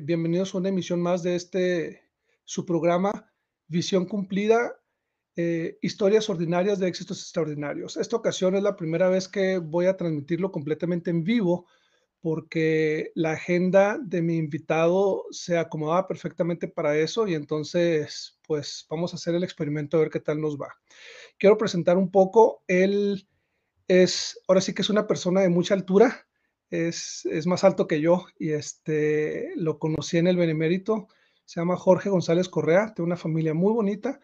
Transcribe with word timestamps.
bienvenidos 0.00 0.54
a 0.54 0.58
una 0.58 0.68
emisión 0.68 1.00
más 1.02 1.22
de 1.22 1.34
este, 1.34 2.02
su 2.44 2.64
programa, 2.64 3.32
Visión 3.66 4.06
Cumplida, 4.06 4.80
eh, 5.36 5.78
Historias 5.82 6.28
Ordinarias 6.30 6.78
de 6.78 6.88
Éxitos 6.88 7.20
Extraordinarios. 7.20 7.96
Esta 7.96 8.16
ocasión 8.16 8.54
es 8.54 8.62
la 8.62 8.76
primera 8.76 9.08
vez 9.08 9.28
que 9.28 9.58
voy 9.58 9.86
a 9.86 9.96
transmitirlo 9.96 10.52
completamente 10.52 11.10
en 11.10 11.24
vivo 11.24 11.66
porque 12.20 13.10
la 13.16 13.32
agenda 13.32 13.98
de 14.00 14.22
mi 14.22 14.36
invitado 14.36 15.24
se 15.30 15.58
acomodaba 15.58 16.06
perfectamente 16.06 16.68
para 16.68 16.96
eso 16.96 17.26
y 17.26 17.34
entonces 17.34 18.38
pues 18.46 18.86
vamos 18.88 19.12
a 19.12 19.16
hacer 19.16 19.34
el 19.34 19.42
experimento 19.42 19.96
a 19.96 20.00
ver 20.00 20.10
qué 20.10 20.20
tal 20.20 20.40
nos 20.40 20.56
va. 20.56 20.68
Quiero 21.38 21.58
presentar 21.58 21.96
un 21.96 22.10
poco, 22.10 22.62
él 22.68 23.28
es, 23.88 24.40
ahora 24.46 24.60
sí 24.60 24.72
que 24.72 24.82
es 24.82 24.90
una 24.90 25.06
persona 25.08 25.40
de 25.40 25.48
mucha 25.48 25.74
altura, 25.74 26.26
es, 26.72 27.46
más 27.46 27.64
alto 27.64 27.86
que 27.86 28.00
yo 28.00 28.24
y 28.38 28.52
este, 28.52 29.52
lo 29.56 29.78
conocí 29.78 30.16
en 30.16 30.26
el 30.26 30.36
Benemérito. 30.36 31.06
Se 31.44 31.60
llama 31.60 31.76
Jorge 31.76 32.08
González 32.08 32.48
Correa, 32.48 32.94
tiene 32.94 33.08
una 33.08 33.16
familia 33.16 33.52
muy 33.52 33.74
bonita, 33.74 34.20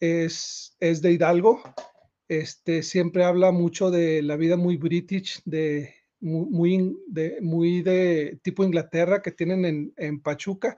es, 0.00 0.76
es 0.80 1.02
de 1.02 1.12
Hidalgo, 1.12 1.62
este, 2.26 2.82
siempre 2.82 3.24
habla 3.24 3.52
mucho 3.52 3.90
de 3.92 4.22
la 4.22 4.36
vida 4.36 4.56
muy 4.56 4.76
british, 4.76 5.40
de 5.44 5.94
muy, 6.20 6.96
de, 7.06 7.38
muy 7.42 7.82
de 7.82 8.40
tipo 8.42 8.64
Inglaterra 8.64 9.22
que 9.22 9.30
tienen 9.30 9.64
en, 9.64 9.94
en 9.96 10.20
Pachuca. 10.20 10.76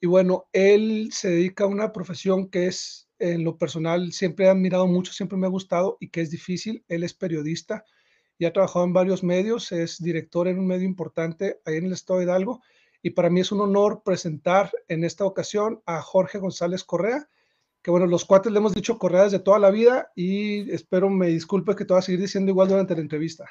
Y 0.00 0.06
bueno, 0.06 0.48
él 0.52 1.08
se 1.12 1.30
dedica 1.30 1.64
a 1.64 1.68
una 1.68 1.92
profesión 1.92 2.50
que 2.50 2.66
es, 2.66 3.08
en 3.18 3.44
lo 3.44 3.56
personal, 3.56 4.12
siempre 4.12 4.44
he 4.44 4.48
admirado 4.50 4.86
mucho, 4.86 5.12
siempre 5.12 5.38
me 5.38 5.46
ha 5.46 5.50
gustado 5.50 5.96
y 6.00 6.10
que 6.10 6.20
es 6.20 6.30
difícil. 6.30 6.84
Él 6.88 7.04
es 7.04 7.14
periodista 7.14 7.84
y 8.44 8.46
ha 8.46 8.52
trabajado 8.52 8.84
en 8.84 8.92
varios 8.92 9.24
medios, 9.24 9.72
es 9.72 10.02
director 10.02 10.48
en 10.48 10.58
un 10.58 10.66
medio 10.66 10.84
importante 10.84 11.60
ahí 11.64 11.76
en 11.76 11.86
el 11.86 11.92
estado 11.94 12.18
de 12.18 12.26
Hidalgo. 12.26 12.60
Y 13.00 13.10
para 13.10 13.30
mí 13.30 13.40
es 13.40 13.52
un 13.52 13.62
honor 13.62 14.02
presentar 14.04 14.70
en 14.86 15.02
esta 15.02 15.24
ocasión 15.24 15.80
a 15.86 16.02
Jorge 16.02 16.38
González 16.38 16.84
Correa, 16.84 17.26
que 17.80 17.90
bueno, 17.90 18.06
los 18.06 18.26
cuates 18.26 18.52
le 18.52 18.58
hemos 18.58 18.74
dicho 18.74 18.98
Correa 18.98 19.24
desde 19.24 19.38
toda 19.38 19.58
la 19.58 19.70
vida 19.70 20.12
y 20.14 20.70
espero 20.70 21.08
me 21.08 21.28
disculpe 21.28 21.74
que 21.74 21.86
te 21.86 21.94
va 21.94 22.00
a 22.00 22.02
seguir 22.02 22.20
diciendo 22.20 22.50
igual 22.50 22.68
durante 22.68 22.94
la 22.94 23.00
entrevista. 23.00 23.46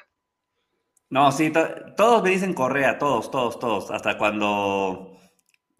No, 1.10 1.32
sí, 1.32 1.52
todos 1.96 2.22
me 2.22 2.30
dicen 2.30 2.54
Correa, 2.54 2.96
todos, 2.96 3.32
todos, 3.32 3.58
todos, 3.58 3.90
hasta 3.90 4.16
cuando 4.16 5.18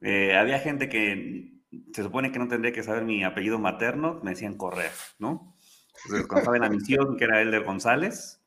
eh, 0.02 0.36
había 0.36 0.58
gente 0.58 0.88
que 0.88 1.52
se 1.92 2.02
supone 2.02 2.32
que 2.32 2.40
no 2.40 2.48
tendría 2.48 2.72
que 2.72 2.82
saber 2.82 3.04
mi 3.04 3.22
apellido 3.22 3.60
materno, 3.60 4.18
me 4.24 4.32
decían 4.32 4.56
Correa, 4.56 4.90
¿no? 5.20 5.56
Entonces, 6.04 6.26
cuando 6.26 6.40
estaba 6.40 6.56
en 6.56 6.62
la 6.62 6.68
misión, 6.68 7.16
que 7.16 7.24
era 7.24 7.40
Elder 7.40 7.62
González, 7.62 8.43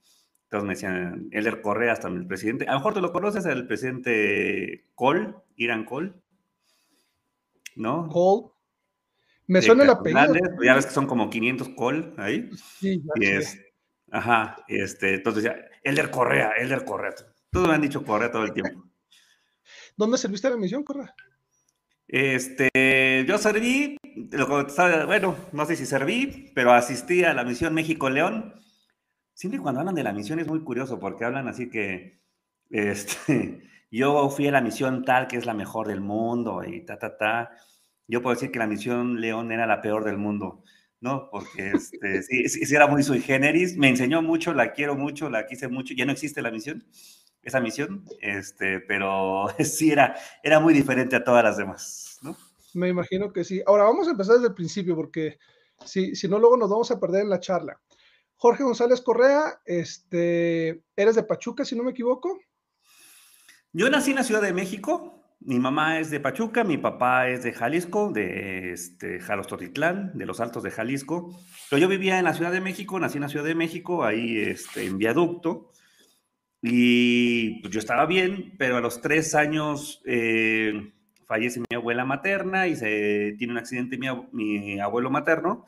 entonces 0.48 0.66
me 0.66 0.73
decían, 0.76 1.28
Elder 1.31 1.62
Correa 1.62 1.92
hasta 1.92 2.08
el 2.08 2.26
presidente. 2.26 2.67
A 2.67 2.72
lo 2.72 2.80
mejor 2.80 2.94
tú 2.94 3.02
lo 3.02 3.12
conoces, 3.12 3.45
el 3.45 3.67
presidente 3.67 4.86
Cole, 4.95 5.36
Irán 5.58 5.84
Cole, 5.84 6.14
¿no? 7.76 8.08
Cole. 8.08 8.48
Me 9.48 9.62
suena 9.62 9.84
el 9.84 9.89
apellido. 9.89 10.34
Ya 10.64 10.76
ves 10.76 10.86
que 10.86 10.94
son 10.94 11.06
como 11.06 11.30
500 11.30 11.70
Cole 11.70 12.14
ahí. 12.17 12.50
Sí, 12.80 13.04
y 13.16 13.26
es, 13.26 13.59
Ajá, 14.09 14.56
este, 14.70 15.16
entonces 15.16 15.44
ya, 15.44 15.58
Elder 15.84 16.09
Correa, 16.09 16.52
Elder 16.58 16.86
Correa. 16.86 17.14
Todos 17.52 17.67
me 17.67 17.76
han 17.76 17.82
dicho 17.82 18.06
Correa 18.06 18.32
todo 18.32 18.45
el 18.45 18.54
tiempo. 18.54 18.86
¿Dónde 19.98 20.17
serviste 20.17 20.50
la 20.50 20.56
misión, 20.56 20.84
Correa? 20.84 21.14
Este, 22.08 23.26
yo 23.28 23.38
serví, 23.38 23.98
bueno, 25.08 25.36
no 25.52 25.66
sé 25.66 25.76
si 25.76 25.86
serví, 25.86 26.54
pero 26.56 26.72
asistí 26.72 27.26
a 27.26 27.34
la 27.34 27.44
misión 27.44 27.73
México-León 27.73 28.54
siempre 29.38 29.61
cuando 29.61 29.81
hablan 29.81 29.93
de 29.93 30.03
la 30.03 30.13
misión 30.13 30.39
es 30.39 30.47
muy 30.47 30.63
curioso 30.63 30.99
porque 30.99 31.23
hablan 31.23 31.47
así 31.47 31.69
que 31.69 32.19
este, 32.71 33.61
yo 33.91 34.30
fui 34.30 34.47
a 34.47 34.52
la 34.52 34.61
misión 34.61 35.05
tal 35.05 35.27
que 35.27 35.38
es 35.38 35.45
la 35.45 35.53
mejor 35.53 35.88
del 35.88 36.02
mundo 36.02 36.63
y 36.66 36.83
ta, 36.83 36.97
ta, 36.97 37.16
ta. 37.17 37.52
Yo 38.08 38.21
puedo 38.21 38.35
decir 38.35 38.52
que 38.52 38.59
la 38.59 38.67
misión 38.67 39.21
León 39.21 39.52
era 39.52 39.67
la 39.67 39.81
peor 39.81 40.03
del 40.05 40.17
mundo, 40.17 40.63
¿no? 41.02 41.30
Porque 41.30 41.71
este, 41.75 42.23
sí, 42.23 42.49
sí, 42.49 42.75
era 42.75 42.88
muy 42.88 43.03
sui 43.03 43.21
generis, 43.21 43.77
me 43.77 43.89
enseñó 43.89 44.23
mucho, 44.23 44.53
la 44.53 44.73
quiero 44.73 44.95
mucho, 44.95 45.30
la 45.30 45.45
quise 45.45 45.67
mucho, 45.67 45.93
ya 45.95 46.05
no 46.05 46.14
existe 46.14 46.42
la 46.42 46.49
misión, 46.49 46.83
esa 47.43 47.59
misión, 47.59 48.05
este, 48.21 48.80
pero 48.80 49.45
sí 49.64 49.92
era, 49.92 50.15
era 50.42 50.59
muy 50.59 50.73
diferente 50.73 51.15
a 51.15 51.23
todas 51.23 51.43
las 51.43 51.58
demás, 51.58 52.17
¿no? 52.23 52.36
Me 52.73 52.89
imagino 52.89 53.31
que 53.31 53.43
sí. 53.43 53.61
Ahora 53.67 53.83
vamos 53.83 54.08
a 54.08 54.11
empezar 54.11 54.36
desde 54.36 54.47
el 54.47 54.55
principio 54.55 54.95
porque 54.95 55.37
si, 55.86 56.15
si 56.15 56.27
no, 56.27 56.39
luego 56.39 56.58
nos 56.58 56.70
vamos 56.71 56.89
a 56.89 56.99
perder 56.99 57.21
en 57.21 57.30
la 57.30 57.39
charla. 57.39 57.80
Jorge 58.37 58.64
González 58.64 59.02
Correa, 59.02 59.59
este, 59.65 60.83
eres 60.95 61.15
de 61.15 61.23
Pachuca, 61.23 61.65
si 61.65 61.75
no 61.75 61.83
me 61.83 61.92
equivoco. 61.92 62.39
Yo 63.73 63.89
nací 63.89 64.11
en 64.11 64.17
la 64.17 64.23
Ciudad 64.23 64.43
de 64.43 64.53
México. 64.53 65.23
Mi 65.39 65.59
mamá 65.59 65.99
es 65.99 66.09
de 66.11 66.20
Pachuca, 66.20 66.64
mi 66.64 66.77
papá 66.77 67.30
es 67.30 67.43
de 67.43 67.53
Jalisco, 67.53 68.11
de 68.11 68.73
este, 68.73 69.20
Jalostotitlán, 69.20 70.17
de 70.17 70.26
los 70.26 70.39
Altos 70.39 70.64
de 70.64 70.71
Jalisco. 70.71 71.36
Pero 71.70 71.81
yo 71.81 71.87
vivía 71.87 72.20
en 72.20 72.26
la 72.26 72.33
Ciudad 72.33 72.52
de 72.52 72.61
México, 72.61 72.99
nací 72.99 73.17
en 73.17 73.23
la 73.23 73.30
Ciudad 73.30 73.45
de 73.45 73.55
México, 73.55 74.03
ahí 74.03 74.37
este, 74.37 74.86
en 74.86 74.99
Viaducto. 74.99 75.71
Y 76.61 77.59
pues, 77.61 77.73
yo 77.73 77.80
estaba 77.80 78.05
bien, 78.05 78.53
pero 78.59 78.77
a 78.77 78.81
los 78.81 79.02
tres 79.02 79.33
años 79.33 80.02
eh, 80.05 80.93
fallece 81.26 81.59
mi 81.59 81.76
abuela 81.76 82.05
materna 82.05 82.67
y 82.67 82.76
se 82.76 83.36
tiene 83.37 83.53
un 83.53 83.59
accidente 83.59 83.97
mi, 83.97 84.09
mi 84.31 84.80
abuelo 84.80 85.09
materno 85.09 85.65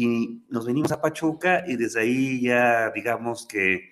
y 0.00 0.44
nos 0.48 0.64
venimos 0.64 0.92
a 0.92 1.00
Pachuca 1.00 1.64
y 1.66 1.74
desde 1.74 2.02
ahí 2.02 2.40
ya 2.40 2.92
digamos 2.94 3.48
que 3.48 3.90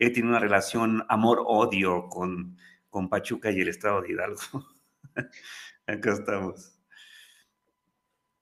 he 0.00 0.10
tenido 0.10 0.30
una 0.30 0.40
relación 0.40 1.04
amor-odio 1.08 2.08
con, 2.08 2.58
con 2.90 3.08
Pachuca 3.08 3.52
y 3.52 3.60
el 3.60 3.68
estado 3.68 4.02
de 4.02 4.10
Hidalgo. 4.10 4.40
Acá 5.86 6.12
estamos. 6.12 6.76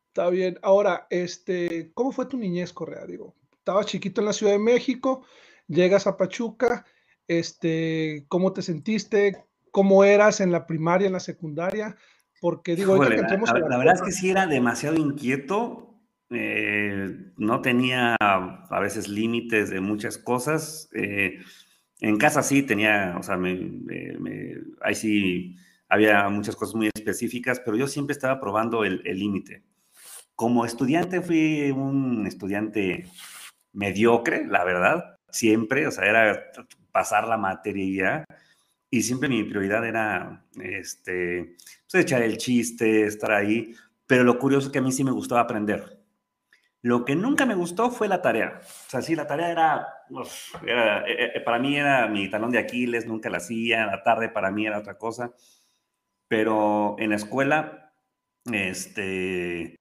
Está 0.09 0.31
bien. 0.31 0.59
Ahora, 0.63 1.07
este, 1.11 1.93
¿cómo 1.93 2.13
fue 2.13 2.25
tu 2.25 2.39
niñez, 2.39 2.73
Correa? 2.73 3.05
Digo, 3.05 3.35
estabas 3.59 3.85
chiquito 3.85 4.23
en 4.23 4.29
la 4.29 4.33
Ciudad 4.33 4.53
de 4.53 4.59
México, 4.59 5.27
llegas 5.69 6.07
a 6.07 6.17
Pachuca, 6.17 6.87
este, 7.29 8.25
¿cómo 8.29 8.55
te 8.55 8.63
sentiste? 8.63 9.45
¿Cómo 9.71 10.03
eras 10.05 10.41
en 10.41 10.51
la 10.51 10.67
primaria, 10.67 11.09
en 11.09 11.13
la 11.13 11.21
secundaria? 11.21 11.95
Porque 12.41 12.75
digo, 12.75 12.97
la, 12.97 13.11
la, 13.11 13.77
verdad 13.77 13.97
es 13.97 14.03
que 14.03 14.13
sí 14.13 14.31
era 14.31 14.47
demasiado 14.47 14.97
inquieto, 14.97 15.92
eh, 16.35 17.33
no 17.37 17.61
tenía 17.61 18.17
a 18.21 18.81
veces 18.81 19.09
límites 19.09 19.71
de 19.71 19.81
muchas 19.81 20.19
cosas. 20.19 20.89
Eh, 20.95 21.41
en 22.01 22.19
casa 22.19 22.43
sí 22.43 22.63
tenía, 22.63 23.17
o 23.19 23.23
sea, 23.23 23.39
ahí 24.83 24.95
sí 24.95 25.57
había 25.89 26.29
muchas 26.29 26.57
cosas 26.57 26.75
muy 26.75 26.91
específicas, 26.95 27.61
pero 27.61 27.77
yo 27.77 27.87
siempre 27.87 28.13
estaba 28.13 28.41
probando 28.41 28.85
el 28.85 29.03
límite. 29.05 29.63
Como 30.35 30.65
estudiante 30.65 31.21
fui 31.21 31.71
un 31.71 32.27
estudiante 32.27 33.07
mediocre, 33.73 34.47
la 34.47 34.65
verdad, 34.65 35.17
siempre, 35.31 35.87
o 35.87 35.91
sea, 35.91 36.05
era 36.05 36.53
pasar 36.93 37.27
la 37.27 37.37
materia 37.37 38.25
y 38.91 39.03
siempre 39.03 39.29
mi 39.29 39.43
prioridad 39.45 39.87
era 39.87 40.45
este, 40.61 41.57
pues, 41.91 42.05
echar 42.05 42.23
el 42.23 42.37
chiste, 42.37 43.05
estar 43.07 43.33
ahí, 43.33 43.75
pero 44.07 44.25
lo 44.25 44.39
curioso 44.39 44.67
es 44.67 44.73
que 44.73 44.79
a 44.79 44.83
mí 44.83 44.93
sí 44.93 45.03
me 45.05 45.11
gustaba 45.11 45.41
aprender. 45.41 46.02
Lo 46.83 47.05
que 47.05 47.15
nunca 47.15 47.47
me 47.47 47.55
gustó 47.55 47.91
fue 47.93 48.09
la 48.09 48.21
tarea. 48.23 48.61
O 48.61 48.91
sea, 48.91 49.03
sí, 49.03 49.15
la 49.15 49.27
tarea 49.29 49.51
era, 49.51 49.87
eh, 50.67 51.31
eh, 51.37 51.41
para 51.41 51.61
mí 51.61 51.77
era 51.77 52.09
mi 52.09 52.29
talón 52.29 52.51
de 52.51 52.59
Aquiles, 52.59 53.07
nunca 53.07 53.31
la 53.31 53.37
hacía, 53.39 53.87
la 53.87 54.03
tarde 54.03 54.29
para 54.29 54.51
mí 54.51 54.67
era 54.67 54.81
otra 54.81 54.99
cosa. 54.99 55.33
Pero 56.27 56.97
en 56.99 57.11
la 57.11 57.17
escuela, 57.17 57.93
este, 58.53 59.79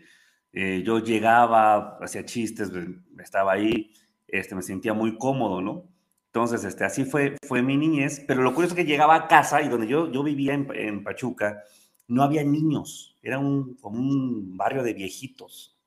eh, 0.54 0.84
yo 0.86 1.00
llegaba, 1.00 1.98
hacía 2.02 2.24
chistes, 2.26 2.72
estaba 3.20 3.54
ahí, 3.54 3.94
este, 4.28 4.54
me 4.54 4.62
sentía 4.62 4.94
muy 4.94 5.18
cómodo, 5.18 5.62
¿no? 5.62 5.90
Entonces, 6.28 6.64
este, 6.66 6.84
así 6.86 7.04
fue, 7.04 7.36
fue 7.48 7.64
mi 7.64 7.78
niñez, 7.78 8.24
pero 8.28 8.44
lo 8.44 8.54
curioso 8.54 8.76
es 8.76 8.84
que 8.84 8.90
llegaba 8.90 9.16
a 9.16 9.28
casa 9.28 9.62
y 9.62 9.70
donde 9.70 9.88
yo, 9.88 10.12
yo 10.12 10.24
vivía 10.24 10.54
en, 10.54 10.68
en 10.76 11.04
Pachuca, 11.04 11.64
no 12.08 12.24
había 12.24 12.44
niños, 12.44 13.18
era 13.24 13.40
un, 13.40 13.76
como 13.78 14.00
un 14.00 14.56
barrio 14.56 14.84
de 14.84 14.94
viejitos 14.94 15.81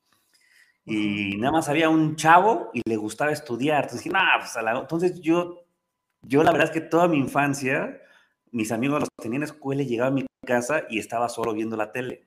y 0.86 1.36
nada 1.38 1.52
más 1.52 1.68
había 1.68 1.88
un 1.88 2.16
chavo 2.16 2.70
y 2.74 2.82
le 2.86 2.96
gustaba 2.96 3.32
estudiar. 3.32 3.84
Entonces 3.84 4.04
dije, 4.04 4.16
pues 4.38 4.56
Entonces 4.56 5.20
yo, 5.20 5.64
yo 6.22 6.42
la 6.42 6.52
verdad 6.52 6.68
es 6.68 6.74
que 6.74 6.80
toda 6.80 7.08
mi 7.08 7.18
infancia, 7.18 8.00
mis 8.50 8.70
amigos 8.70 9.00
los 9.00 9.08
tenían 9.20 9.42
en 9.42 9.48
la 9.48 9.54
escuela 9.54 9.82
y 9.82 9.86
llegaba 9.86 10.08
a 10.08 10.12
mi 10.12 10.26
casa 10.46 10.84
y 10.90 10.98
estaba 10.98 11.28
solo 11.28 11.54
viendo 11.54 11.76
la 11.76 11.92
tele 11.92 12.26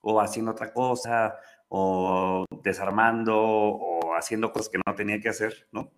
o 0.00 0.20
haciendo 0.20 0.52
otra 0.52 0.72
cosa 0.72 1.36
o 1.68 2.44
desarmando 2.62 3.36
o 3.36 4.14
haciendo 4.14 4.52
cosas 4.52 4.68
que 4.68 4.80
no 4.86 4.94
tenía 4.94 5.20
que 5.20 5.28
hacer, 5.28 5.66
¿no? 5.72 5.90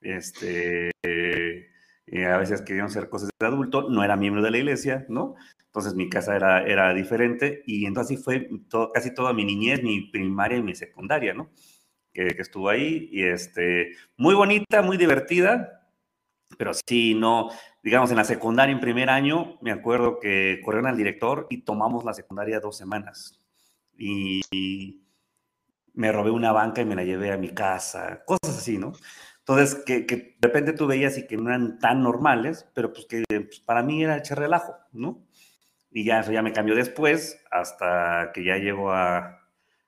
Este, 0.00 0.90
eh, 1.02 2.26
a 2.26 2.38
veces 2.38 2.62
querían 2.62 2.86
hacer 2.86 3.08
cosas 3.08 3.30
de 3.38 3.46
adulto, 3.46 3.90
no 3.90 4.04
era 4.04 4.16
miembro 4.16 4.42
de 4.42 4.50
la 4.52 4.58
iglesia, 4.58 5.04
¿no? 5.08 5.34
Entonces 5.70 5.94
mi 5.94 6.08
casa 6.10 6.34
era, 6.34 6.64
era 6.64 6.92
diferente 6.92 7.62
y 7.64 7.86
entonces 7.86 8.16
así 8.16 8.24
fue 8.24 8.50
casi 8.92 9.14
toda 9.14 9.32
mi 9.32 9.44
niñez, 9.44 9.84
mi 9.84 10.00
primaria 10.10 10.58
y 10.58 10.62
mi 10.64 10.74
secundaria, 10.74 11.32
¿no? 11.32 11.50
Que, 12.12 12.26
estuvo 12.38 12.68
ahí 12.68 13.08
y 13.12 13.22
este, 13.22 13.92
muy 14.16 14.34
bonita, 14.34 14.82
muy 14.82 14.96
divertida, 14.96 15.88
pero 16.58 16.72
sí, 16.74 17.14
no, 17.14 17.50
digamos, 17.84 18.10
en 18.10 18.16
la 18.16 18.24
secundaria, 18.24 18.72
en 18.72 18.80
primer 18.80 19.10
año, 19.10 19.58
me 19.62 19.70
acuerdo 19.70 20.18
que 20.18 20.60
corrieron 20.64 20.90
al 20.90 20.96
director 20.96 21.46
y 21.50 21.58
tomamos 21.62 22.04
la 22.04 22.14
secundaria 22.14 22.58
dos 22.58 22.76
semanas. 22.76 23.40
Y, 23.96 24.40
me 25.92 26.12
robé 26.12 26.30
una 26.30 26.52
banca 26.52 26.80
y 26.80 26.84
me 26.84 26.94
la 26.96 27.04
llevé 27.04 27.32
a 27.32 27.36
mi 27.36 27.50
casa, 27.50 28.24
cosas 28.24 28.58
así, 28.58 28.78
¿no? 28.78 28.92
Entonces, 29.40 29.82
que, 29.84 30.06
que 30.06 30.16
de 30.16 30.48
repente 30.48 30.72
tú 30.72 30.86
veías 30.86 31.18
y 31.18 31.26
que 31.26 31.36
no 31.36 31.48
eran 31.48 31.78
tan 31.78 32.02
normales, 32.02 32.66
pero 32.74 32.92
pues 32.92 33.06
que 33.06 33.24
pues, 33.28 33.60
para 33.60 33.82
mí 33.82 34.02
era 34.02 34.16
echar 34.16 34.38
relajo, 34.38 34.74
¿no? 34.92 35.26
Y 35.90 36.04
ya 36.04 36.20
eso 36.20 36.32
ya 36.32 36.42
me 36.42 36.52
cambió 36.52 36.74
después, 36.74 37.42
hasta 37.50 38.30
que 38.32 38.44
ya 38.44 38.56
llego 38.56 38.92
a, 38.92 39.40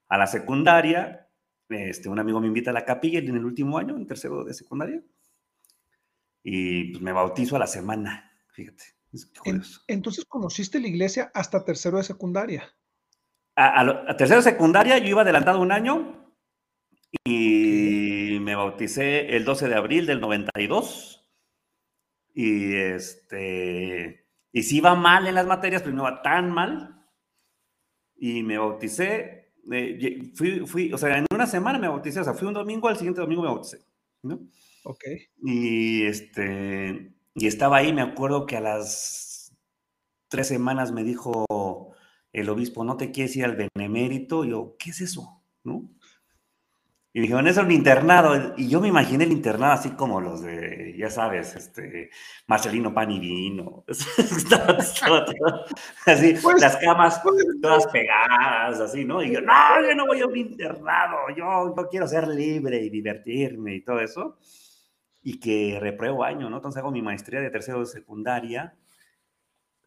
a 0.08 0.18
la 0.18 0.26
secundaria. 0.26 1.28
Este, 1.68 2.08
un 2.08 2.18
amigo 2.18 2.40
me 2.40 2.48
invita 2.48 2.70
a 2.70 2.74
la 2.74 2.84
capilla 2.84 3.18
en 3.20 3.36
el 3.36 3.44
último 3.44 3.78
año, 3.78 3.96
en 3.96 4.06
tercero 4.06 4.44
de 4.44 4.54
secundaria 4.54 5.02
y 6.42 6.92
pues, 6.92 7.02
me 7.02 7.12
bautizo 7.12 7.56
a 7.56 7.60
la 7.60 7.66
semana, 7.66 8.32
fíjate. 8.52 8.84
Entonces 9.86 10.24
conociste 10.24 10.80
la 10.80 10.88
iglesia 10.88 11.30
hasta 11.34 11.64
tercero 11.64 11.98
de 11.98 12.04
secundaria. 12.04 12.74
A, 13.56 14.16
tercero 14.16 14.40
de 14.42 14.50
secundaria 14.50 14.96
yo 14.98 15.08
iba 15.08 15.22
adelantado 15.22 15.60
un 15.60 15.70
año 15.70 16.34
y 17.24 18.38
me 18.40 18.54
bauticé 18.54 19.36
el 19.36 19.44
12 19.44 19.68
de 19.68 19.74
abril 19.74 20.06
del 20.06 20.20
92. 20.20 21.28
Y 22.34 22.74
este, 22.74 24.21
y 24.52 24.62
si 24.62 24.78
iba 24.78 24.94
mal 24.94 25.26
en 25.26 25.34
las 25.34 25.46
materias, 25.46 25.82
pero 25.82 25.94
no 25.94 26.02
iba 26.08 26.22
tan 26.22 26.50
mal. 26.52 27.04
Y 28.16 28.42
me 28.42 28.58
bauticé, 28.58 29.52
eh, 29.72 30.30
fui, 30.34 30.66
fui, 30.66 30.92
o 30.92 30.98
sea, 30.98 31.18
en 31.18 31.26
una 31.32 31.46
semana 31.46 31.78
me 31.78 31.88
bauticé, 31.88 32.20
o 32.20 32.24
sea, 32.24 32.34
fui 32.34 32.46
un 32.46 32.54
domingo, 32.54 32.88
al 32.88 32.96
siguiente 32.96 33.20
domingo 33.20 33.42
me 33.42 33.48
bauticé, 33.48 33.84
¿no? 34.22 34.40
Ok. 34.84 35.04
Y, 35.44 36.04
este, 36.04 37.14
y 37.34 37.46
estaba 37.46 37.78
ahí, 37.78 37.92
me 37.92 38.02
acuerdo 38.02 38.46
que 38.46 38.56
a 38.56 38.60
las 38.60 39.56
tres 40.28 40.48
semanas 40.48 40.92
me 40.92 41.04
dijo 41.04 41.46
el 42.32 42.48
obispo, 42.48 42.84
¿no 42.84 42.96
te 42.96 43.10
quieres 43.10 43.36
ir 43.36 43.44
al 43.44 43.56
benemérito? 43.56 44.44
Y 44.44 44.50
yo, 44.50 44.76
¿qué 44.78 44.90
es 44.90 45.00
eso? 45.00 45.42
¿No? 45.64 45.90
Y 47.14 47.20
dijeron, 47.20 47.46
es 47.46 47.58
un 47.58 47.70
internado. 47.70 48.54
Y 48.56 48.68
yo 48.68 48.80
me 48.80 48.88
imaginé 48.88 49.24
el 49.24 49.32
internado 49.32 49.72
así 49.72 49.90
como 49.90 50.20
los 50.20 50.42
de, 50.42 50.94
ya 50.96 51.10
sabes, 51.10 51.54
este, 51.54 52.10
Marcelino 52.46 52.94
Pan 52.94 53.10
y 53.10 53.20
Vino. 53.20 53.84
así, 56.06 56.34
pues, 56.42 56.60
las 56.60 56.76
camas 56.78 57.20
pues, 57.22 57.44
todas 57.60 57.86
pegadas, 57.88 58.80
así, 58.80 59.04
¿no? 59.04 59.22
Y 59.22 59.32
yo, 59.32 59.42
no, 59.42 59.52
yo 59.86 59.94
no 59.94 60.06
voy 60.06 60.20
a 60.20 60.26
un 60.26 60.36
internado, 60.36 61.18
yo, 61.36 61.74
yo 61.76 61.88
quiero 61.90 62.08
ser 62.08 62.28
libre 62.28 62.78
y 62.78 62.88
divertirme 62.88 63.74
y 63.74 63.84
todo 63.84 64.00
eso 64.00 64.38
y 65.22 65.38
que 65.38 65.78
repruebo 65.80 66.24
año, 66.24 66.50
¿no? 66.50 66.56
Entonces 66.56 66.80
hago 66.80 66.90
mi 66.90 67.02
maestría 67.02 67.40
de 67.40 67.50
tercero 67.50 67.80
de 67.80 67.86
secundaria 67.86 68.74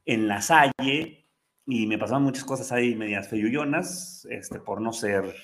en 0.05 0.27
La 0.27 0.41
Salle 0.41 1.27
y 1.65 1.87
me 1.87 1.97
pasaban 1.97 2.23
muchas 2.23 2.45
cosas 2.45 2.71
ahí 2.71 2.95
medias 2.95 3.27
feyuyonas, 3.27 4.25
este, 4.29 4.59
por 4.59 4.81
no 4.81 4.93
ser 4.93 5.35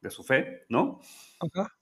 de 0.00 0.10
su 0.10 0.22
fe, 0.22 0.64
¿no? 0.68 1.00
Ajá. 1.40 1.74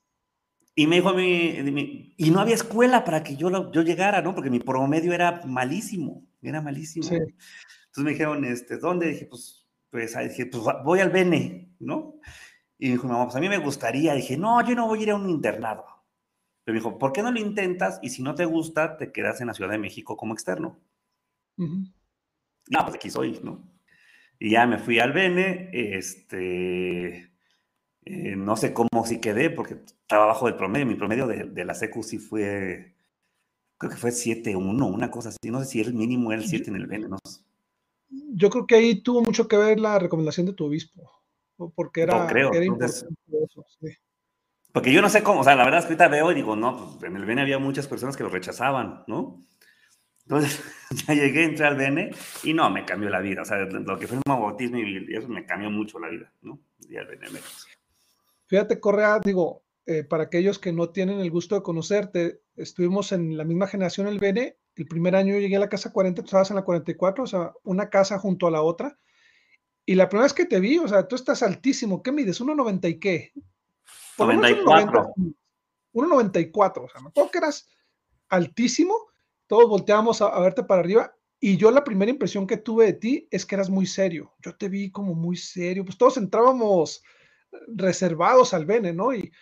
Y 0.79 0.87
me 0.87 0.97
dijo 0.97 1.09
a 1.09 1.15
mí, 1.15 2.15
y 2.19 2.31
no 2.31 2.41
había 2.41 2.55
escuela 2.55 3.03
para 3.03 3.23
que 3.23 3.37
yo, 3.37 3.73
yo 3.73 3.83
llegara, 3.83 4.21
¿no? 4.21 4.35
Porque 4.35 4.51
mi 4.51 4.61
promedio 4.61 5.15
era 5.15 5.41
malísimo, 5.47 6.27
era 6.43 6.61
malísimo. 6.61 7.07
Entonces 7.07 8.05
me 8.05 8.11
dijeron, 8.11 8.45
este, 8.45 8.77
¿dónde? 8.77 9.09
Dije, 9.09 9.25
pues, 9.25 9.67
pues, 9.89 10.15
dije, 10.29 10.45
pues 10.47 10.63
voy 10.85 11.01
al 11.01 11.09
Bene, 11.09 11.75
¿no? 11.79 12.21
Y 12.79 12.89
me 12.89 12.93
dijo, 12.93 13.09
mamá, 13.09 13.25
pues 13.25 13.37
a 13.37 13.41
mí 13.41 13.49
me 13.49 13.57
gustaría. 13.57 14.13
Dije, 14.13 14.37
no, 14.37 14.63
yo 14.69 14.75
no 14.75 14.87
voy 14.87 15.01
a 15.01 15.03
ir 15.05 15.11
a 15.13 15.17
un 15.17 15.31
internado. 15.31 15.87
Pero 16.63 16.75
me 16.75 16.81
dijo, 16.81 16.99
¿por 16.99 17.13
qué 17.13 17.23
no 17.23 17.33
lo 17.33 17.41
intentas? 17.41 17.99
Y 18.03 18.11
si 18.11 18.23
no 18.23 18.35
te 18.35 18.45
gusta, 18.45 18.99
te 18.99 19.13
quedas 19.13 19.41
en 19.41 19.47
la 19.47 19.55
Ciudad 19.55 19.71
de 19.71 19.79
México 19.79 20.15
como 20.15 20.35
externo. 20.35 20.79
No, 21.57 22.83
pues 22.83 22.97
aquí 22.97 23.09
soy, 23.09 23.41
¿no? 23.43 23.67
Y 24.39 24.51
ya 24.51 24.67
me 24.67 24.79
fui 24.79 24.99
al 24.99 25.13
Bene, 25.13 25.71
este, 25.73 27.33
eh, 28.07 28.37
no 28.37 28.57
sé 28.57 28.73
cómo 28.73 29.05
sí 29.05 29.21
quedé, 29.21 29.51
porque 29.51 29.75
estaba 29.75 30.25
abajo 30.25 30.47
del 30.47 30.55
promedio. 30.55 30.87
Mi 30.87 30.95
promedio 30.95 31.27
de, 31.27 31.65
la 31.65 31.75
secu 31.75 32.05
sí 32.05 32.19
fue, 32.19 32.95
creo 33.79 33.91
que 33.91 33.99
fue 33.99 34.11
7-1, 34.11 34.57
una 34.87 35.11
cosa 35.11 35.31
así. 35.31 35.51
No 35.51 35.59
sé 35.59 35.67
si 35.67 35.81
el 35.81 35.93
mínimo 35.93 36.31
era 36.31 36.41
el 36.41 36.49
7 36.49 36.71
en 36.71 36.77
el 36.77 36.87
Bene, 36.87 37.09
no 37.09 37.19
Yo 38.09 38.49
creo 38.49 38.65
que 38.65 38.77
ahí 38.77 39.03
tuvo 39.03 39.23
mucho 39.23 39.49
que 39.49 39.57
ver 39.57 39.81
la 39.81 39.99
recomendación 39.99 40.47
de 40.47 40.53
tu 40.53 40.67
obispo, 40.67 41.11
porque 41.75 42.03
era, 42.03 42.21
no, 42.21 42.27
creo. 42.29 42.55
importante 42.55 42.87
eso. 42.87 43.09
Sí. 43.81 43.89
Porque 44.71 44.93
yo 44.93 45.03
no 45.03 45.09
sé 45.09 45.25
cómo, 45.25 45.41
o 45.41 45.45
sea, 45.45 45.57
la 45.57 45.65
verdad 45.65 45.81
es 45.81 45.87
que 45.87 45.95
ahorita 45.95 46.09
veo 46.09 46.31
y 46.31 46.37
digo, 46.37 46.55
no, 46.55 46.97
pues 47.01 47.11
en 47.11 47.17
el 47.17 47.25
Bene 47.25 47.43
había 47.43 47.59
muchas 47.59 47.89
personas 47.89 48.17
que 48.17 48.23
lo 48.23 48.29
rechazaban, 48.29 49.03
¿no? 49.09 49.43
Entonces, 50.23 50.63
ya 51.09 51.15
llegué, 51.15 51.43
entré 51.43 51.67
al 51.67 51.77
Bene 51.77 52.13
y 52.45 52.55
no, 52.55 52.71
me 52.71 52.85
cambió 52.85 53.11
la 53.11 53.21
vida. 53.21 53.43
O 53.43 53.45
sea, 53.45 53.57
lo 53.57 53.99
que 53.99 54.07
fue 54.07 54.17
el 54.17 54.23
bautismo 54.25 54.79
y 54.79 55.13
eso 55.13 55.27
me 55.27 55.45
cambió 55.45 55.71
mucho 55.71 55.99
la 55.99 56.09
vida, 56.09 56.33
¿no? 56.43 56.61
Y 56.89 56.97
al 56.97 57.07
Bene 57.07 57.27
Fíjate, 58.47 58.81
Correa, 58.81 59.21
digo, 59.23 59.65
eh, 59.87 60.05
para 60.05 60.25
aquellos 60.25 60.59
que 60.59 60.73
no 60.73 60.91
tienen 60.91 61.21
el 61.21 61.31
gusto 61.31 61.55
de 61.55 61.63
conocerte, 61.63 62.41
estuvimos 62.57 63.13
en 63.13 63.37
la 63.37 63.45
misma 63.45 63.67
generación 63.67 64.09
el 64.09 64.19
Bene. 64.19 64.57
El 64.75 64.87
primer 64.87 65.15
año 65.17 65.35
yo 65.35 65.41
llegué 65.41 65.57
a 65.57 65.61
la 65.61 65.69
casa 65.69 65.93
40, 65.93 66.23
tú 66.23 66.27
estabas 66.27 66.51
en 66.51 66.57
la 66.57 66.65
44, 66.65 67.25
o 67.25 67.27
sea, 67.27 67.53
una 67.65 67.89
casa 67.89 68.19
junto 68.19 68.47
a 68.47 68.51
la 68.51 68.63
otra. 68.63 68.99
Y 69.85 69.95
la 69.95 70.09
primera 70.09 70.25
vez 70.25 70.33
que 70.33 70.45
te 70.45 70.59
vi, 70.59 70.79
o 70.79 70.89
sea, 70.89 71.07
tú 71.07 71.15
estás 71.15 71.45
altísimo. 71.45 72.03
¿Qué 72.03 72.11
mides? 72.11 72.41
¿1,90 72.41 72.91
y 72.91 72.99
qué? 72.99 73.33
94. 74.19 75.15
1,94. 75.93 76.85
O 76.85 76.89
sea, 76.89 77.01
me 77.01 77.09
acuerdo 77.09 77.31
que 77.31 77.39
eras 77.39 77.69
altísimo. 78.29 78.95
Todos 79.47 79.69
volteábamos 79.69 80.21
a, 80.21 80.39
verte 80.41 80.65
para 80.65 80.81
arriba. 80.81 81.15
Y 81.39 81.57
yo 81.57 81.71
la 81.71 81.85
primera 81.85 82.11
impresión 82.11 82.49
que 82.49 82.57
tuve 82.57 82.87
de 82.87 82.93
ti 82.95 83.29
es 83.31 83.47
que 83.47 83.55
eras 83.55 83.71
muy 83.71 83.87
serio. 83.87 84.35
Yo 84.43 84.57
te 84.57 84.69
vi 84.69 84.91
como 84.91 85.15
muy 85.15 85.37
serio. 85.37 85.85
Pues 85.85 85.97
todos 85.97 86.17
entrábamos 86.17 87.05
reservados 87.69 88.55
al 88.55 88.67
Bene, 88.67 88.93
¿no? 88.93 89.15
Y, 89.15 89.33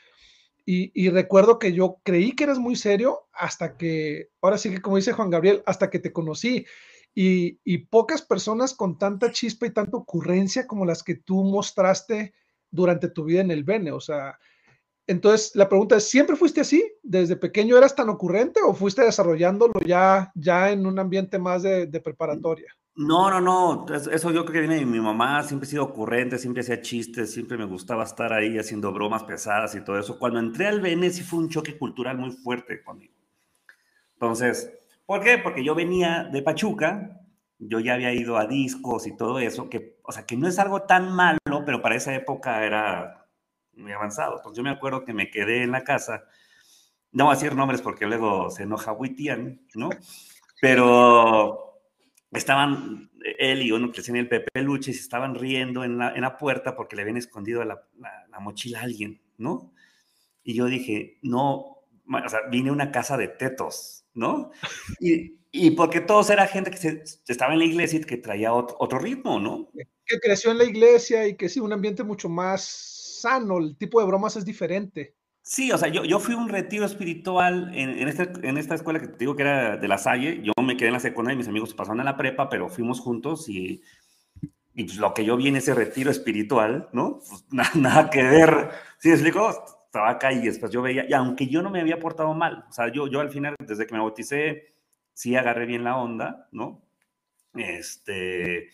y, 0.67 1.11
recuerdo 1.11 1.59
que 1.59 1.75
yo 1.75 1.99
creí 2.05 2.35
que 2.35 2.45
eras 2.45 2.59
muy 2.59 2.75
serio 2.75 3.29
hasta 3.33 3.77
que, 3.77 4.31
ahora 4.41 4.57
sí 4.57 4.71
que 4.71 4.81
como 4.81 4.97
dice 4.97 5.13
Juan 5.13 5.29
Gabriel, 5.29 5.63
hasta 5.67 5.91
que 5.91 5.99
te 5.99 6.13
conocí. 6.13 6.67
Y, 7.15 7.61
y, 7.65 7.79
pocas 7.79 8.23
personas 8.23 8.75
con 8.75 8.99
tanta 8.99 9.31
chispa 9.31 9.67
y 9.67 9.71
tanta 9.71 9.97
ocurrencia 9.97 10.67
como 10.67 10.87
las 10.87 11.03
que 11.03 11.17
tú 11.17 11.45
mostraste 11.45 12.33
durante 12.71 13.09
tu 13.09 13.25
vida 13.25 13.41
en 13.43 13.51
el 13.51 13.63
Bene. 13.63 13.93
O 13.93 14.01
sea, 14.01 14.39
entonces, 15.07 15.55
la 15.55 15.69
pregunta 15.69 15.97
es, 15.97 16.09
¿siempre 16.09 16.37
fuiste 16.37 16.63
así? 16.63 16.83
¿Desde 17.03 17.37
pequeño 17.37 17.77
eras 17.77 17.95
tan 17.95 18.09
ocurrente 18.09 18.61
o 18.67 18.73
fuiste 18.73 19.03
desarrollándolo 19.03 19.75
ya, 19.87 20.33
ya 20.35 20.71
en 20.71 20.87
un 20.87 20.99
ambiente 20.99 21.39
más 21.39 21.63
de, 21.63 21.87
preparatoria? 22.03 22.75
No, 22.97 23.29
no, 23.29 23.41
no, 23.41 23.87
eso 23.93 24.31
yo 24.31 24.45
creo 24.45 24.53
que 24.53 24.61
viene 24.61 24.77
de 24.77 24.87
mi 24.87 25.01
mamá, 25.01 25.43
siempre 25.43 25.67
he 25.67 25.71
sido 25.71 25.83
ocurrente, 25.83 26.39
siempre 26.39 26.61
hacía 26.61 26.81
chistes, 26.81 27.33
siempre 27.33 27.59
me 27.59 27.65
gustaba 27.65 28.05
estar 28.05 28.33
ahí 28.33 28.57
haciendo 28.57 28.93
bromas 28.93 29.25
pesadas 29.25 29.75
y 29.75 29.81
todo 29.81 29.99
eso. 29.99 30.17
Cuando 30.17 30.39
entré 30.39 30.69
al 30.69 30.81
BN 30.81 31.11
sí 31.11 31.25
fue 31.25 31.41
un 31.41 31.49
choque 31.49 31.77
cultural 31.77 32.17
muy 32.19 32.31
fuerte 32.31 32.85
conmigo. 32.85 33.13
Entonces, 34.15 34.73
¿por 35.07 35.23
qué? 35.23 35.39
Porque 35.39 35.65
yo 35.65 35.75
venía 35.75 36.25
de 36.33 36.43
Pachuca, 36.43 37.21
yo 37.59 37.81
ya 37.81 37.95
había 37.95 38.13
ido 38.15 38.37
a 38.37 38.47
discos 38.47 39.07
y 39.07 39.17
todo 39.17 39.39
eso, 39.41 39.69
que, 39.69 39.99
o 40.05 40.13
sea, 40.13 40.25
que 40.25 40.37
no 40.37 40.47
es 40.47 40.59
algo 40.61 40.83
tan 40.83 41.13
malo, 41.13 41.39
pero 41.67 41.83
para 41.83 41.97
esa 41.97 42.15
época 42.15 42.65
era 42.65 43.27
muy 43.75 43.93
avanzado. 43.93 44.37
Entonces 44.37 44.57
yo 44.57 44.63
me 44.63 44.71
acuerdo 44.71 45.05
que 45.05 45.13
me 45.15 45.31
quedé 45.31 45.63
en 45.65 45.73
la 45.73 45.83
casa, 45.83 46.25
no 47.13 47.25
voy 47.25 47.33
a 47.33 47.37
decir 47.37 47.57
nombres 47.57 47.83
porque 47.83 48.07
luego 48.07 48.51
se 48.51 48.65
enoja 48.65 48.93
Wittian, 48.93 49.63
¿no? 49.75 49.91
Pero 50.61 51.74
estaban 52.35 53.11
él 53.39 53.63
y 53.63 53.73
uno 53.73 53.91
que 53.91 53.99
decía 53.99 54.19
el 54.19 54.29
Pepe 54.29 54.63
Luche 54.63 54.91
y 54.91 54.95
se 54.95 55.01
estaban 55.01 55.35
riendo 55.35 55.85
en 55.85 55.99
la, 55.99 56.15
en 56.15 56.23
la 56.23 56.37
puerta 56.37 56.77
porque 56.77 56.97
le 56.97 57.03
habían 57.03 57.17
escondido 57.17 57.65
la, 57.65 57.83
la, 58.31 58.41
mochila 58.41 58.81
a 58.81 58.83
alguien, 58.83 59.21
¿no? 59.39 59.73
Y 60.43 60.55
yo 60.55 60.67
dije, 60.67 61.19
no, 61.23 61.79
o 62.07 62.29
sea, 62.29 62.41
vine 62.51 62.71
a 62.71 62.73
una 62.73 62.93
casa 62.93 63.17
de 63.17 63.29
tetos, 63.29 64.05
¿no? 64.13 64.51
Y, 65.01 65.39
y 65.51 65.71
porque 65.71 66.01
todos 66.01 66.29
era 66.31 66.47
gente 66.47 66.71
que 66.71 66.77
se, 66.77 67.03
estaba 67.29 67.53
en 67.53 67.61
la 67.61 67.65
iglesia 67.65 67.99
y 67.99 68.05
que 68.05 68.17
traía 68.17 68.53
otro, 68.53 68.77
otro, 68.79 68.99
ritmo, 68.99 69.39
¿no? 69.39 69.71
Que 70.05 70.19
creció 70.21 70.51
en 70.51 70.59
la 70.59 70.65
iglesia 70.65 71.27
y 71.27 71.37
que 71.37 71.49
sí, 71.49 71.61
un 71.61 71.73
ambiente 71.73 72.03
mucho 72.03 72.29
más 72.29 72.65
sano, 73.21 73.59
el 73.59 73.77
tipo 73.77 74.01
de 74.01 74.07
bromas 74.07 74.37
es 74.37 74.45
diferente. 74.45 75.15
Sí, 75.47 75.71
o 75.73 75.77
sea, 75.77 75.89
yo, 75.89 76.05
yo 76.05 76.21
fui 76.21 76.35
a 76.35 76.39
un 76.39 76.49
retiro 76.49 76.87
espiritual 76.87 77.71
en, 77.75 77.91
en, 77.91 78.09
este, 78.09 78.31
en 78.49 78.57
esta 78.57 78.75
escuela 78.77 78.99
que 78.99 79.09
te 79.09 79.19
digo 79.19 79.37
que 79.37 79.43
era 79.43 79.77
de 79.77 79.89
la 79.89 79.99
Salle. 79.99 80.41
Yo 80.43 80.53
me 80.63 80.75
quedé 80.77 80.89
en 80.89 80.95
la 80.95 81.01
secundaria 81.01 81.35
y 81.35 81.39
mis 81.39 81.49
amigos 81.49 81.75
pasaron 81.75 82.01
a 82.01 82.05
la 82.05 82.17
prepa, 82.17 82.49
pero 82.49 82.71
fuimos 82.71 82.99
juntos 83.01 83.47
y, 83.51 83.83
y 84.75 84.85
pues 84.85 84.97
lo 84.97 85.13
que 85.13 85.27
yo 85.27 85.37
vi 85.37 85.49
en 85.49 85.57
ese 85.57 85.75
retiro 85.75 86.11
espiritual, 86.11 86.89
¿no? 86.93 87.21
Pues 87.29 87.45
nada, 87.77 88.09
que 88.09 88.23
ver. 88.23 88.71
¿Sí 88.99 89.11
explico? 89.11 89.51
Estaba 89.87 90.11
acá 90.11 90.33
y 90.33 90.41
después 90.47 90.73
yo 90.73 90.81
veía, 90.81 91.05
y 91.09 91.13
aunque 91.13 91.47
yo 91.47 91.61
no 91.61 91.71
me 91.71 91.81
había 91.81 92.01
portado 92.01 92.33
mal, 92.35 92.65
o 92.69 92.73
sea, 92.73 92.91
yo, 92.91 93.07
yo 93.09 93.21
al 93.21 93.31
final, 93.31 93.55
desde 93.59 93.87
que 93.87 93.95
me 93.95 94.01
bauticé, 94.01 94.75
sí 95.13 95.37
agarré 95.37 95.67
bien 95.67 95.85
la 95.85 95.97
onda, 95.99 96.49
¿no? 96.53 96.83
Este 97.55 98.71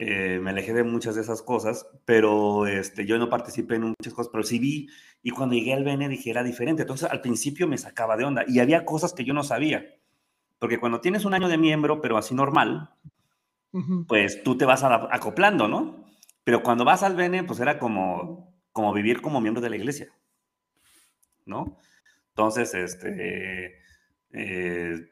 eh, 0.00 0.38
me 0.40 0.50
alejé 0.50 0.72
de 0.72 0.84
muchas 0.84 1.16
de 1.16 1.22
esas 1.22 1.42
cosas, 1.42 1.88
pero 2.04 2.66
este, 2.68 3.04
yo 3.04 3.18
no 3.18 3.28
participé 3.28 3.74
en 3.74 3.94
muchas 3.98 4.14
cosas, 4.14 4.30
pero 4.30 4.44
sí 4.44 4.60
vi, 4.60 4.88
y 5.22 5.30
cuando 5.30 5.56
llegué 5.56 5.74
al 5.74 5.82
BN 5.82 6.08
dije, 6.08 6.30
era 6.30 6.44
diferente. 6.44 6.82
Entonces, 6.82 7.10
al 7.10 7.20
principio 7.20 7.66
me 7.66 7.78
sacaba 7.78 8.16
de 8.16 8.24
onda, 8.24 8.44
y 8.46 8.60
había 8.60 8.84
cosas 8.84 9.12
que 9.12 9.24
yo 9.24 9.34
no 9.34 9.42
sabía, 9.42 9.96
porque 10.60 10.78
cuando 10.78 11.00
tienes 11.00 11.24
un 11.24 11.34
año 11.34 11.48
de 11.48 11.58
miembro, 11.58 12.00
pero 12.00 12.16
así 12.16 12.34
normal, 12.34 12.90
pues 14.06 14.42
tú 14.42 14.56
te 14.56 14.64
vas 14.64 14.82
acoplando, 14.84 15.68
¿no? 15.68 16.04
Pero 16.44 16.62
cuando 16.62 16.84
vas 16.84 17.02
al 17.02 17.16
BN, 17.16 17.44
pues 17.44 17.60
era 17.60 17.78
como, 17.78 18.54
como 18.72 18.92
vivir 18.92 19.20
como 19.20 19.40
miembro 19.40 19.60
de 19.60 19.70
la 19.70 19.76
iglesia, 19.76 20.08
¿no? 21.44 21.78
Entonces, 22.30 22.72
este... 22.74 23.82
Eh, 24.32 25.10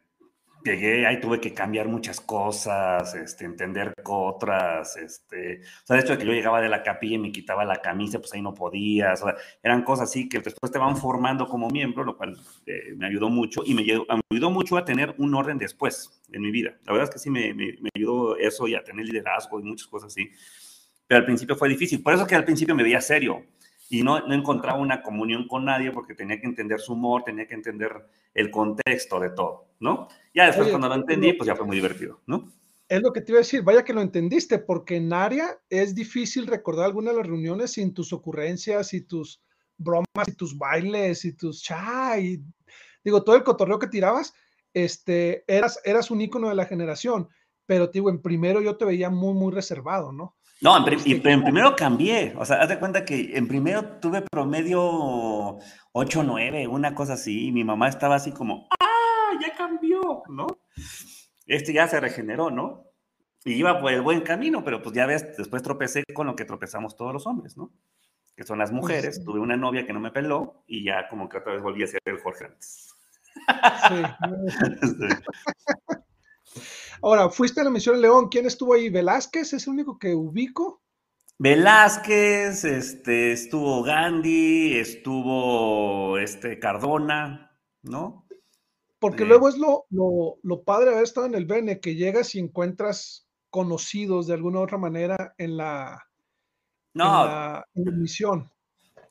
llegué, 0.66 1.06
ahí 1.06 1.20
tuve 1.20 1.40
que 1.40 1.54
cambiar 1.54 1.88
muchas 1.88 2.20
cosas, 2.20 3.14
este, 3.14 3.44
entender 3.44 3.94
otras, 4.04 4.96
este, 4.96 5.60
o 5.62 5.86
sea, 5.86 5.96
de 5.96 6.02
hecho 6.02 6.18
que 6.18 6.26
yo 6.26 6.32
llegaba 6.32 6.60
de 6.60 6.68
la 6.68 6.82
capilla 6.82 7.14
y 7.14 7.18
me 7.18 7.32
quitaba 7.32 7.64
la 7.64 7.80
camisa, 7.80 8.18
pues 8.18 8.34
ahí 8.34 8.42
no 8.42 8.54
podía, 8.54 9.12
o 9.12 9.16
sea, 9.16 9.34
eran 9.62 9.82
cosas 9.82 10.10
así 10.10 10.28
que 10.28 10.40
después 10.40 10.70
te 10.70 10.78
van 10.78 10.96
formando 10.96 11.46
como 11.46 11.68
miembro, 11.70 12.04
lo 12.04 12.16
cual 12.16 12.36
eh, 12.66 12.94
me 12.96 13.06
ayudó 13.06 13.28
mucho 13.30 13.62
y 13.64 13.74
me, 13.74 13.82
ayudó 14.30 14.50
mucho 14.50 14.76
a 14.76 14.84
tener 14.84 15.14
un 15.18 15.34
orden 15.34 15.58
después 15.58 16.10
en 16.32 16.42
mi 16.42 16.50
vida. 16.50 16.76
La 16.84 16.92
verdad 16.92 17.08
es 17.08 17.14
que 17.14 17.18
sí 17.18 17.30
me, 17.30 17.54
me, 17.54 17.76
me 17.80 17.90
ayudó 17.94 18.36
eso 18.36 18.68
y 18.68 18.74
a 18.74 18.84
tener 18.84 19.06
liderazgo 19.06 19.60
y 19.60 19.62
muchas 19.62 19.86
cosas 19.86 20.12
así, 20.12 20.30
pero 21.06 21.20
al 21.20 21.24
principio 21.24 21.56
fue 21.56 21.68
difícil, 21.68 22.02
por 22.02 22.12
eso 22.12 22.22
es 22.22 22.28
que 22.28 22.34
al 22.34 22.44
principio 22.44 22.74
me 22.74 22.82
veía 22.82 23.00
serio, 23.00 23.44
y 23.88 24.02
no, 24.02 24.26
no 24.26 24.34
encontraba 24.34 24.78
una 24.78 25.02
comunión 25.02 25.46
con 25.46 25.64
nadie 25.64 25.92
porque 25.92 26.14
tenía 26.14 26.40
que 26.40 26.46
entender 26.46 26.80
su 26.80 26.94
humor, 26.94 27.22
tenía 27.24 27.46
que 27.46 27.54
entender 27.54 28.06
el 28.34 28.50
contexto 28.50 29.20
de 29.20 29.30
todo, 29.30 29.68
¿no? 29.80 30.08
Ya 30.34 30.46
después 30.46 30.68
cuando 30.68 30.88
lo 30.88 30.94
entendí, 30.94 31.32
pues 31.32 31.46
ya 31.46 31.56
fue 31.56 31.66
muy 31.66 31.76
divertido, 31.76 32.20
¿no? 32.26 32.52
Es 32.88 33.02
lo 33.02 33.12
que 33.12 33.20
te 33.20 33.32
iba 33.32 33.38
a 33.38 33.42
decir, 33.42 33.62
vaya 33.62 33.84
que 33.84 33.92
lo 33.92 34.00
entendiste, 34.00 34.58
porque 34.58 34.96
en 34.96 35.12
área 35.12 35.58
es 35.70 35.94
difícil 35.94 36.46
recordar 36.46 36.86
alguna 36.86 37.10
de 37.10 37.16
las 37.16 37.26
reuniones 37.26 37.72
sin 37.72 37.92
tus 37.92 38.12
ocurrencias 38.12 38.94
y 38.94 39.00
tus 39.00 39.42
bromas 39.76 40.28
y 40.28 40.32
tus 40.32 40.56
bailes 40.56 41.24
y 41.24 41.32
tus 41.32 41.62
chai, 41.62 42.42
digo, 43.04 43.24
todo 43.24 43.36
el 43.36 43.42
cotorreo 43.42 43.78
que 43.78 43.88
tirabas, 43.88 44.34
este, 44.72 45.44
eras, 45.46 45.80
eras 45.84 46.10
un 46.10 46.20
ícono 46.20 46.48
de 46.48 46.54
la 46.54 46.66
generación, 46.66 47.28
pero 47.66 47.88
digo, 47.88 48.10
en 48.10 48.22
primero 48.22 48.60
yo 48.60 48.76
te 48.76 48.84
veía 48.84 49.10
muy, 49.10 49.34
muy 49.34 49.52
reservado, 49.52 50.12
¿no? 50.12 50.35
No, 50.62 50.86
en, 50.86 50.98
en 51.04 51.42
primero 51.42 51.76
cambié. 51.76 52.34
O 52.38 52.44
sea, 52.44 52.62
haz 52.62 52.68
de 52.68 52.78
cuenta 52.78 53.04
que 53.04 53.36
en 53.36 53.46
primero 53.46 53.84
tuve 54.00 54.22
promedio 54.22 55.58
8, 55.92 56.22
9, 56.22 56.66
una 56.66 56.94
cosa 56.94 57.14
así. 57.14 57.48
Y 57.48 57.52
mi 57.52 57.64
mamá 57.64 57.88
estaba 57.88 58.16
así 58.16 58.32
como, 58.32 58.66
¡ah! 58.80 59.38
Ya 59.40 59.54
cambió, 59.54 60.22
¿no? 60.28 60.46
Este 61.46 61.72
ya 61.72 61.86
se 61.88 62.00
regeneró, 62.00 62.50
¿no? 62.50 62.84
Y 63.44 63.52
iba 63.52 63.80
por 63.80 63.92
el 63.92 64.00
buen 64.00 64.22
camino, 64.22 64.64
pero 64.64 64.82
pues 64.82 64.94
ya 64.94 65.06
ves, 65.06 65.36
después 65.36 65.62
tropecé 65.62 66.04
con 66.14 66.26
lo 66.26 66.34
que 66.34 66.44
tropezamos 66.44 66.96
todos 66.96 67.12
los 67.12 67.26
hombres, 67.26 67.56
¿no? 67.56 67.70
Que 68.34 68.44
son 68.44 68.58
las 68.58 68.72
mujeres. 68.72 69.22
Tuve 69.24 69.40
una 69.40 69.56
novia 69.56 69.86
que 69.86 69.92
no 69.92 70.00
me 70.00 70.10
peló 70.10 70.64
y 70.66 70.84
ya 70.84 71.06
como 71.08 71.28
que 71.28 71.38
otra 71.38 71.52
vez 71.52 71.62
volví 71.62 71.82
a 71.82 71.86
ser 71.86 72.00
el 72.06 72.18
Jorge 72.18 72.46
antes. 72.46 72.94
Sí. 73.88 74.02
Ahora, 77.02 77.28
fuiste 77.30 77.60
a 77.60 77.64
la 77.64 77.70
misión 77.70 78.00
León, 78.00 78.28
¿quién 78.28 78.46
estuvo 78.46 78.74
ahí? 78.74 78.88
¿Velázquez 78.88 79.52
es 79.52 79.66
el 79.66 79.74
único 79.74 79.98
que 79.98 80.14
ubico? 80.14 80.82
Velázquez, 81.38 82.64
este, 82.64 83.32
estuvo 83.32 83.82
Gandhi, 83.82 84.78
estuvo 84.78 86.16
este, 86.18 86.58
Cardona, 86.58 87.52
¿no? 87.82 88.26
Porque 88.98 89.24
eh. 89.24 89.26
luego 89.26 89.48
es 89.48 89.58
lo, 89.58 89.86
lo, 89.90 90.62
padre 90.62 90.86
de 90.86 90.92
haber 90.92 91.04
estado 91.04 91.26
en 91.26 91.34
el 91.34 91.44
Bene, 91.44 91.80
que 91.80 91.94
llegas 91.94 92.34
y 92.34 92.38
encuentras 92.38 93.28
conocidos 93.50 94.26
de 94.26 94.34
alguna 94.34 94.60
u 94.60 94.62
otra 94.62 94.78
manera 94.78 95.34
en 95.36 95.58
la, 95.58 96.06
no, 96.94 97.62
misión. 97.74 98.50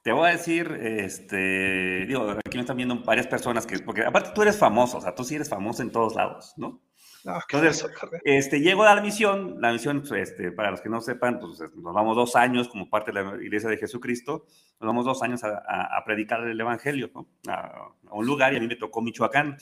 Te 0.01 0.11
voy 0.11 0.29
a 0.29 0.31
decir, 0.33 0.71
este, 0.71 2.05
digo, 2.07 2.31
aquí 2.31 2.57
me 2.57 2.61
están 2.61 2.77
viendo 2.77 2.99
varias 3.03 3.27
personas 3.27 3.65
que, 3.65 3.79
porque 3.79 4.03
aparte 4.03 4.31
tú 4.33 4.41
eres 4.41 4.57
famoso, 4.57 4.97
o 4.97 5.01
sea, 5.01 5.13
tú 5.13 5.23
sí 5.23 5.35
eres 5.35 5.49
famoso 5.49 5.81
en 5.81 5.91
todos 5.91 6.15
lados, 6.15 6.53
¿no? 6.57 6.81
Entonces, 7.25 7.87
este, 8.23 8.59
llego 8.61 8.83
a 8.83 8.93
la 8.93 9.01
misión, 9.01 9.59
la 9.59 9.71
misión, 9.71 10.03
pues, 10.07 10.29
este, 10.29 10.51
para 10.51 10.69
los 10.69 10.81
que 10.81 10.89
no 10.89 11.01
sepan, 11.01 11.39
pues 11.39 11.59
nos 11.75 11.93
vamos 11.93 12.15
dos 12.15 12.35
años 12.35 12.67
como 12.67 12.87
parte 12.87 13.11
de 13.11 13.23
la 13.23 13.41
Iglesia 13.41 13.69
de 13.69 13.77
Jesucristo, 13.77 14.45
nos 14.79 14.87
vamos 14.87 15.05
dos 15.05 15.23
años 15.23 15.43
a, 15.43 16.03
predicar 16.05 16.47
el 16.47 16.59
Evangelio, 16.59 17.09
¿no? 17.15 17.27
a, 17.47 17.89
un 18.11 18.25
lugar 18.25 18.53
y 18.53 18.57
a 18.57 18.59
mí 18.59 18.67
me 18.67 18.75
tocó 18.75 19.01
Michoacán. 19.01 19.57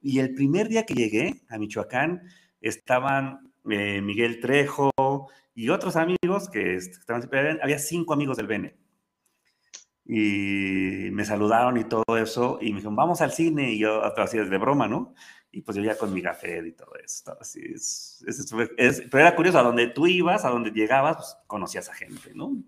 Y 0.00 0.20
el 0.20 0.34
primer 0.34 0.68
día 0.68 0.86
que 0.86 0.94
llegué 0.94 1.42
a 1.48 1.58
Michoacán 1.58 2.22
estaban 2.60 3.52
eh, 3.68 4.00
Miguel 4.00 4.40
Trejo 4.40 4.92
y 5.54 5.68
otros 5.68 5.96
amigos 5.96 6.48
que 6.48 6.76
estaban 6.76 7.28
había 7.60 7.78
cinco 7.80 8.14
amigos 8.14 8.36
del 8.36 8.46
Bene. 8.46 8.76
Y 10.04 11.10
me 11.12 11.24
saludaron 11.24 11.76
y 11.76 11.84
todo 11.84 12.16
eso, 12.16 12.58
y 12.60 12.70
me 12.70 12.76
dijeron, 12.76 12.96
vamos 12.96 13.20
al 13.20 13.32
cine, 13.32 13.72
y 13.72 13.78
yo, 13.78 14.02
así 14.02 14.38
de 14.38 14.58
broma, 14.58 14.88
¿no? 14.88 15.14
Y 15.52 15.62
pues 15.62 15.76
yo 15.76 15.82
ya 15.82 15.98
con 15.98 16.12
mi 16.12 16.22
café 16.22 16.62
y 16.66 16.72
todo 16.72 16.94
eso, 17.02 17.36
así 17.40 17.60
es, 17.74 18.22
pero 19.10 19.18
era 19.18 19.34
curioso, 19.34 19.58
a 19.58 19.62
donde 19.62 19.88
tú 19.88 20.06
ibas, 20.06 20.44
a 20.44 20.50
donde 20.50 20.70
llegabas, 20.70 21.16
pues 21.16 21.36
conocías 21.46 21.88
a 21.88 21.94
gente, 21.94 22.32
¿no? 22.34 22.62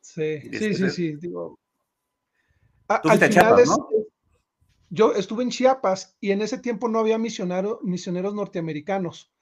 Sí, 0.00 0.40
sí, 0.52 0.74
sí, 0.74 0.90
sí, 0.90 1.16
digo. 1.16 1.58
tú 3.02 3.08
al 3.08 3.30
Chiapas, 3.30 3.68
¿no? 3.68 3.88
Yo 4.90 5.12
estuve 5.14 5.42
en 5.42 5.50
Chiapas 5.50 6.16
y 6.20 6.30
en 6.30 6.42
ese 6.42 6.58
tiempo 6.58 6.88
no 6.88 7.00
había 7.00 7.18
misioneros 7.18 8.34
norteamericanos, 8.34 9.32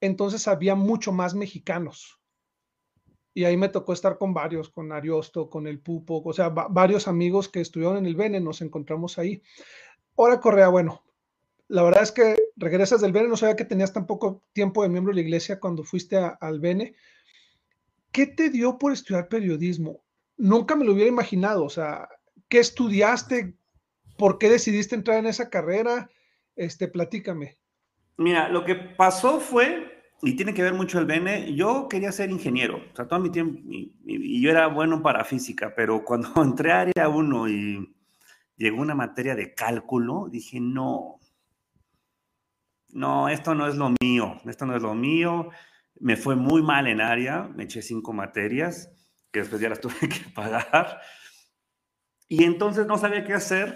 entonces 0.00 0.48
había 0.48 0.74
mucho 0.74 1.12
más 1.12 1.34
mexicanos. 1.34 2.18
Y 3.34 3.44
ahí 3.44 3.56
me 3.56 3.68
tocó 3.68 3.92
estar 3.92 4.18
con 4.18 4.34
varios, 4.34 4.68
con 4.68 4.92
Ariosto, 4.92 5.48
con 5.48 5.66
el 5.66 5.80
Pupo, 5.80 6.20
o 6.22 6.32
sea, 6.32 6.48
varios 6.48 7.06
amigos 7.08 7.48
que 7.48 7.60
estuvieron 7.60 7.96
en 7.96 8.06
el 8.06 8.16
Bene, 8.16 8.40
nos 8.40 8.60
encontramos 8.60 9.18
ahí. 9.18 9.42
Ahora 10.16 10.40
Correa, 10.40 10.68
bueno, 10.68 11.02
la 11.72 11.82
verdad 11.82 12.02
es 12.02 12.12
que 12.12 12.36
regresas 12.56 13.00
del 13.00 13.12
Bene, 13.12 13.28
no 13.28 13.36
sabía 13.38 13.56
que 13.56 13.64
tenías 13.64 13.94
tan 13.94 14.06
poco 14.06 14.44
tiempo 14.52 14.82
de 14.82 14.90
miembro 14.90 15.10
de 15.10 15.22
la 15.22 15.26
iglesia 15.26 15.58
cuando 15.58 15.84
fuiste 15.84 16.18
al 16.18 16.60
Bene. 16.60 16.94
¿Qué 18.10 18.26
te 18.26 18.50
dio 18.50 18.76
por 18.76 18.92
estudiar 18.92 19.28
periodismo? 19.28 20.04
Nunca 20.36 20.76
me 20.76 20.84
lo 20.84 20.92
hubiera 20.92 21.08
imaginado, 21.08 21.64
o 21.64 21.70
sea, 21.70 22.10
¿qué 22.48 22.58
estudiaste? 22.58 23.56
¿Por 24.18 24.36
qué 24.36 24.50
decidiste 24.50 24.94
entrar 24.94 25.16
en 25.16 25.24
esa 25.24 25.48
carrera? 25.48 26.10
Este, 26.56 26.88
platícame. 26.88 27.56
Mira, 28.18 28.50
lo 28.50 28.66
que 28.66 28.74
pasó 28.74 29.40
fue, 29.40 30.12
y 30.20 30.36
tiene 30.36 30.52
que 30.52 30.62
ver 30.62 30.74
mucho 30.74 30.98
el 30.98 31.06
Bene, 31.06 31.54
yo 31.54 31.88
quería 31.88 32.12
ser 32.12 32.30
ingeniero, 32.30 32.82
o 32.92 32.96
sea, 32.96 33.08
todo 33.08 33.18
mi 33.18 33.30
tiempo, 33.30 33.58
y, 33.70 34.42
yo 34.42 34.50
era 34.50 34.66
bueno 34.66 35.02
para 35.02 35.24
física, 35.24 35.72
pero 35.74 36.04
cuando 36.04 36.28
entré 36.42 36.70
a 36.70 36.80
área 36.80 37.08
1 37.08 37.48
y 37.48 37.94
llegó 38.58 38.82
una 38.82 38.94
materia 38.94 39.34
de 39.34 39.54
cálculo, 39.54 40.28
dije, 40.30 40.60
no, 40.60 41.18
no, 42.92 43.28
esto 43.28 43.54
no 43.54 43.66
es 43.66 43.74
lo 43.74 43.92
mío, 44.00 44.40
esto 44.46 44.66
no 44.66 44.76
es 44.76 44.82
lo 44.82 44.94
mío. 44.94 45.48
Me 45.98 46.16
fue 46.16 46.36
muy 46.36 46.62
mal 46.62 46.86
en 46.86 47.00
área, 47.00 47.50
me 47.54 47.64
eché 47.64 47.82
cinco 47.82 48.12
materias, 48.12 48.90
que 49.30 49.40
después 49.40 49.60
ya 49.60 49.68
las 49.68 49.80
tuve 49.80 50.08
que 50.08 50.30
pagar. 50.34 51.00
Y 52.28 52.44
entonces 52.44 52.86
no 52.86 52.98
sabía 52.98 53.24
qué 53.24 53.34
hacer. 53.34 53.74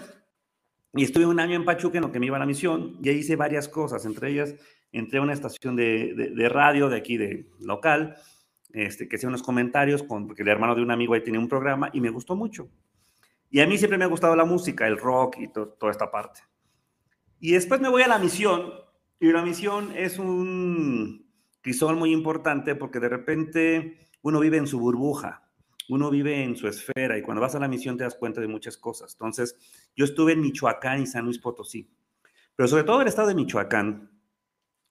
Y 0.93 1.03
estuve 1.03 1.25
un 1.25 1.39
año 1.39 1.55
en 1.55 1.65
Pachuca 1.65 1.97
en 1.97 2.03
lo 2.03 2.11
que 2.11 2.19
me 2.19 2.27
iba 2.27 2.37
a 2.37 2.39
la 2.39 2.45
misión 2.45 2.97
y 3.03 3.09
ahí 3.09 3.17
hice 3.17 3.35
varias 3.35 3.67
cosas, 3.67 4.05
entre 4.05 4.31
ellas 4.31 4.55
entré 4.91 5.19
a 5.19 5.21
una 5.21 5.33
estación 5.33 5.75
de, 5.75 6.49
radio 6.49 6.89
de 6.89 6.97
aquí, 6.97 7.17
de 7.17 7.49
local, 7.59 8.15
este, 8.73 9.07
que 9.07 9.15
hacía 9.15 9.29
unos 9.29 9.43
comentarios, 9.43 10.03
con, 10.03 10.27
porque 10.27 10.43
el 10.43 10.49
hermano 10.49 10.75
de 10.75 10.81
un 10.81 10.91
amigo 10.91 11.13
ahí 11.13 11.23
tenía 11.23 11.39
un 11.39 11.47
programa 11.47 11.89
y 11.93 12.01
me 12.01 12.09
gustó 12.09 12.35
mucho. 12.35 12.69
Y 13.49 13.61
a 13.61 13.67
mí 13.67 13.77
siempre 13.77 13.97
me 13.97 14.05
ha 14.05 14.07
gustado 14.07 14.35
la 14.35 14.45
música, 14.45 14.87
el 14.87 14.97
rock 14.97 15.37
y 15.39 15.47
toda 15.47 15.91
esta 15.91 16.11
parte. 16.11 16.41
Y 17.39 17.51
después 17.51 17.79
me 17.79 17.89
voy 17.89 18.01
a 18.01 18.07
la 18.07 18.17
misión 18.17 18.73
y 19.19 19.31
la 19.31 19.41
misión 19.41 19.91
es 19.95 20.19
un 20.19 21.27
crisol 21.61 21.95
muy 21.95 22.11
importante 22.11 22.75
porque 22.75 22.99
de 22.99 23.09
repente 23.09 23.97
uno 24.21 24.39
vive 24.39 24.57
en 24.57 24.67
su 24.67 24.79
burbuja, 24.79 25.49
uno 25.89 26.09
vive 26.09 26.43
en 26.43 26.55
su 26.55 26.67
esfera 26.67 27.17
y 27.17 27.21
cuando 27.21 27.41
vas 27.41 27.55
a 27.55 27.59
la 27.59 27.67
misión 27.67 27.97
te 27.97 28.03
das 28.03 28.15
cuenta 28.15 28.41
de 28.41 28.47
muchas 28.47 28.77
cosas. 28.77 29.13
Entonces, 29.13 29.55
yo 29.95 30.05
estuve 30.05 30.33
en 30.33 30.41
Michoacán 30.41 31.01
y 31.01 31.07
San 31.07 31.25
Luis 31.25 31.39
Potosí, 31.39 31.89
pero 32.55 32.67
sobre 32.67 32.83
todo 32.83 33.01
el 33.01 33.07
estado 33.07 33.29
de 33.29 33.35
Michoacán, 33.35 34.11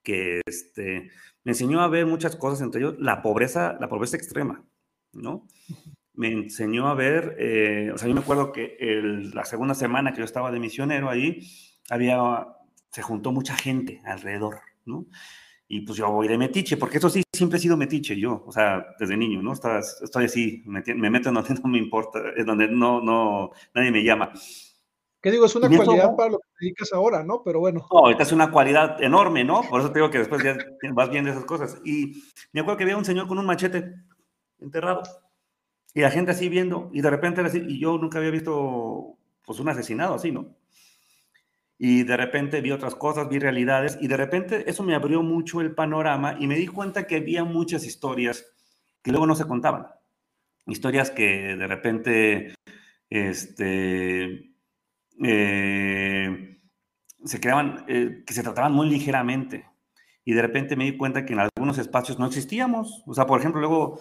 que 0.03 0.41
este, 0.47 1.11
me 1.45 1.53
enseñó 1.53 1.81
a 1.81 1.89
ver 1.89 2.07
muchas 2.07 2.37
cosas, 2.37 2.61
entre 2.63 2.81
ellos 2.81 2.97
la 2.99 3.23
pobreza, 3.23 3.77
la 3.81 3.89
pobreza 3.89 4.17
extrema, 4.17 4.65
¿no? 5.13 5.47
Me 6.15 6.33
enseñó 6.33 6.89
a 6.89 6.95
ver, 6.95 7.37
eh, 7.39 7.91
o 7.93 7.99
sea, 7.99 8.09
yo 8.09 8.15
me 8.15 8.21
acuerdo 8.21 8.53
que 8.53 8.77
la 9.35 9.45
segunda 9.45 9.75
semana 9.75 10.13
que 10.13 10.19
yo 10.19 10.25
estaba 10.25 10.51
de 10.51 10.61
misionero 10.61 11.11
ahí, 11.11 11.47
había 11.91 12.19
se 12.97 13.03
juntó 13.03 13.31
mucha 13.31 13.55
gente 13.55 14.01
alrededor, 14.07 14.61
¿no? 14.87 15.05
Y 15.69 15.83
pues 15.83 15.99
yo 15.99 16.11
voy 16.11 16.29
de 16.29 16.39
metiche, 16.39 16.79
porque 16.79 16.97
eso 16.97 17.11
sí, 17.11 17.23
siempre 17.31 17.59
he 17.59 17.61
sido 17.61 17.77
metiche 17.77 18.19
yo, 18.19 18.43
o 18.47 18.51
sea, 18.51 18.87
desde 18.99 19.19
niño, 19.19 19.43
¿no? 19.43 19.53
estoy 19.53 20.25
así, 20.25 20.63
me, 20.65 21.11
meto 21.11 21.29
en 21.29 21.35
donde 21.35 21.55
no 21.63 21.69
me 21.69 21.77
importa, 21.77 22.21
en 22.35 22.47
donde 22.47 22.69
no, 22.69 23.03
no, 23.03 23.51
nadie 23.75 23.91
me 23.91 24.03
llama. 24.03 24.33
Que 25.21 25.31
digo, 25.31 25.45
es 25.45 25.55
una 25.57 25.69
cualidad 25.69 26.17
para 26.17 26.31
lo 26.31 26.39
que 26.39 26.49
te 26.49 26.65
dedicas 26.65 26.91
ahora, 26.95 27.23
¿no? 27.23 27.43
Pero 27.45 27.61
bueno. 27.61 27.87
No, 27.93 27.99
ahorita 27.99 28.23
es 28.23 28.33
una 28.33 28.51
cualidad 28.51 29.03
enorme, 29.03 29.45
¿no? 29.45 29.61
Por 29.69 29.81
eso 29.81 29.93
te 29.93 29.99
digo 29.99 30.11
que 30.11 30.21
después 30.21 30.43
ya 30.43 30.57
vas 30.95 31.11
viendo 31.11 31.31
esas 31.31 31.45
cosas. 31.45 31.79
Y 31.85 32.23
me 32.53 32.63
acuerdo 32.63 32.79
que 32.79 32.85
había 32.85 32.97
un 32.97 33.05
señor 33.05 33.29
con 33.29 33.39
un 33.39 33.45
machete 33.45 33.93
enterrado. 34.59 35.03
Y 35.93 36.01
la 36.01 36.11
gente 36.11 36.31
así 36.31 36.49
viendo, 36.49 36.89
y 36.95 37.03
de 37.03 37.11
repente 37.11 37.41
era 37.41 37.51
así, 37.51 37.63
y 37.69 37.79
yo 37.79 37.99
nunca 37.99 38.17
había 38.17 38.31
visto 38.31 39.19
pues 39.45 39.61
un 39.61 39.69
asesinado 39.69 40.15
así, 40.15 40.33
¿no? 40.33 40.57
Y 41.79 42.05
de 42.05 42.17
repente 42.17 42.61
vi 42.61 42.71
otras 42.71 42.95
cosas, 42.95 43.29
vi 43.29 43.39
realidades, 43.39 43.99
y 44.01 44.09
de 44.09 44.17
repente 44.17 44.69
eso 44.69 44.83
me 44.83 44.95
abrió 44.95 45.23
mucho 45.23 45.61
el 45.61 45.75
panorama 45.75 46.37
y 46.41 46.47
me 46.47 46.57
di 46.57 46.67
cuenta 46.67 47.07
que 47.07 47.17
había 47.17 47.45
muchas 47.45 47.85
historias 47.85 48.47
que 49.03 49.11
luego 49.11 49.27
no 49.27 49.35
se 49.35 49.47
contaban. 49.47 49.87
Historias 50.67 51.11
que 51.11 51.57
de 51.57 51.67
repente 51.67 52.55
este, 53.11 54.55
eh, 55.23 56.59
se 57.25 57.41
quedaban, 57.41 57.85
eh, 57.89 58.23
que 58.27 58.35
se 58.35 58.43
trataban 58.43 58.73
muy 58.73 58.89
ligeramente. 58.89 59.67
Y 60.25 60.33
de 60.33 60.43
repente 60.43 60.75
me 60.75 60.85
di 60.85 60.97
cuenta 60.97 61.25
que 61.25 61.35
en 61.35 61.41
algunos 61.41 61.79
espacios 61.79 62.19
no 62.19 62.27
existíamos. 62.27 63.05
O 63.07 63.15
sea, 63.15 63.27
por 63.27 63.39
ejemplo, 63.39 63.61
luego 63.61 64.01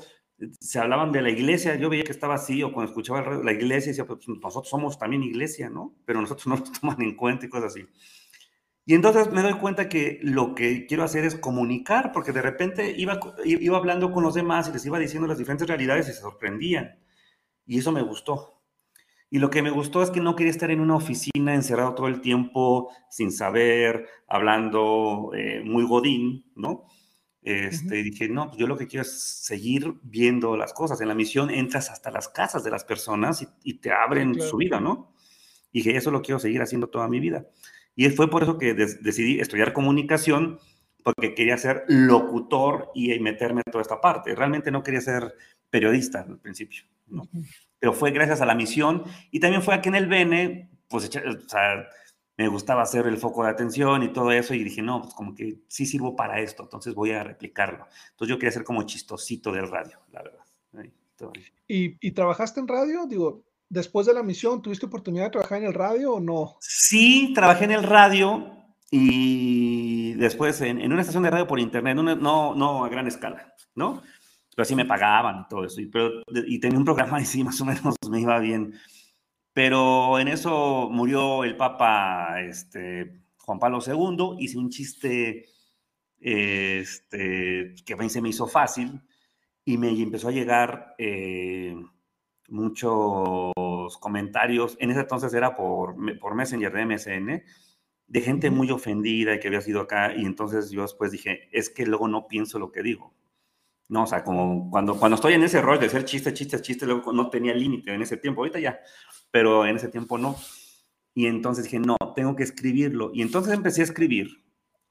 se 0.59 0.79
hablaban 0.79 1.11
de 1.11 1.21
la 1.21 1.29
iglesia, 1.29 1.75
yo 1.75 1.89
veía 1.89 2.03
que 2.03 2.11
estaba 2.11 2.35
así, 2.35 2.61
o 2.63 2.73
cuando 2.73 2.91
escuchaba 2.91 3.21
la 3.43 3.51
iglesia, 3.53 3.91
decía, 3.91 4.05
pues 4.05 4.27
nosotros 4.27 4.69
somos 4.69 4.99
también 4.99 5.23
iglesia, 5.23 5.69
¿no? 5.69 5.95
Pero 6.05 6.21
nosotros 6.21 6.47
no 6.47 6.57
nos 6.57 6.71
toman 6.79 7.01
en 7.01 7.15
cuenta 7.15 7.45
y 7.45 7.49
cosas 7.49 7.73
así. 7.73 7.85
Y 8.87 8.93
entonces 8.93 9.31
me 9.31 9.41
doy 9.41 9.53
cuenta 9.53 9.89
que 9.89 10.19
lo 10.21 10.53
que 10.53 10.85
quiero 10.85 11.03
hacer 11.03 11.25
es 11.25 11.35
comunicar, 11.35 12.11
porque 12.11 12.31
de 12.31 12.41
repente 12.41 12.93
iba, 12.95 13.19
iba 13.43 13.77
hablando 13.77 14.11
con 14.11 14.23
los 14.23 14.35
demás 14.35 14.69
y 14.69 14.73
les 14.73 14.85
iba 14.85 14.99
diciendo 14.99 15.27
las 15.27 15.39
diferentes 15.39 15.67
realidades 15.67 16.07
y 16.07 16.13
se 16.13 16.19
sorprendían. 16.19 16.99
Y 17.65 17.79
eso 17.79 17.91
me 17.91 18.03
gustó. 18.03 18.61
Y 19.31 19.39
lo 19.39 19.49
que 19.49 19.63
me 19.63 19.71
gustó 19.71 20.03
es 20.03 20.11
que 20.11 20.21
no 20.21 20.35
quería 20.35 20.51
estar 20.51 20.69
en 20.69 20.81
una 20.81 20.95
oficina 20.95 21.55
encerrado 21.55 21.95
todo 21.95 22.07
el 22.07 22.21
tiempo, 22.21 22.91
sin 23.09 23.31
saber, 23.31 24.07
hablando 24.27 25.31
eh, 25.35 25.63
muy 25.65 25.83
godín, 25.83 26.45
¿no? 26.55 26.85
Este, 27.45 28.03
Dije, 28.03 28.27
no, 28.27 28.47
pues 28.47 28.57
yo 28.57 28.67
lo 28.67 28.77
que 28.77 28.87
quiero 28.87 29.03
es 29.03 29.11
seguir 29.11 29.93
viendo 30.01 30.57
las 30.57 30.73
cosas. 30.73 30.99
En 30.99 31.07
la 31.07 31.15
misión 31.15 31.49
entras 31.49 31.89
hasta 31.89 32.11
las 32.11 32.27
casas 32.27 32.63
de 32.63 32.71
las 32.71 32.83
personas 32.83 33.47
y, 33.63 33.75
te 33.75 33.91
abren 33.91 34.41
su 34.41 34.57
vida, 34.57 34.79
¿no? 34.79 35.13
Y 35.71 35.79
dije, 35.79 35.95
eso 35.95 36.11
lo 36.11 36.21
quiero 36.21 36.39
seguir 36.39 36.61
haciendo 36.61 36.87
toda 36.87 37.07
mi 37.07 37.19
vida. 37.19 37.45
Y 37.95 38.09
fue 38.09 38.29
por 38.29 38.43
eso 38.43 38.57
que 38.57 38.73
decidí 38.73 39.39
estudiar 39.39 39.73
comunicación, 39.73 40.59
porque 41.03 41.35
quería 41.35 41.57
ser 41.57 41.83
locutor 41.87 42.89
y 42.95 43.17
meterme 43.19 43.61
en 43.65 43.71
toda 43.71 43.83
esta 43.83 44.01
parte. 44.01 44.33
Realmente 44.33 44.71
no 44.71 44.83
quería 44.83 45.01
ser 45.01 45.35
periodista 45.69 46.21
al 46.21 46.39
principio, 46.39 46.83
¿no? 47.07 47.29
pero 47.85 47.93
fue 47.93 48.09
gracias 48.09 48.41
a 48.41 48.47
la 48.47 48.55
misión 48.55 49.03
y 49.29 49.39
también 49.39 49.61
fue 49.61 49.75
aquí 49.75 49.89
en 49.89 49.95
el 49.95 50.07
Bene, 50.07 50.71
pues, 50.87 51.07
o 51.07 51.47
sea, 51.47 51.87
me 52.37 52.47
gustaba 52.47 52.81
hacer 52.81 53.07
el 53.07 53.17
foco 53.17 53.43
de 53.43 53.49
atención 53.49 54.03
y 54.03 54.09
todo 54.09 54.31
eso 54.31 54.53
y 54.53 54.63
dije, 54.63 54.81
no, 54.81 55.01
pues 55.01 55.13
como 55.13 55.33
que 55.33 55.59
sí 55.67 55.85
sirvo 55.85 56.15
para 56.15 56.39
esto, 56.39 56.63
entonces 56.63 56.93
voy 56.93 57.11
a 57.11 57.23
replicarlo. 57.23 57.87
Entonces 58.11 58.29
yo 58.29 58.37
quería 58.37 58.51
ser 58.51 58.63
como 58.63 58.83
chistosito 58.83 59.51
del 59.51 59.69
radio, 59.69 59.99
la 60.11 60.21
verdad. 60.21 60.39
¿Y, 61.67 61.95
¿Y, 62.05 62.11
trabajaste 62.11 62.59
en 62.59 62.67
radio? 62.67 63.05
Digo, 63.07 63.43
después 63.69 64.05
de 64.05 64.13
la 64.13 64.21
misión, 64.21 64.61
¿tuviste 64.61 64.85
oportunidad 64.85 65.25
de 65.25 65.29
trabajar 65.31 65.59
en 65.59 65.67
el 65.67 65.73
radio 65.73 66.15
o 66.15 66.19
no? 66.19 66.57
Sí, 66.59 67.31
trabajé 67.33 67.63
en 67.63 67.71
el 67.71 67.83
radio 67.83 68.51
y 68.91 70.13
después 70.15 70.59
en, 70.59 70.81
en 70.81 70.91
una 70.91 71.01
estación 71.01 71.23
de 71.23 71.31
radio 71.31 71.47
por 71.47 71.59
internet, 71.59 71.95
no, 71.95 72.53
no 72.53 72.83
a 72.83 72.89
gran 72.89 73.07
escala, 73.07 73.55
¿no? 73.75 74.03
pero 74.55 74.65
sí 74.65 74.75
me 74.75 74.85
pagaban 74.85 75.41
y 75.41 75.47
todo 75.49 75.65
eso. 75.65 75.81
Y, 75.81 75.87
pero, 75.87 76.23
y 76.47 76.59
tenía 76.59 76.79
un 76.79 76.85
programa 76.85 77.21
y 77.21 77.25
sí, 77.25 77.43
más 77.43 77.59
o 77.61 77.65
menos 77.65 77.95
me 78.09 78.21
iba 78.21 78.39
bien. 78.39 78.73
Pero 79.55 80.19
en 80.19 80.27
eso 80.27 80.89
murió 80.91 81.45
el 81.45 81.55
Papa 81.55 82.41
este, 82.41 83.21
Juan 83.38 83.57
Pablo 83.57 83.79
II, 83.79 84.35
hice 84.43 84.57
un 84.57 84.69
chiste 84.69 85.45
este, 86.19 87.74
que 87.85 87.93
a 87.93 88.09
se 88.09 88.21
me 88.21 88.27
hizo 88.27 88.47
fácil 88.47 89.01
y 89.63 89.77
me 89.77 89.91
empezó 89.91 90.27
a 90.27 90.33
llegar 90.33 90.93
eh, 90.97 91.74
muchos 92.50 93.97
comentarios. 94.01 94.75
En 94.81 94.91
ese 94.91 95.00
entonces 95.00 95.33
era 95.33 95.55
por, 95.55 95.95
por 96.19 96.35
Messenger 96.35 96.74
de 96.74 96.85
MSN, 96.85 97.43
de 98.07 98.21
gente 98.21 98.51
muy 98.51 98.69
ofendida 98.71 99.35
y 99.35 99.39
que 99.39 99.47
había 99.47 99.62
sido 99.62 99.79
acá. 99.79 100.13
Y 100.17 100.25
entonces 100.25 100.69
yo 100.69 100.81
después 100.81 101.13
dije, 101.13 101.47
es 101.53 101.69
que 101.69 101.85
luego 101.85 102.09
no 102.09 102.27
pienso 102.27 102.59
lo 102.59 102.74
que 102.74 102.83
digo. 102.83 103.13
No, 103.87 104.03
o 104.03 104.07
sea, 104.07 104.23
como 104.23 104.69
cuando, 104.71 104.97
cuando 104.97 105.15
estoy 105.15 105.33
en 105.33 105.43
ese 105.43 105.61
rol 105.61 105.79
de 105.79 105.89
ser 105.89 106.05
chiste, 106.05 106.33
chiste, 106.33 106.61
chiste, 106.61 106.85
luego 106.85 107.13
no 107.13 107.29
tenía 107.29 107.53
límite 107.53 107.93
en 107.93 108.01
ese 108.01 108.17
tiempo, 108.17 108.41
ahorita 108.41 108.59
ya, 108.59 108.79
pero 109.29 109.65
en 109.65 109.75
ese 109.75 109.89
tiempo 109.89 110.17
no. 110.17 110.35
Y 111.13 111.27
entonces 111.27 111.65
dije, 111.65 111.79
no, 111.79 111.95
tengo 112.15 112.35
que 112.35 112.43
escribirlo. 112.43 113.11
Y 113.13 113.21
entonces 113.21 113.53
empecé 113.53 113.81
a 113.81 113.85
escribir. 113.85 114.43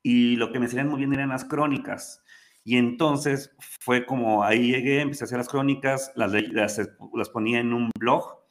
Y 0.02 0.36
lo 0.36 0.52
que 0.52 0.60
me 0.60 0.68
salían 0.68 0.88
muy 0.88 0.98
bien 0.98 1.12
eran 1.12 1.30
las 1.30 1.44
crónicas. 1.44 2.22
Y 2.62 2.78
entonces 2.78 3.54
fue 3.80 4.06
como 4.06 4.42
ahí 4.44 4.72
llegué, 4.72 5.00
empecé 5.00 5.24
a 5.24 5.26
hacer 5.26 5.38
las 5.38 5.48
crónicas, 5.48 6.12
las, 6.14 6.32
las, 6.32 6.80
las 7.14 7.28
ponía 7.28 7.60
en 7.60 7.74
un 7.74 7.90
blog, 7.98 8.42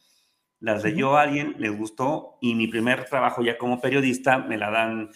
las 0.59 0.83
leyó 0.83 1.17
a 1.17 1.23
alguien, 1.23 1.55
les 1.57 1.75
gustó, 1.75 2.37
y 2.41 2.53
mi 2.53 2.67
primer 2.67 3.05
trabajo 3.05 3.41
ya 3.41 3.57
como 3.57 3.81
periodista 3.81 4.37
me 4.37 4.57
la 4.57 4.69
dan 4.69 5.09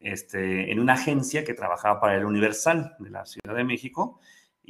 este, 0.00 0.72
en 0.72 0.80
una 0.80 0.94
agencia 0.94 1.44
que 1.44 1.54
trabajaba 1.54 2.00
para 2.00 2.16
el 2.16 2.24
Universal 2.24 2.96
de 2.98 3.10
la 3.10 3.24
Ciudad 3.24 3.54
de 3.54 3.64
México 3.64 4.20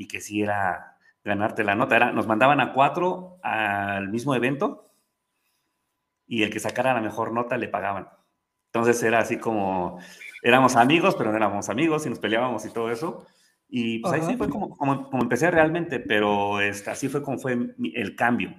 y 0.01 0.09
que 0.09 0.23
sí 0.23 0.41
era 0.41 0.97
ganarte 1.23 1.63
la 1.63 1.75
nota. 1.75 1.95
Era, 1.95 2.11
nos 2.11 2.27
mandaban 2.27 2.59
a 2.63 2.73
cuatro 2.73 3.39
al 3.43 4.09
mismo 4.09 4.35
evento 4.35 4.91
y 6.27 6.43
el 6.43 6.49
que 6.49 6.59
sacara 6.59 6.95
la 6.95 7.03
mejor 7.03 7.33
nota 7.33 7.59
le 7.59 7.69
pagaban. 7.69 8.09
Entonces 8.73 9.03
era 9.03 9.19
así 9.19 9.37
como, 9.37 10.01
éramos 10.43 10.77
amigos, 10.77 11.17
pero 11.17 11.31
no 11.31 11.37
éramos 11.37 11.69
amigos 11.69 12.07
y 12.07 12.09
nos 12.09 12.19
peleábamos 12.19 12.65
y 12.65 12.71
todo 12.73 12.91
eso. 12.91 13.27
Y 13.69 13.99
pues 13.99 14.15
ahí 14.15 14.23
sí 14.23 14.39
fue 14.39 14.49
como, 14.49 14.75
como, 14.75 15.21
empecé 15.21 15.51
realmente, 15.51 16.01
pero 16.01 16.63
este, 16.63 16.89
así 16.89 17.11
fue 17.11 17.23
como 17.23 17.39
fue 17.39 17.59
el 17.95 18.17
cambio, 18.17 18.55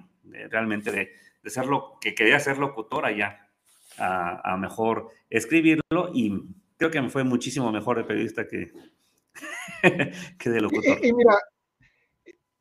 realmente 0.48 0.92
de, 0.92 1.10
de 1.42 1.50
ser 1.50 1.66
lo 1.66 1.98
que 2.00 2.14
quería 2.14 2.38
ser 2.38 2.58
locutor 2.58 3.04
allá, 3.04 3.48
a, 3.98 4.52
a 4.52 4.56
mejor 4.56 5.08
escribirlo 5.28 6.10
y 6.14 6.40
creo 6.76 6.92
que 6.92 7.02
me 7.02 7.10
fue 7.10 7.24
muchísimo 7.24 7.72
mejor 7.72 7.96
de 7.98 8.04
periodista 8.04 8.46
que, 8.46 8.70
que 10.38 10.50
de 10.50 10.60
locutor. 10.60 11.04
Y, 11.04 11.12
mira, 11.12 11.38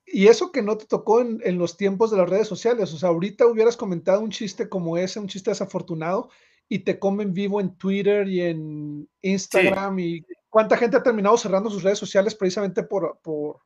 y 0.06 0.28
eso 0.28 0.52
que 0.52 0.62
no 0.62 0.78
te 0.78 0.86
tocó 0.86 1.22
en, 1.22 1.58
los 1.58 1.78
tiempos 1.78 2.12
de 2.12 2.18
las 2.18 2.30
redes 2.30 2.48
sociales, 2.48 2.94
o 2.94 2.98
sea, 2.98 3.10
ahorita 3.10 3.48
hubieras 3.48 3.78
comentado 3.78 4.20
un 4.22 4.30
chiste 4.30 4.68
como 4.68 4.98
ese, 4.98 5.20
un 5.20 5.28
chiste 5.28 5.52
desafortunado, 5.52 6.30
y 6.68 6.80
te 6.80 7.00
comen 7.00 7.34
vivo 7.34 7.60
en 7.60 7.76
Twitter 7.76 8.28
y 8.28 8.42
en 8.42 9.10
Instagram, 9.22 10.00
y 10.00 10.26
cuánta 10.50 10.78
gente 10.78 10.98
ha 10.98 11.04
terminado 11.04 11.38
cerrando 11.38 11.70
sus 11.70 11.84
redes 11.84 12.00
sociales 12.00 12.36
precisamente 12.36 12.84
por, 12.84 13.20
por, 13.22 13.60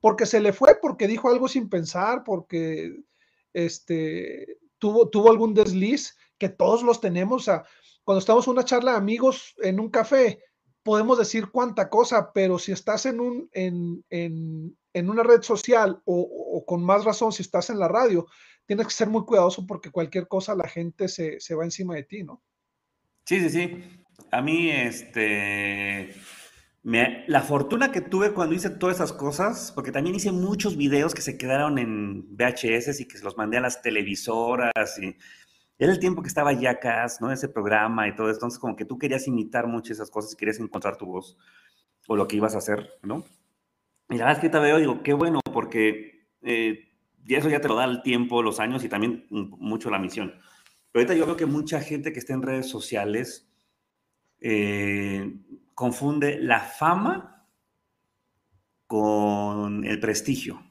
porque 0.00 0.26
se 0.26 0.40
le 0.40 0.52
fue, 0.52 0.78
porque 0.80 1.06
dijo 1.06 1.30
algo 1.30 1.48
sin 1.48 1.68
pensar, 1.68 2.24
porque 2.24 2.94
este, 3.52 4.58
tuvo, 4.78 5.08
tuvo 5.08 5.30
algún 5.30 5.54
desliz, 5.54 6.16
que 6.38 6.48
todos 6.50 6.82
los 6.82 7.00
tenemos, 7.00 7.42
o 7.42 7.44
sea, 7.44 7.64
cuando 8.04 8.20
estamos 8.20 8.46
en 8.46 8.52
una 8.52 8.64
charla 8.64 8.92
de 8.92 8.98
amigos 8.98 9.54
en 9.62 9.80
un 9.80 9.90
café, 9.90 10.40
podemos 10.86 11.18
decir 11.18 11.48
cuánta 11.50 11.90
cosa, 11.90 12.30
pero 12.32 12.60
si 12.60 12.70
estás 12.70 13.06
en, 13.06 13.18
un, 13.18 13.50
en, 13.52 14.04
en, 14.08 14.78
en 14.92 15.10
una 15.10 15.24
red 15.24 15.42
social 15.42 16.00
o, 16.04 16.20
o, 16.20 16.64
con 16.64 16.80
más 16.84 17.04
razón 17.04 17.32
si 17.32 17.42
estás 17.42 17.70
en 17.70 17.80
la 17.80 17.88
radio, 17.88 18.28
tienes 18.66 18.86
que 18.86 18.92
ser 18.92 19.08
muy 19.08 19.24
cuidadoso 19.24 19.66
porque 19.66 19.90
cualquier 19.90 20.28
cosa 20.28 20.54
la 20.54 20.68
gente 20.68 21.08
se, 21.08 21.40
se 21.40 21.56
va 21.56 21.64
encima 21.64 21.96
de 21.96 22.04
ti, 22.04 22.22
¿no? 22.22 22.40
Sí, 23.24 23.40
sí, 23.40 23.50
sí. 23.50 23.84
A 24.30 24.40
mí, 24.40 24.70
este, 24.70 26.14
la 26.84 27.42
fortuna 27.42 27.90
que 27.90 28.00
tuve 28.00 28.32
cuando 28.32 28.54
hice 28.54 28.70
todas 28.70 28.94
esas 28.94 29.12
cosas, 29.12 29.72
porque 29.74 29.90
también 29.90 30.14
hice 30.14 30.30
muchos 30.30 30.76
videos 30.76 31.14
que 31.14 31.22
se 31.22 31.36
quedaron 31.36 31.78
en 31.78 32.36
VHS 32.36 33.00
y 33.00 33.08
que 33.08 33.18
se 33.18 33.24
los 33.24 33.36
mandé 33.36 33.56
a 33.56 33.62
las 33.62 33.82
televisoras 33.82 35.00
y 35.02 35.16
era 35.78 35.92
el 35.92 35.98
tiempo 35.98 36.22
que 36.22 36.28
estaba 36.28 36.52
Jackass, 36.52 37.20
¿no? 37.20 37.30
Ese 37.30 37.48
programa 37.48 38.08
y 38.08 38.14
todo. 38.14 38.30
Entonces, 38.30 38.58
como 38.58 38.76
que 38.76 38.84
tú 38.84 38.98
querías 38.98 39.26
imitar 39.28 39.66
muchas 39.66 39.98
esas 39.98 40.10
cosas 40.10 40.32
y 40.32 40.36
querías 40.36 40.58
encontrar 40.58 40.96
tu 40.96 41.06
voz 41.06 41.36
o 42.08 42.16
lo 42.16 42.26
que 42.26 42.36
ibas 42.36 42.54
a 42.54 42.58
hacer, 42.58 42.90
¿no? 43.02 43.24
Y 44.08 44.16
la 44.16 44.24
verdad 44.24 44.32
es 44.34 44.38
que 44.40 44.48
te 44.48 44.58
veo, 44.58 44.78
digo, 44.78 45.02
qué 45.02 45.12
bueno, 45.12 45.40
porque 45.52 46.28
eh, 46.42 46.86
y 47.26 47.34
eso 47.34 47.48
ya 47.48 47.60
te 47.60 47.68
lo 47.68 47.74
da 47.74 47.84
el 47.84 48.02
tiempo, 48.02 48.42
los 48.42 48.60
años 48.60 48.84
y 48.84 48.88
también 48.88 49.26
mucho 49.30 49.90
la 49.90 49.98
misión. 49.98 50.32
Pero 50.92 51.02
ahorita 51.02 51.14
yo 51.14 51.26
veo 51.26 51.36
que 51.36 51.46
mucha 51.46 51.80
gente 51.80 52.12
que 52.12 52.20
está 52.20 52.34
en 52.34 52.42
redes 52.42 52.68
sociales 52.68 53.50
eh, 54.40 55.36
confunde 55.74 56.38
la 56.40 56.60
fama 56.60 57.48
con 58.86 59.84
el 59.84 59.98
prestigio. 59.98 60.62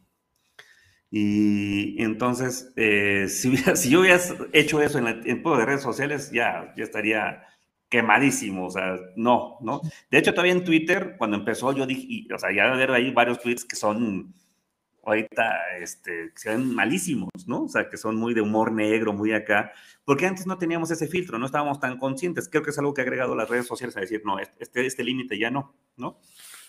Y 1.18 2.04
entonces, 2.04 2.74
eh, 2.76 3.28
si, 3.30 3.56
si, 3.56 3.90
yo 3.90 4.02
hubiera 4.02 4.20
hecho 4.52 4.82
eso 4.82 4.98
en 4.98 5.08
el 5.08 5.22
tiempo 5.22 5.58
de 5.58 5.66
redes 5.66 5.82
sociales, 5.82 6.30
ya, 6.32 6.74
ya 6.76 6.84
estaría 6.84 7.42
quemadísimo, 7.88 8.66
o 8.66 8.70
sea, 8.70 8.98
no, 9.16 9.58
¿no? 9.62 9.80
De 10.12 10.18
hecho, 10.18 10.34
todavía 10.34 10.52
en 10.52 10.66
Twitter, 10.66 11.16
cuando 11.18 11.38
empezó, 11.38 11.72
yo 11.72 11.86
dije, 11.86 12.28
o 12.34 12.38
sea, 12.38 12.52
ya 12.54 12.70
ver 12.76 12.92
ahí 12.92 13.12
varios 13.12 13.40
tweets 13.40 13.64
que 13.64 13.78
son 13.78 14.34
ahorita 15.06 15.78
este, 15.80 16.34
se 16.36 16.50
ven 16.50 16.76
malísimos, 16.76 17.30
¿no? 17.48 17.64
O 17.64 17.70
sea, 17.70 17.90
que 17.90 17.96
son 17.96 18.18
muy 18.18 18.34
de 18.34 18.42
humor 18.42 18.74
negro, 18.74 19.14
muy 19.14 19.32
acá, 19.32 19.72
porque 20.04 20.26
antes 20.26 20.46
no 20.46 20.58
teníamos 20.58 20.92
ese 20.92 21.08
filtro, 21.08 21.40
no 21.40 21.46
estábamos 21.46 21.80
tan 21.80 21.98
conscientes. 21.98 22.50
Creo 22.50 22.64
que 22.64 22.72
es 22.72 22.80
algo 22.80 22.94
que 22.94 23.00
ha 23.00 23.06
agregado 23.06 23.36
las 23.36 23.50
redes 23.50 23.68
sociales 23.68 23.96
a 23.96 24.02
decir, 24.02 24.22
no, 24.26 24.38
este, 24.40 24.86
este 24.86 25.04
límite 25.06 25.40
ya 25.40 25.50
no, 25.50 25.76
¿no? 25.96 26.20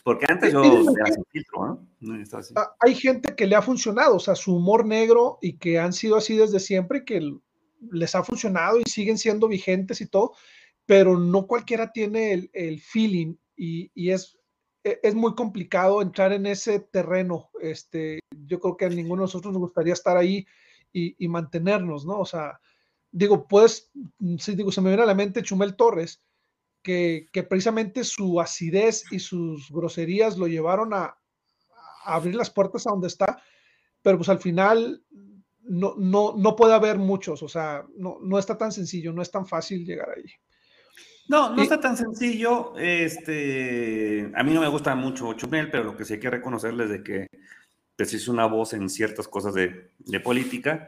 Porque 0.07 0.27
antes 0.29 0.53
yo 0.53 0.63
era 0.63 1.13
sin 1.13 1.25
filtro, 1.33 1.67
¿no? 2.01 2.27
Ah, 2.55 2.77
hay 2.79 2.95
gente 2.95 3.35
que 3.35 3.45
le 3.45 3.57
ha 3.57 3.61
funcionado, 3.61 4.15
o 4.15 4.21
sea, 4.21 4.37
su 4.37 4.55
humor 4.55 4.87
negro 4.87 5.41
y 5.43 5.59
que 5.59 5.81
han 5.81 5.93
sido 5.93 6.15
así 6.15 6.37
desde 6.37 6.61
siempre, 6.61 7.05
que 7.05 7.37
les 7.91 8.15
ha 8.15 8.23
funcionado 8.23 8.79
y 8.79 8.89
siguen 8.89 9.19
siendo 9.19 9.49
vigentes 9.49 10.01
y 10.01 10.07
todo, 10.07 10.35
pero 10.85 11.19
no 11.19 11.49
cualquiera 11.49 11.91
tiene 11.91 12.33
el, 12.33 12.51
el 12.53 12.81
feeling 12.81 13.35
y, 13.57 13.91
y 13.97 14.13
es, 14.13 14.39
e, 14.85 15.01
es 15.03 15.17
muy 15.17 15.35
complicado 15.35 16.01
entrar 16.01 16.33
en 16.33 16.47
ese 16.47 16.79
terreno. 16.79 17.51
Este, 17.61 18.21
yo 18.31 18.61
creo 18.61 18.77
que 18.77 18.85
a 18.85 18.91
ninguno 18.91 19.23
de 19.23 19.25
nosotros 19.25 19.53
nos 19.53 19.61
gustaría 19.61 19.95
estar 19.95 20.17
ahí 20.17 20.47
y, 20.93 21.27
mantenernos, 21.27 22.07
¿no? 22.07 22.21
O 22.21 22.25
sea, 22.25 22.61
digo, 23.11 23.49
pues, 23.49 23.91
sí, 24.39 24.55
digo, 24.55 24.71
se 24.71 24.81
me 24.81 24.91
viene 24.91 25.03
a 25.03 25.07
la 25.07 25.17
mente 25.17 25.43
Chumel 25.43 25.75
Torres, 25.75 26.23
que, 26.87 27.27
que 27.33 27.43
precisamente 27.43 28.05
su 28.05 28.41
acidez 28.41 29.03
y 29.11 29.19
sus 29.19 29.73
groserías 29.73 30.39
lo 30.39 30.47
llevaron 30.47 30.95
a, 30.95 31.03
a, 31.05 31.17
abrir 32.05 32.37
las 32.37 32.49
puertas 32.49 32.87
a 32.87 32.91
donde 32.91 33.09
está, 33.09 33.43
pero 34.03 34.19
pues 34.19 34.29
al 34.29 34.39
final 34.39 35.03
no, 35.65 35.97
no, 35.99 36.35
no 36.37 36.55
puede 36.55 36.75
haber 36.75 36.97
muchos, 36.97 37.43
o 37.43 37.49
sea, 37.49 37.85
no, 37.97 38.19
no 38.23 38.39
está 38.39 38.57
tan 38.57 38.71
sencillo, 38.71 39.13
no 39.13 39.21
es 39.21 39.33
tan 39.33 39.47
fácil 39.49 39.85
llegar 39.85 40.11
ahí. 40.17 40.31
No, 41.29 41.57
no 41.57 41.61
está 41.61 41.81
tan 41.81 41.97
sencillo. 41.97 42.79
Este, 42.79 44.31
a 44.37 44.45
mí 44.45 44.55
no 44.55 44.61
me 44.61 44.69
gusta 44.69 44.95
mucho 44.95 45.33
Chumel, 45.33 45.73
pero 45.73 45.83
lo 45.83 45.97
que 45.97 46.05
sí 46.05 46.13
hay 46.13 46.21
que 46.21 46.31
reconocerles 46.31 46.89
de 46.89 47.03
que 47.03 47.27
pues, 47.97 48.15
es 48.15 48.29
una 48.29 48.47
voz 48.47 48.75
en 48.75 48.89
ciertas 48.89 49.27
cosas 49.27 49.55
de, 49.55 49.91
de, 49.99 50.21
política. 50.21 50.87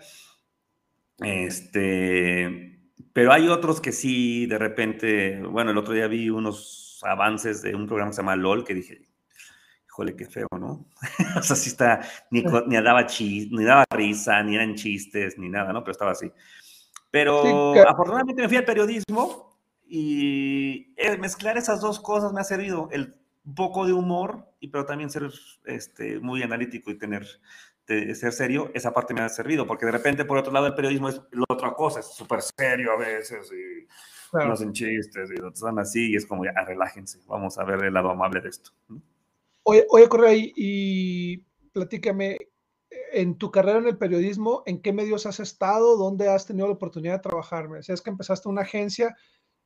Este, 1.18 2.77
pero 3.18 3.32
hay 3.32 3.48
otros 3.48 3.80
que 3.80 3.90
sí, 3.90 4.46
de 4.46 4.58
repente, 4.58 5.42
bueno, 5.42 5.72
el 5.72 5.78
otro 5.78 5.92
día 5.92 6.06
vi 6.06 6.30
unos 6.30 7.00
avances 7.02 7.62
de 7.62 7.74
un 7.74 7.88
programa 7.88 8.12
que 8.12 8.14
se 8.14 8.22
llama 8.22 8.36
LOL 8.36 8.62
que 8.62 8.74
dije, 8.74 9.08
híjole, 9.88 10.14
qué 10.14 10.24
feo, 10.24 10.46
¿no? 10.56 10.86
o 11.36 11.42
sea, 11.42 11.56
sí 11.56 11.70
está, 11.70 12.00
ni, 12.30 12.44
ni 12.68 12.80
daba 12.80 13.08
ni 13.18 13.64
daba 13.64 13.84
risa, 13.90 14.40
ni 14.44 14.54
eran 14.54 14.76
chistes, 14.76 15.36
ni 15.36 15.48
nada, 15.48 15.72
¿no? 15.72 15.82
Pero 15.82 15.90
estaba 15.90 16.12
así. 16.12 16.30
Pero 17.10 17.74
afortunadamente 17.88 18.40
me 18.40 18.46
fui 18.46 18.56
al 18.56 18.64
periodismo 18.64 19.58
y 19.88 20.94
mezclar 21.18 21.58
esas 21.58 21.80
dos 21.80 21.98
cosas 21.98 22.32
me 22.32 22.40
ha 22.40 22.44
servido, 22.44 22.88
el 22.92 23.16
poco 23.56 23.84
de 23.84 23.94
humor, 23.94 24.46
y 24.60 24.68
pero 24.68 24.86
también 24.86 25.10
ser 25.10 25.28
este, 25.64 26.20
muy 26.20 26.40
analítico 26.44 26.92
y 26.92 26.98
tener, 26.98 27.26
ser 28.14 28.32
serio, 28.32 28.70
esa 28.74 28.92
parte 28.92 29.14
me 29.14 29.22
ha 29.22 29.28
servido, 29.28 29.66
porque 29.66 29.86
de 29.86 29.92
repente 29.92 30.24
por 30.24 30.38
otro 30.38 30.52
lado 30.52 30.66
el 30.66 30.74
periodismo 30.74 31.08
es 31.08 31.20
la 31.32 31.44
otra 31.48 31.72
cosa, 31.74 32.00
es 32.00 32.06
súper 32.06 32.40
serio 32.42 32.92
a 32.92 32.96
veces, 32.96 33.50
y 33.52 33.86
no 34.36 34.52
hacen 34.52 34.72
chistes, 34.72 35.30
y 35.30 35.46
están 35.46 35.78
así, 35.78 36.12
y 36.12 36.16
es 36.16 36.26
como 36.26 36.44
ya, 36.44 36.52
relájense, 36.66 37.20
vamos 37.26 37.58
a 37.58 37.64
ver 37.64 37.82
el 37.84 37.94
lado 37.94 38.10
amable 38.10 38.40
de 38.40 38.50
esto. 38.50 38.70
Oye, 39.62 39.86
oye 39.90 40.08
Correa, 40.08 40.34
y, 40.34 40.52
y 40.54 41.36
platícame, 41.72 42.36
en 43.12 43.36
tu 43.36 43.50
carrera 43.50 43.78
en 43.78 43.86
el 43.86 43.98
periodismo, 43.98 44.62
¿en 44.66 44.80
qué 44.80 44.92
medios 44.92 45.26
has 45.26 45.40
estado? 45.40 45.96
¿Dónde 45.96 46.28
has 46.28 46.46
tenido 46.46 46.66
la 46.66 46.74
oportunidad 46.74 47.14
de 47.14 47.28
trabajar? 47.28 47.68
Me 47.68 47.78
decías 47.78 48.00
que 48.02 48.10
empezaste 48.10 48.48
una 48.48 48.62
agencia, 48.62 49.16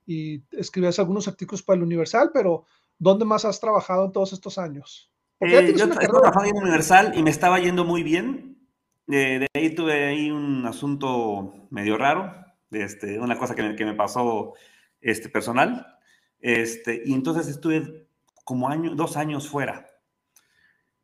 y 0.06 0.42
escribías 0.50 0.98
algunos 0.98 1.28
artículos 1.28 1.62
para 1.62 1.76
el 1.76 1.84
Universal, 1.84 2.30
pero 2.34 2.64
¿dónde 2.98 3.24
más 3.24 3.44
has 3.44 3.60
trabajado 3.60 4.06
en 4.06 4.12
todos 4.12 4.32
estos 4.32 4.58
años? 4.58 5.11
Eh, 5.44 5.74
yo 5.76 5.86
he 5.86 6.06
trabajado 6.06 6.46
en 6.46 6.56
Universal 6.56 7.12
y 7.16 7.22
me 7.22 7.30
estaba 7.30 7.58
yendo 7.58 7.84
muy 7.84 8.02
bien. 8.02 8.58
de 9.06 9.48
ahí 9.54 9.74
tuve 9.74 10.04
ahí 10.04 10.30
un 10.30 10.64
asunto 10.66 11.66
medio 11.70 11.98
raro, 11.98 12.32
este, 12.70 13.18
una 13.18 13.36
cosa 13.36 13.54
que 13.54 13.62
me, 13.62 13.74
que 13.74 13.84
me 13.84 13.94
pasó 13.94 14.54
este, 15.00 15.28
personal. 15.28 15.98
Este, 16.38 17.02
y 17.04 17.12
entonces 17.12 17.48
estuve 17.48 18.06
como 18.44 18.68
año, 18.68 18.94
dos 18.94 19.16
años 19.16 19.48
fuera. 19.48 19.86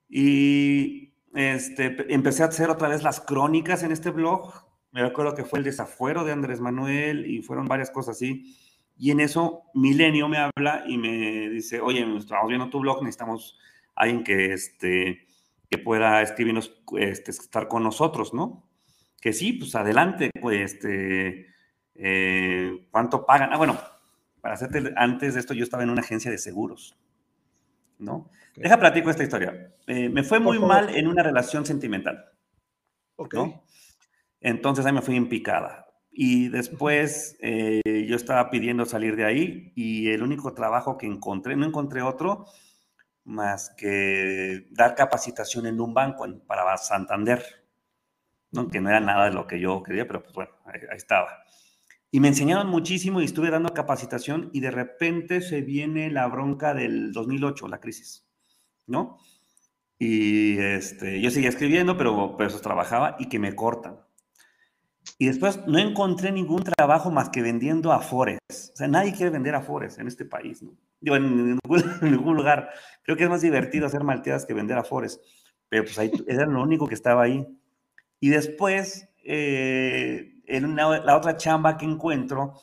Y 0.09 1.15
este, 1.35 2.13
empecé 2.13 2.43
a 2.45 2.47
hacer 2.47 2.71
otra 2.71 2.89
vez 2.89 3.03
las 3.03 3.21
crónicas 3.21 3.83
en 3.83 3.93
este 3.93 4.11
blog. 4.11 4.53
Me 4.93 5.03
acuerdo 5.03 5.35
que 5.35 5.45
fue 5.45 5.59
el 5.59 5.65
desafuero 5.65 6.25
de 6.25 6.33
Andrés 6.33 6.61
Manuel 6.61 7.27
y 7.27 7.43
fueron 7.43 7.67
varias 7.67 7.91
cosas 7.91 8.17
así. 8.17 8.57
Y 8.97 9.11
en 9.11 9.21
eso 9.21 9.63
Milenio 9.75 10.29
me 10.29 10.39
habla 10.39 10.85
y 10.87 10.97
me 10.97 11.49
dice, 11.49 11.81
oye, 11.81 12.01
estamos 12.17 12.49
viendo 12.49 12.71
tu 12.71 12.81
blog, 12.81 13.03
necesitamos 13.03 13.59
alguien 13.99 14.25
que, 14.25 14.53
este, 14.53 15.27
que 15.69 15.79
pueda 15.79 16.23
escribirnos, 16.23 16.73
este, 16.97 17.33
estar 17.33 17.69
con 17.69 17.83
nosotros, 17.83 18.33
¿no? 18.33 18.69
Que 19.21 19.33
sí, 19.33 19.53
pues 19.55 19.75
adelante, 19.75 20.31
pues, 20.41 20.73
este, 20.73 21.47
eh, 21.95 22.87
¿cuánto 22.91 23.27
pagan? 23.27 23.51
Ah, 23.53 23.57
bueno, 23.57 23.79
para 24.41 24.55
hacerte, 24.55 24.93
antes 24.97 25.35
de 25.35 25.41
esto 25.41 25.53
yo 25.53 25.65
estaba 25.65 25.83
en 25.83 25.91
una 25.91 26.03
agencia 26.03 26.31
de 26.31 26.39
seguros, 26.39 26.97
¿no? 27.99 28.31
Deja 28.55 28.79
platico 28.79 29.11
esta 29.11 29.25
historia. 29.25 29.75
Eh, 29.87 30.09
me 30.09 30.23
fue 30.23 30.39
muy 30.39 30.59
mal 30.59 30.95
en 30.95 31.09
una 31.09 31.23
relación 31.23 31.67
sentimental, 31.67 32.25
¿no? 33.33 33.65
Entonces 34.41 34.87
ahí 34.87 34.93
me 34.93 35.03
fui 35.03 35.17
en 35.17 35.29
picada. 35.29 35.87
Y 36.11 36.49
después 36.49 37.37
eh, 37.41 37.81
yo 38.09 38.17
estaba 38.17 38.51
pidiendo 38.51 38.85
salir 38.87 39.15
de 39.17 39.25
ahí 39.25 39.73
y 39.77 40.11
el 40.11 40.23
único 40.23 40.55
trabajo 40.55 40.99
que 40.99 41.07
encontré, 41.07 41.55
no 41.57 41.67
encontré 41.67 42.03
otro 42.03 42.47
más 43.29 43.71
que 43.77 44.67
dar 44.71 44.95
capacitación 44.95 45.67
en 45.67 45.81
un 45.81 45.93
banco 45.93 46.27
para 46.47 46.77
Santander, 46.79 47.45
¿no? 48.51 48.69
que 48.69 48.81
no 48.81 48.89
era 48.89 49.01
nada 49.01 49.27
de 49.27 49.33
lo 49.33 49.47
que 49.47 49.61
yo 49.61 49.83
quería, 49.83 50.07
pero 50.07 50.23
pues 50.23 50.35
bueno, 50.35 50.51
ahí, 50.65 50.81
estaba. 50.97 51.45
Y 52.11 52.21
me 52.21 52.29
enseñaron 52.29 52.69
muchísimo 52.69 53.21
y 53.21 53.27
estuve 53.27 53.51
dando 53.51 53.75
capacitación 53.75 54.49
y 54.55 54.61
de 54.61 54.71
repente 54.71 55.43
se 55.43 55.61
viene 55.61 56.11
la 56.11 56.27
bronca 56.27 56.73
del 56.73 57.13
2008, 57.13 57.69
la 57.69 57.81
crisis, 57.81 58.27
¿no? 58.87 59.19
Y 59.99 60.59
este, 60.59 61.21
yo 61.21 61.31
seguía 61.31 61.51
escribiendo, 61.51 61.99
pero, 61.99 62.35
pero 62.39 62.49
eso 62.49 62.61
trabajaba 62.61 63.17
y 63.19 63.29
que 63.29 63.39
me 63.39 63.55
cortan. 63.55 64.01
Y 65.19 65.27
después 65.27 65.67
no 65.67 65.79
encontré 65.79 66.33
ningún 66.33 66.63
trabajo 66.63 67.11
más 67.11 67.29
que 67.29 67.43
vendiendo 67.43 67.93
afores. 67.93 68.39
O 68.73 68.77
sea, 68.77 68.89
nadie 68.89 69.13
quiere 69.13 69.31
vender 69.31 69.55
afores 69.55 69.99
en 69.99 70.07
este 70.07 70.25
país, 70.25 70.63
¿no? 70.63 70.73
Digo, 71.01 71.17
en 71.17 71.59
ningún, 72.01 72.37
lugar. 72.37 72.71
Creo 73.03 73.17
que 73.17 73.25
es 73.25 73.31
más 73.31 73.43
divertido 73.43 73.87
hacer 73.87 74.05
malteadas 74.05 74.47
que 74.47 74.55
vender 74.55 74.79
afores. 74.79 75.21
Pero 75.69 75.85
pues 75.85 75.99
ahí 75.99 76.11
era 76.27 76.47
lo 76.47 76.63
único 76.63 76.87
que 76.87 76.95
estaba 76.95 77.23
ahí. 77.23 77.47
Y 78.21 78.31
después, 78.31 79.09
eh, 79.25 80.41
en 80.47 80.77
la 80.77 81.17
otra 81.17 81.37
chamba 81.37 81.77
que 81.77 81.85
encuentro 81.85 82.55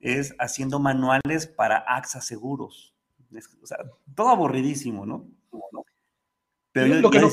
es 0.00 0.34
haciendo 0.38 0.78
manuales 0.78 1.46
para 1.46 1.84
AXA 1.86 2.20
Seguros. 2.20 2.94
O 3.62 3.66
sea, 3.66 3.78
todo 4.14 4.28
aburridísimo, 4.28 5.04
¿no? 5.04 5.26
Pero 6.72 6.88
yo, 6.88 7.00
lo 7.00 7.10
que 7.10 7.20
no 7.20 7.30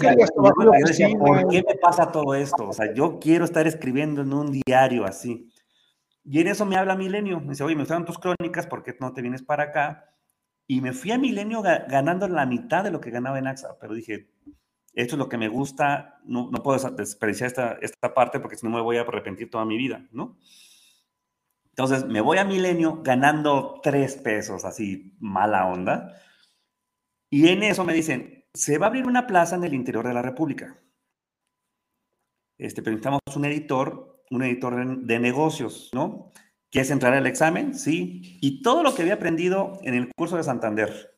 decía, 0.86 1.10
¿por 1.20 1.48
qué 1.50 1.64
me 1.68 1.76
pasa 1.76 2.12
todo 2.12 2.34
esto? 2.34 2.70
O 2.70 2.74
sea, 2.74 2.94
yo 2.94 3.20
quiero 3.20 3.44
estar 3.44 3.68
escribiendo 3.68 4.22
en 4.22 4.34
un 4.34 4.62
diario 4.66 5.06
así. 5.06 5.50
Y 6.24 6.40
en 6.40 6.48
eso 6.48 6.66
me 6.66 6.78
habla 6.78 6.96
Milenio. 6.96 7.42
Me 7.42 7.50
dice, 7.50 7.64
oye, 7.64 7.76
me 7.76 7.82
gustan 7.82 8.06
tus 8.06 8.18
crónicas, 8.18 8.68
¿por 8.68 8.84
qué 8.84 8.96
no 9.00 9.12
te 9.12 9.22
vienes 9.22 9.44
para 9.44 9.64
acá? 9.64 10.13
Y 10.68 10.82
me 10.82 10.94
fui 10.94 11.12
a 11.12 11.18
Milenio 11.18 11.62
ganando 11.62 12.28
la 12.28 12.46
mitad 12.46 12.84
de 12.84 12.92
lo 12.92 13.02
que 13.02 13.12
ganaba 13.12 13.40
en 13.40 13.48
AXA. 13.48 13.78
Pero 13.80 13.94
dije, 13.94 14.30
esto 14.94 15.16
es 15.16 15.20
lo 15.20 15.30
que 15.30 15.38
me 15.38 15.48
gusta, 15.48 16.20
no, 16.24 16.50
no 16.52 16.64
puedo 16.64 16.90
desperdiciar 16.92 17.48
esta, 17.48 17.74
esta 17.82 18.14
parte 18.14 18.40
porque 18.40 18.56
si 18.56 18.66
no 18.66 18.72
me 18.72 18.82
voy 18.82 18.98
a 18.98 19.02
arrepentir 19.02 19.50
toda 19.50 19.66
mi 19.66 19.78
vida, 19.78 20.08
¿no? 20.12 20.38
Entonces 21.70 22.06
me 22.06 22.22
voy 22.22 22.38
a 22.38 22.46
Milenio 22.46 23.02
ganando 23.02 23.80
tres 23.82 24.16
pesos, 24.16 24.64
así 24.64 25.16
mala 25.20 25.66
onda. 25.66 26.16
Y 27.32 27.48
en 27.48 27.64
eso 27.64 27.84
me 27.84 27.94
dicen, 27.94 28.46
se 28.54 28.78
va 28.78 28.86
a 28.86 28.90
abrir 28.90 29.08
una 29.08 29.26
plaza 29.26 29.56
en 29.56 29.64
el 29.64 29.74
interior 29.74 30.08
de 30.08 30.14
la 30.14 30.22
República. 30.22 30.80
Este, 32.60 32.82
necesitamos 32.82 33.22
un 33.36 33.46
editor, 33.46 34.24
un 34.30 34.44
editor 34.44 35.04
de 35.04 35.20
negocios, 35.20 35.90
¿no? 35.94 36.32
¿Quieres 36.74 36.90
entrar 36.90 37.14
al 37.14 37.28
examen? 37.28 37.76
Sí. 37.76 38.40
Y 38.42 38.64
todo 38.64 38.82
lo 38.82 38.96
que 38.96 39.04
había 39.04 39.14
aprendido 39.14 39.80
en 39.84 39.94
el 39.94 40.12
curso 40.18 40.38
de 40.38 40.44
Santander, 40.44 41.16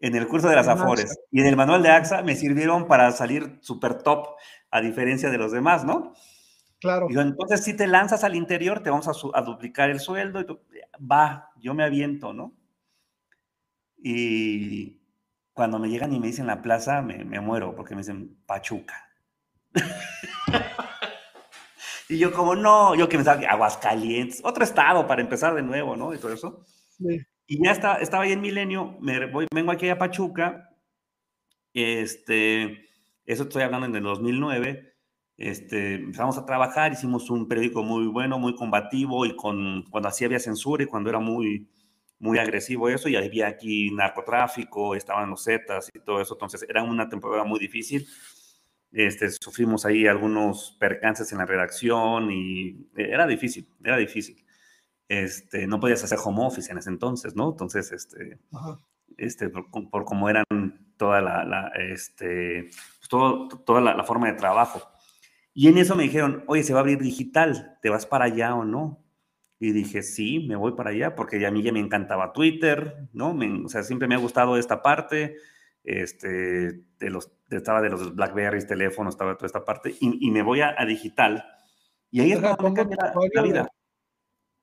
en 0.00 0.16
el 0.16 0.26
curso 0.26 0.48
de 0.48 0.56
las 0.56 0.66
Afores 0.66 1.16
y 1.30 1.40
en 1.40 1.46
el 1.46 1.54
manual 1.54 1.84
de 1.84 1.90
AXA 1.90 2.22
me 2.22 2.34
sirvieron 2.34 2.88
para 2.88 3.12
salir 3.12 3.60
súper 3.60 4.02
top, 4.02 4.34
a 4.68 4.80
diferencia 4.80 5.30
de 5.30 5.38
los 5.38 5.52
demás, 5.52 5.84
¿no? 5.84 6.14
Claro. 6.80 7.06
Y 7.08 7.16
entonces, 7.16 7.62
si 7.62 7.76
te 7.76 7.86
lanzas 7.86 8.24
al 8.24 8.34
interior, 8.34 8.82
te 8.82 8.90
vamos 8.90 9.06
a, 9.06 9.42
duplicar 9.42 9.90
el 9.90 10.00
sueldo 10.00 10.40
y 10.40 10.46
tú, 10.46 10.58
va, 11.00 11.52
yo 11.60 11.72
me 11.72 11.84
aviento, 11.84 12.32
¿no? 12.32 12.52
Y 13.96 14.98
cuando 15.52 15.78
me 15.78 15.88
llegan 15.88 16.12
y 16.12 16.18
me 16.18 16.26
dicen 16.26 16.48
la 16.48 16.62
plaza, 16.62 17.00
me, 17.00 17.38
muero 17.38 17.76
porque 17.76 17.94
me 17.94 18.00
dicen 18.00 18.36
Pachuca. 18.44 19.08
y 22.10 22.18
yo 22.18 22.32
como, 22.32 22.56
no, 22.56 22.94
yo 22.96 23.08
que 23.08 23.16
me 23.16 23.22
estaba 23.22 23.40
Aguascalientes, 23.48 24.40
otro 24.44 24.64
estado 24.64 25.06
para 25.06 25.22
empezar 25.22 25.54
de 25.54 25.62
nuevo, 25.62 25.96
¿no? 25.96 26.12
Y 26.12 26.18
todo 26.18 26.32
eso. 26.32 26.64
Y 27.46 27.64
ya 27.64 27.70
está, 27.70 27.94
estaba 27.96 28.24
ahí 28.24 28.32
en 28.32 28.40
Milenio, 28.40 28.96
me 29.00 29.26
voy, 29.26 29.46
vengo 29.54 29.70
aquí 29.70 29.88
a 29.88 29.98
Pachuca, 29.98 30.68
este, 31.72 32.88
Eso 33.24 33.44
estoy 33.44 33.62
hablando 33.62 33.86
en 33.86 33.94
el 33.94 34.02
2009. 34.02 34.92
Este, 35.36 35.94
empezamos 35.94 36.36
a 36.36 36.44
trabajar, 36.44 36.92
hicimos 36.92 37.30
un 37.30 37.48
periódico 37.48 37.82
muy 37.82 38.06
bueno, 38.08 38.38
muy 38.38 38.54
combativo 38.56 39.24
y 39.24 39.36
con, 39.36 39.84
cuando 39.90 40.08
así 40.08 40.24
había 40.24 40.40
censura 40.40 40.82
y 40.82 40.86
cuando 40.86 41.10
era 41.10 41.20
muy, 41.20 41.70
muy 42.18 42.38
agresivo 42.38 42.88
eso, 42.88 43.08
y 43.08 43.16
había 43.16 43.46
aquí 43.46 43.90
narcotráfico, 43.92 44.94
estaban 44.94 45.30
los 45.30 45.44
Zetas 45.44 45.88
y 45.94 46.00
todo 46.00 46.20
eso, 46.20 46.34
entonces 46.34 46.66
era 46.68 46.82
una 46.82 47.08
temporada 47.08 47.44
muy 47.44 47.60
difícil. 47.60 48.06
Este, 48.92 49.30
sufrimos 49.30 49.86
ahí 49.86 50.06
algunos 50.06 50.76
percances 50.80 51.30
en 51.32 51.38
la 51.38 51.46
redacción 51.46 52.30
y 52.32 52.88
era 52.96 53.26
difícil, 53.26 53.68
era 53.84 53.96
difícil. 53.96 54.44
Este, 55.08 55.66
no 55.66 55.80
podías 55.80 56.02
hacer 56.04 56.18
home 56.24 56.44
office 56.44 56.70
en 56.70 56.78
ese 56.78 56.90
entonces, 56.90 57.34
¿no? 57.34 57.50
Entonces, 57.50 57.92
este, 57.92 58.38
este 59.16 59.48
por, 59.48 60.04
cómo 60.04 60.28
eran 60.28 60.44
toda 60.96 61.20
la, 61.20 61.72
este, 61.78 62.70
pues 62.98 63.08
todo, 63.08 63.48
toda 63.48 63.80
la, 63.80 63.94
la, 63.94 64.04
forma 64.04 64.28
de 64.28 64.34
trabajo. 64.34 64.82
Y 65.54 65.68
en 65.68 65.78
eso 65.78 65.96
me 65.96 66.04
dijeron, 66.04 66.44
oye, 66.46 66.62
se 66.62 66.72
va 66.72 66.80
a 66.80 66.82
abrir 66.82 66.98
digital, 66.98 67.78
¿te 67.82 67.90
vas 67.90 68.06
para 68.06 68.26
allá 68.26 68.54
o 68.54 68.64
no? 68.64 69.04
Y 69.58 69.72
dije, 69.72 70.02
sí, 70.02 70.46
me 70.48 70.56
voy 70.56 70.72
para 70.72 70.90
allá, 70.90 71.14
porque 71.14 71.44
a 71.44 71.50
mí 71.50 71.62
ya 71.62 71.72
me 71.72 71.80
encantaba 71.80 72.32
Twitter, 72.32 73.08
¿no? 73.12 73.36
o 73.64 73.68
sea, 73.68 73.82
siempre 73.82 74.08
me 74.08 74.14
ha 74.14 74.18
gustado 74.18 74.56
esta 74.56 74.80
parte, 74.82 75.36
este, 75.90 76.84
de 76.98 77.10
los, 77.10 77.32
estaba 77.50 77.80
de 77.80 77.90
los 77.90 78.14
Blackberries, 78.14 78.66
teléfonos, 78.66 79.14
estaba 79.14 79.36
toda 79.36 79.46
esta 79.46 79.64
parte, 79.64 79.94
y, 80.00 80.30
me 80.30 80.42
voy 80.42 80.60
a, 80.60 80.74
digital. 80.86 81.44
Y 82.10 82.20
ahí 82.20 82.32
es 82.32 82.40
cuando 82.40 82.84
me 82.84 82.96
la, 82.96 83.12
la, 83.34 83.42
vida. 83.42 83.68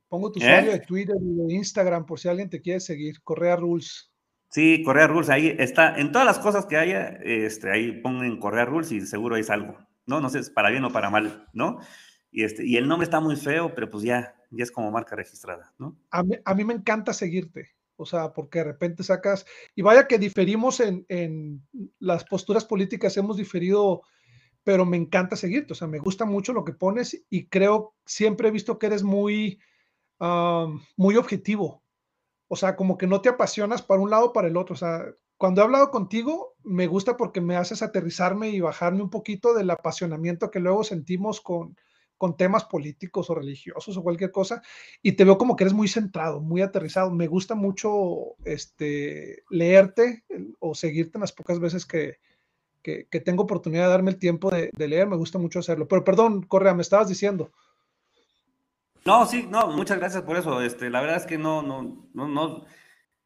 Pongo 0.07 0.31
tu 0.31 0.39
usuario 0.39 0.71
¿Eh? 0.71 0.79
de 0.79 0.85
Twitter 0.85 1.15
y 1.19 1.35
de 1.35 1.53
Instagram 1.53 2.05
por 2.05 2.19
si 2.19 2.29
alguien 2.29 2.49
te 2.49 2.61
quiere 2.61 2.79
seguir, 2.79 3.21
Correa 3.23 3.57
Rules. 3.57 4.11
Sí, 4.49 4.81
Correa 4.83 5.07
Rules, 5.07 5.29
ahí 5.29 5.53
está, 5.59 5.97
en 5.97 6.13
todas 6.13 6.25
las 6.25 6.39
cosas 6.39 6.65
que 6.65 6.77
haya, 6.77 7.19
este, 7.23 7.69
ahí 7.69 8.01
pongan 8.01 8.39
Correa 8.39 8.63
Rules 8.63 8.91
y 8.93 9.01
seguro 9.01 9.35
es 9.35 9.49
algo, 9.49 9.77
¿no? 10.05 10.21
No 10.21 10.29
sé, 10.29 10.39
es 10.39 10.49
para 10.49 10.69
bien 10.69 10.85
o 10.85 10.91
para 10.91 11.09
mal, 11.09 11.47
¿no? 11.51 11.79
Y, 12.31 12.43
este, 12.43 12.65
y 12.65 12.77
el 12.77 12.87
nombre 12.87 13.03
está 13.03 13.19
muy 13.19 13.35
feo, 13.35 13.75
pero 13.75 13.89
pues 13.89 14.03
ya, 14.03 14.35
ya 14.51 14.63
es 14.63 14.71
como 14.71 14.89
marca 14.91 15.17
registrada, 15.17 15.73
¿no? 15.77 15.97
A 16.11 16.23
mí, 16.23 16.35
a 16.45 16.55
mí 16.55 16.63
me 16.63 16.73
encanta 16.73 17.11
seguirte, 17.11 17.71
o 17.97 18.05
sea, 18.05 18.33
porque 18.33 18.59
de 18.59 18.65
repente 18.65 19.03
sacas, 19.03 19.45
y 19.75 19.81
vaya 19.81 20.07
que 20.07 20.17
diferimos 20.17 20.79
en, 20.79 21.05
en, 21.09 21.67
las 21.99 22.23
posturas 22.23 22.65
políticas, 22.65 23.17
hemos 23.17 23.37
diferido, 23.37 24.03
pero 24.63 24.85
me 24.85 24.97
encanta 24.97 25.35
seguirte, 25.35 25.73
o 25.73 25.75
sea, 25.75 25.87
me 25.87 25.99
gusta 25.99 26.25
mucho 26.25 26.53
lo 26.53 26.63
que 26.63 26.73
pones 26.73 27.25
y 27.29 27.47
creo, 27.47 27.95
siempre 28.05 28.47
he 28.47 28.51
visto 28.51 28.77
que 28.79 28.87
eres 28.87 29.03
muy, 29.03 29.59
um, 30.19 30.81
muy 30.95 31.15
objetivo, 31.17 31.83
o 32.47 32.55
sea, 32.55 32.75
como 32.75 32.97
que 32.97 33.07
no 33.07 33.21
te 33.21 33.29
apasionas 33.29 33.81
para 33.81 34.01
un 34.01 34.09
lado 34.09 34.27
o 34.27 34.33
para 34.33 34.47
el 34.47 34.57
otro, 34.57 34.73
o 34.75 34.77
sea, 34.77 35.05
cuando 35.37 35.61
he 35.61 35.63
hablado 35.63 35.91
contigo, 35.91 36.55
me 36.63 36.87
gusta 36.87 37.15
porque 37.15 37.41
me 37.41 37.55
haces 37.55 37.83
aterrizarme 37.83 38.49
y 38.49 38.59
bajarme 38.59 39.03
un 39.03 39.11
poquito 39.11 39.53
del 39.53 39.69
apasionamiento 39.69 40.49
que 40.49 40.59
luego 40.59 40.83
sentimos 40.83 41.41
con, 41.41 41.75
con 42.17 42.35
temas 42.35 42.65
políticos 42.65 43.29
o 43.29 43.35
religiosos 43.35 43.95
o 43.95 44.03
cualquier 44.03 44.31
cosa, 44.31 44.61
y 45.01 45.13
te 45.13 45.23
veo 45.23 45.37
como 45.37 45.55
que 45.55 45.63
eres 45.63 45.73
muy 45.73 45.87
centrado, 45.87 46.41
muy 46.41 46.61
aterrizado. 46.61 47.11
Me 47.11 47.27
gusta 47.27 47.55
mucho 47.55 48.35
este, 48.45 49.43
leerte 49.49 50.23
o 50.59 50.75
seguirte 50.75 51.17
en 51.17 51.21
las 51.21 51.31
pocas 51.31 51.59
veces 51.59 51.85
que, 51.85 52.19
que, 52.81 53.19
tengo 53.19 53.43
oportunidad 53.43 53.85
de 53.85 53.89
darme 53.89 54.11
el 54.11 54.17
tiempo 54.17 54.49
de, 54.49 54.71
leer, 54.77 55.07
me 55.07 55.17
gusta 55.17 55.37
mucho 55.37 55.59
hacerlo. 55.59 55.87
Pero 55.87 56.03
perdón, 56.03 56.43
Correa, 56.43 56.73
me 56.73 56.81
estabas 56.81 57.09
diciendo. 57.09 57.51
No, 59.05 59.25
sí, 59.25 59.47
no, 59.49 59.67
muchas 59.67 59.99
gracias 59.99 60.23
por 60.23 60.37
eso. 60.37 60.61
Este, 60.61 60.89
la 60.89 61.01
verdad 61.01 61.17
es 61.17 61.25
que 61.25 61.37
no, 61.37 61.61
no, 61.61 62.09
no, 62.13 62.27
no, 62.27 62.65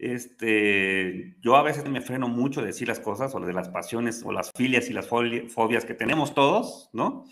este, 0.02 1.36
yo 1.42 1.56
a 1.56 1.62
veces 1.62 1.88
me 1.88 2.02
freno 2.02 2.28
mucho 2.28 2.62
de 2.62 2.68
decir 2.68 2.88
las 2.88 3.00
cosas 3.00 3.36
o 3.36 3.40
de 3.40 3.54
las 3.54 3.70
pasiones 3.70 4.24
o 4.26 4.32
las 4.32 4.52
filias 4.52 4.90
y 4.90 4.94
las 4.94 5.08
fobias 5.08 5.86
que 5.86 5.94
tenemos 5.94 6.34
todos, 6.34 6.90
¿no? 6.92 7.26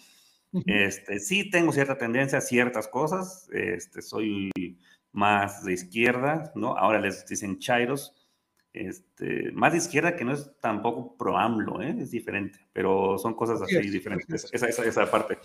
Este, 0.65 1.19
sí 1.19 1.49
tengo 1.49 1.71
cierta 1.71 1.97
tendencia 1.97 2.39
a 2.39 2.41
ciertas 2.41 2.87
cosas, 2.87 3.47
este, 3.53 4.01
soy 4.01 4.49
más 5.11 5.63
de 5.63 5.73
izquierda, 5.73 6.51
¿no? 6.55 6.75
Ahora 6.75 6.99
les 6.99 7.25
dicen 7.25 7.59
chairos, 7.59 8.15
este, 8.73 9.51
más 9.51 9.73
de 9.73 9.79
izquierda 9.79 10.15
que 10.15 10.25
no 10.25 10.33
es 10.33 10.51
tampoco 10.59 11.15
pro 11.17 11.37
AMLO, 11.37 11.81
¿eh? 11.81 11.95
es 11.99 12.11
diferente, 12.11 12.59
pero 12.73 13.17
son 13.17 13.35
cosas 13.35 13.61
así 13.61 13.89
diferentes, 13.89 14.49
esa, 14.51 14.67
esa, 14.67 14.85
esa, 14.85 15.09
parte. 15.09 15.37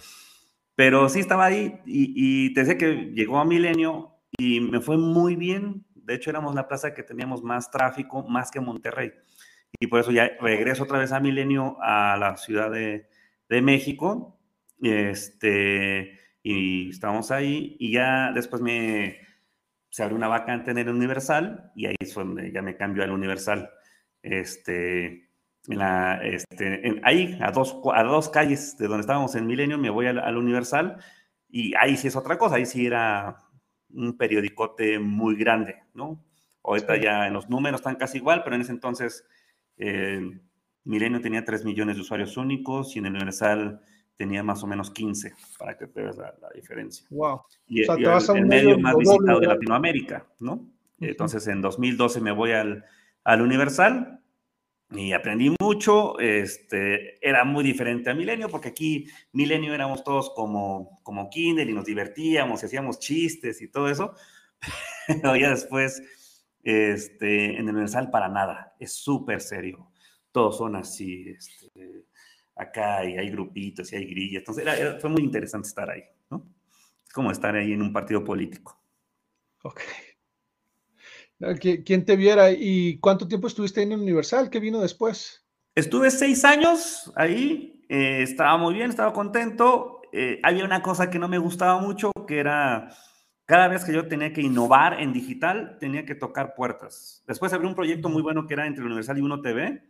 Pero 0.75 1.09
sí 1.09 1.21
estaba 1.21 1.47
ahí 1.47 1.81
y, 1.85 2.13
y 2.47 2.55
te 2.55 2.61
decía 2.61 2.79
que 2.79 3.13
llegó 3.15 3.39
a 3.39 3.45
Milenio 3.45 4.17
y 4.39 4.61
me 4.61 4.81
fue 4.81 4.97
muy 4.97 5.37
bien, 5.37 5.85
de 5.95 6.15
hecho 6.15 6.31
éramos 6.31 6.55
la 6.55 6.67
plaza 6.67 6.95
que 6.95 7.03
teníamos 7.03 7.43
más 7.43 7.71
tráfico, 7.71 8.27
más 8.27 8.51
que 8.51 8.61
Monterrey, 8.61 9.13
y 9.81 9.87
por 9.87 10.01
eso 10.01 10.13
ya 10.13 10.31
regreso 10.41 10.85
otra 10.85 10.99
vez 10.99 11.13
a 11.13 11.21
Milenio, 11.21 11.77
a 11.81 12.17
la 12.17 12.37
Ciudad 12.37 12.71
de, 12.71 13.09
de 13.49 13.63
México, 13.63 14.39
este, 14.81 16.19
y 16.43 16.91
estábamos 16.91 17.31
ahí 17.31 17.77
y 17.79 17.93
ya 17.93 18.33
después 18.33 18.63
me, 18.63 19.19
se 19.91 20.03
abrió 20.03 20.17
una 20.17 20.29
vacante 20.29 20.73
en 20.73 20.79
el 20.79 20.89
Universal 20.89 21.71
y 21.75 21.87
ahí 21.87 21.95
es 21.99 22.15
donde 22.15 22.51
ya 22.53 22.63
me 22.63 22.77
cambió 22.77 23.05
al 23.05 23.13
Universal. 23.13 23.71
Este, 24.23 25.31
en 25.69 25.79
la, 25.79 26.21
este, 26.23 27.01
ahí, 27.05 27.39
a 27.41 27.51
dos, 27.51 27.79
a 27.95 28.03
dos 28.03 28.29
calles 28.29 28.77
de 28.77 28.87
donde 28.87 29.03
estábamos 29.03 29.35
en 29.35 29.47
Milenio, 29.47 29.79
me 29.79 29.91
voy 29.91 30.07
al, 30.07 30.37
Universal 30.37 30.99
y 31.49 31.75
ahí 31.77 31.97
sí 31.97 32.09
es 32.09 32.17
otra 32.17 32.37
cosa, 32.39 32.57
ahí 32.57 32.67
sí 32.67 32.87
era 32.87 33.37
un 33.91 34.17
periodicote 34.17 34.99
muy 34.99 35.37
grande, 35.37 35.77
¿no? 35.95 36.23
Ahorita 36.63 36.97
ya 36.97 37.27
en 37.27 37.33
los 37.33 37.49
números 37.49 37.81
están 37.81 37.97
casi 37.97 38.19
igual, 38.19 38.43
pero 38.43 38.57
en 38.57 38.63
ese 38.63 38.73
entonces 38.73 39.25
eh, 39.77 40.21
Milenio 40.85 41.21
tenía 41.21 41.45
3 41.45 41.65
millones 41.65 41.97
de 41.97 42.03
usuarios 42.03 42.37
únicos 42.37 42.97
y 42.97 42.99
en 42.99 43.07
el 43.07 43.13
Universal 43.13 43.81
tenía 44.17 44.43
más 44.43 44.63
o 44.63 44.67
menos 44.67 44.91
15, 44.91 45.33
para 45.59 45.77
que 45.77 45.87
te 45.87 46.03
veas 46.03 46.17
la, 46.17 46.35
diferencia. 46.55 47.07
Wow. 47.11 47.43
Y, 47.67 47.83
o 47.83 47.97
sea, 47.97 48.11
vas 48.11 48.31
a 48.31 48.39
el 48.39 48.47
medio, 48.47 48.79
más 48.79 48.97
visitado 48.97 49.41
de 49.41 49.47
Latinoamérica, 49.47 50.27
¿no? 50.39 50.67
Entonces, 51.01 51.47
en 51.49 51.61
2012 51.61 52.21
me 52.21 52.33
voy 52.33 52.53
al, 52.53 52.85
al 53.25 53.43
Universal 53.43 54.21
y 54.91 55.13
aprendí 55.13 55.55
mucho. 55.61 56.19
Este, 56.19 57.27
era 57.27 57.45
muy 57.45 57.65
diferente 57.65 58.11
a 58.11 58.15
Milenio, 58.15 58.49
porque 58.49 58.69
aquí 58.69 59.07
Milenio 59.33 59.75
éramos 59.75 60.05
todos 60.05 60.31
como, 60.35 61.01
como 61.03 61.29
Kindle 61.31 61.65
y 61.65 61.75
nos 61.75 61.85
divertíamos 61.85 62.63
y 62.63 62.67
hacíamos 62.67 62.99
chistes 62.99 63.61
y 63.63 63.69
todo 63.69 63.89
eso. 63.89 64.15
Pero 65.07 65.37
ya 65.37 65.51
después, 65.51 66.03
este, 66.63 67.57
en 67.59 67.69
el 67.69 67.75
Universal, 67.75 68.11
para 68.11 68.29
nada. 68.29 68.75
Es 68.79 68.93
súper 68.93 69.41
serio. 69.41 69.91
Todos 70.33 70.59
son 70.59 70.77
así, 70.77 71.29
este, 71.29 72.07
acá 72.57 73.05
y 73.05 73.17
hay 73.17 73.31
grupitos 73.31 73.93
y 73.93 73.97
hay 73.97 74.07
grillas. 74.07 74.41
Entonces 74.41 74.67
era, 74.67 75.01
fue 75.01 75.11
muy 75.11 75.23
interesante 75.23 75.69
estar 75.69 75.91
ahí, 75.91 76.03
¿no? 76.31 76.47
Es 77.07 77.13
como 77.13 77.31
estar 77.31 77.55
ahí 77.55 77.73
en 77.73 77.83
un 77.83 77.93
partido 77.93 78.25
político. 78.25 78.81
Ok. 79.63 79.81
¿Quién 81.61 82.05
te 82.05 82.17
viera? 82.17 82.51
¿Y 82.51 82.99
cuánto 82.99 83.29
tiempo 83.29 83.49
estuviste 83.49 83.83
en 83.83 83.93
Universal? 83.93 84.51
¿Qué 84.51 84.61
vino 84.61 84.81
después? 84.81 85.45
Estuve 85.75 86.11
seis 86.11 86.45
años 86.45 87.13
ahí, 87.17 87.85
eh, 87.89 88.23
estaba 88.23 88.57
muy 88.57 88.75
bien, 88.75 88.91
estaba 88.91 89.13
contento. 89.13 90.03
Eh, 90.13 90.39
había 90.43 90.65
una 90.65 90.81
cosa 90.83 91.11
que 91.11 91.19
no 91.19 91.29
me 91.29 91.39
gustaba 91.39 91.81
mucho, 91.81 92.13
que 92.29 92.39
era 92.39 92.89
cada 93.47 93.69
vez 93.69 93.85
que 93.85 93.93
yo 93.93 94.07
tenía 94.07 94.33
que 94.33 94.41
innovar 94.41 95.01
en 95.01 95.13
digital, 95.13 95.77
tenía 95.81 96.07
que 96.07 96.15
tocar 96.15 96.55
puertas. 96.55 97.23
Después 97.27 97.53
abrí 97.53 97.67
un 97.67 97.75
proyecto 97.75 98.09
muy 98.09 98.23
bueno 98.23 98.47
que 98.47 98.55
era 98.55 98.67
entre 98.67 98.85
Universal 98.85 99.19
y 99.19 99.23
Uno 99.23 99.43
TV, 99.43 99.83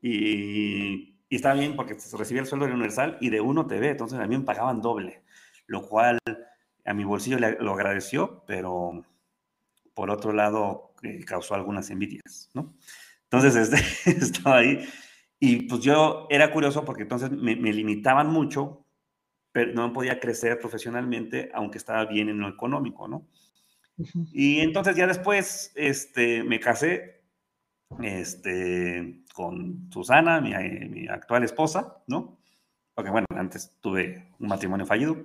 y 0.00 1.19
y 1.30 1.36
estaba 1.36 1.54
bien 1.54 1.76
porque 1.76 1.98
se 1.98 2.14
recibía 2.16 2.42
el 2.42 2.48
sueldo 2.48 2.66
de 2.66 2.72
Universal 2.72 3.16
y 3.20 3.30
de 3.30 3.40
Uno 3.40 3.66
TV, 3.66 3.90
entonces 3.90 4.18
a 4.18 4.26
mí 4.26 4.36
me 4.36 4.44
pagaban 4.44 4.82
doble, 4.82 5.22
lo 5.66 5.88
cual 5.88 6.18
a 6.84 6.92
mi 6.92 7.04
bolsillo 7.04 7.38
lo 7.38 7.72
agradeció, 7.72 8.42
pero 8.46 9.06
por 9.94 10.10
otro 10.10 10.32
lado 10.32 10.92
eh, 11.04 11.24
causó 11.24 11.54
algunas 11.54 11.88
envidias, 11.88 12.50
¿no? 12.52 12.74
Entonces 13.30 13.54
este, 13.54 14.10
estaba 14.10 14.58
ahí 14.58 14.84
y 15.38 15.68
pues 15.68 15.80
yo 15.82 16.26
era 16.30 16.52
curioso 16.52 16.84
porque 16.84 17.02
entonces 17.02 17.30
me, 17.30 17.54
limitaban 17.54 18.28
mucho, 18.28 18.84
pero 19.52 19.72
no 19.72 19.92
podía 19.92 20.18
crecer 20.18 20.58
profesionalmente, 20.58 21.50
aunque 21.54 21.78
estaba 21.78 22.06
bien 22.06 22.28
en 22.28 22.40
lo 22.40 22.48
económico, 22.48 23.06
¿no? 23.06 23.28
Y 24.32 24.60
entonces 24.60 24.96
ya 24.96 25.06
después 25.06 25.72
este, 25.76 26.42
me 26.42 26.58
casé, 26.58 27.22
este, 28.02 29.19
con 29.40 29.90
Susana, 29.90 30.38
mi, 30.42 30.52
actual 31.08 31.44
esposa, 31.44 31.96
¿no? 32.06 32.38
Porque 32.94 33.10
bueno, 33.10 33.26
antes 33.34 33.74
tuve 33.80 34.34
un 34.38 34.48
matrimonio 34.48 34.84
fallido, 34.84 35.16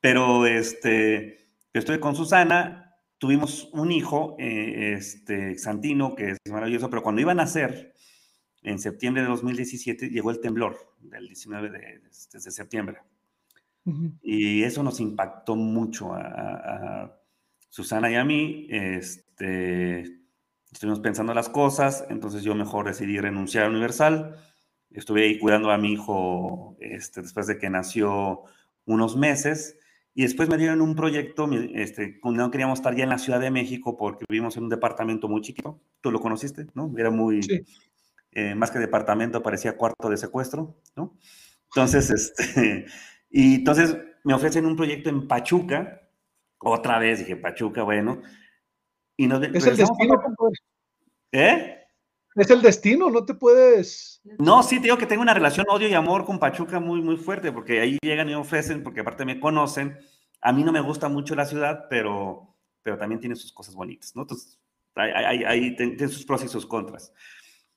pero 0.00 0.46
este, 0.46 1.46
estuve 1.72 2.00
con 2.00 2.16
Susana, 2.16 2.96
tuvimos 3.18 3.70
un 3.72 3.92
hijo, 3.92 4.34
eh, 4.40 4.94
este, 4.96 5.56
Santino, 5.58 6.16
que 6.16 6.30
es 6.30 6.38
maravilloso, 6.50 6.90
pero 6.90 7.04
cuando 7.04 7.20
iban 7.20 7.38
a 7.38 7.44
nacer, 7.44 7.94
en 8.62 8.80
septiembre 8.80 9.22
de 9.22 9.28
2017, 9.28 10.08
llegó 10.08 10.32
el 10.32 10.40
temblor 10.40 10.76
del 10.98 11.28
19 11.28 11.70
de, 11.70 12.00
septiembre. 12.10 12.98
Y 14.22 14.64
eso 14.64 14.82
nos 14.82 14.98
impactó 14.98 15.54
mucho 15.54 16.14
a, 16.14 16.20
a, 16.20 17.16
Susana 17.68 18.10
y 18.10 18.14
a 18.14 18.24
mí. 18.24 18.66
Este, 18.70 20.21
estuvimos 20.72 21.00
pensando 21.00 21.34
las 21.34 21.48
cosas, 21.48 22.04
entonces 22.08 22.42
yo 22.42 22.54
mejor 22.54 22.86
decidí 22.86 23.18
renunciar 23.18 23.66
a 23.66 23.68
Universal, 23.68 24.36
Estuve 24.94 25.24
ahí 25.24 25.38
cuidando 25.38 25.70
a 25.70 25.78
mi 25.78 25.92
hijo 25.92 26.76
este, 26.80 27.22
después 27.22 27.46
de 27.46 27.58
que 27.58 27.70
nació 27.70 28.42
unos 28.84 29.16
meses. 29.16 29.78
Y 30.14 30.22
después 30.24 30.50
me 30.50 30.58
dieron 30.58 30.82
un 30.82 30.94
proyecto, 30.94 31.48
este, 31.74 32.20
no 32.22 32.50
queríamos 32.50 32.80
estar 32.80 32.94
ya 32.94 33.04
en 33.04 33.08
la 33.08 33.16
Ciudad 33.16 33.40
de 33.40 33.50
México 33.50 33.96
porque 33.96 34.26
vivimos 34.28 34.58
en 34.58 34.64
un 34.64 34.68
departamento 34.68 35.26
muy 35.26 35.40
chiquito. 35.40 35.80
Tú 36.02 36.10
lo 36.10 36.20
conociste, 36.20 36.66
¿no? 36.74 36.92
Era 36.98 37.10
muy, 37.10 37.40
eh, 38.32 38.54
más 38.54 38.70
que 38.70 38.78
departamento, 38.78 39.42
parecía 39.42 39.78
cuarto 39.78 40.10
de 40.10 40.18
secuestro, 40.18 40.76
¿no? 40.96 41.16
Entonces, 41.74 42.10
este, 42.10 42.84
y 43.30 43.54
entonces 43.54 43.96
me 44.22 44.34
ofrecen 44.34 44.66
un 44.66 44.76
proyecto 44.76 45.08
en 45.08 45.26
Pachuca, 45.26 46.02
otra 46.58 46.98
vez 46.98 47.20
dije, 47.20 47.36
Pachuca, 47.36 47.82
bueno. 47.82 48.20
Y 49.16 49.26
nos, 49.26 49.42
es 49.42 49.66
el 49.66 49.76
destino, 49.76 50.20
¿Eh? 51.32 51.78
Es 52.34 52.50
el 52.50 52.62
destino, 52.62 53.10
no 53.10 53.24
te 53.24 53.34
puedes. 53.34 54.22
No, 54.38 54.62
sí, 54.62 54.76
te 54.76 54.84
digo 54.84 54.96
que 54.96 55.06
tengo 55.06 55.22
una 55.22 55.34
relación 55.34 55.66
odio 55.68 55.88
y 55.88 55.94
amor 55.94 56.24
con 56.24 56.38
Pachuca 56.38 56.80
muy, 56.80 57.02
muy 57.02 57.16
fuerte, 57.16 57.52
porque 57.52 57.80
ahí 57.80 57.98
llegan 58.02 58.30
y 58.30 58.34
ofrecen, 58.34 58.82
porque 58.82 59.00
aparte 59.00 59.24
me 59.24 59.38
conocen. 59.38 59.98
A 60.40 60.52
mí 60.52 60.64
no 60.64 60.72
me 60.72 60.80
gusta 60.80 61.08
mucho 61.08 61.34
la 61.34 61.44
ciudad, 61.44 61.86
pero, 61.90 62.56
pero 62.82 62.96
también 62.96 63.20
tiene 63.20 63.36
sus 63.36 63.52
cosas 63.52 63.74
bonitas, 63.74 64.16
¿no? 64.16 64.22
Entonces, 64.22 64.58
ahí, 64.94 65.76
tiene 65.76 66.08
sus 66.08 66.24
pros 66.24 66.42
y 66.44 66.48
sus 66.48 66.66
contras. 66.66 67.12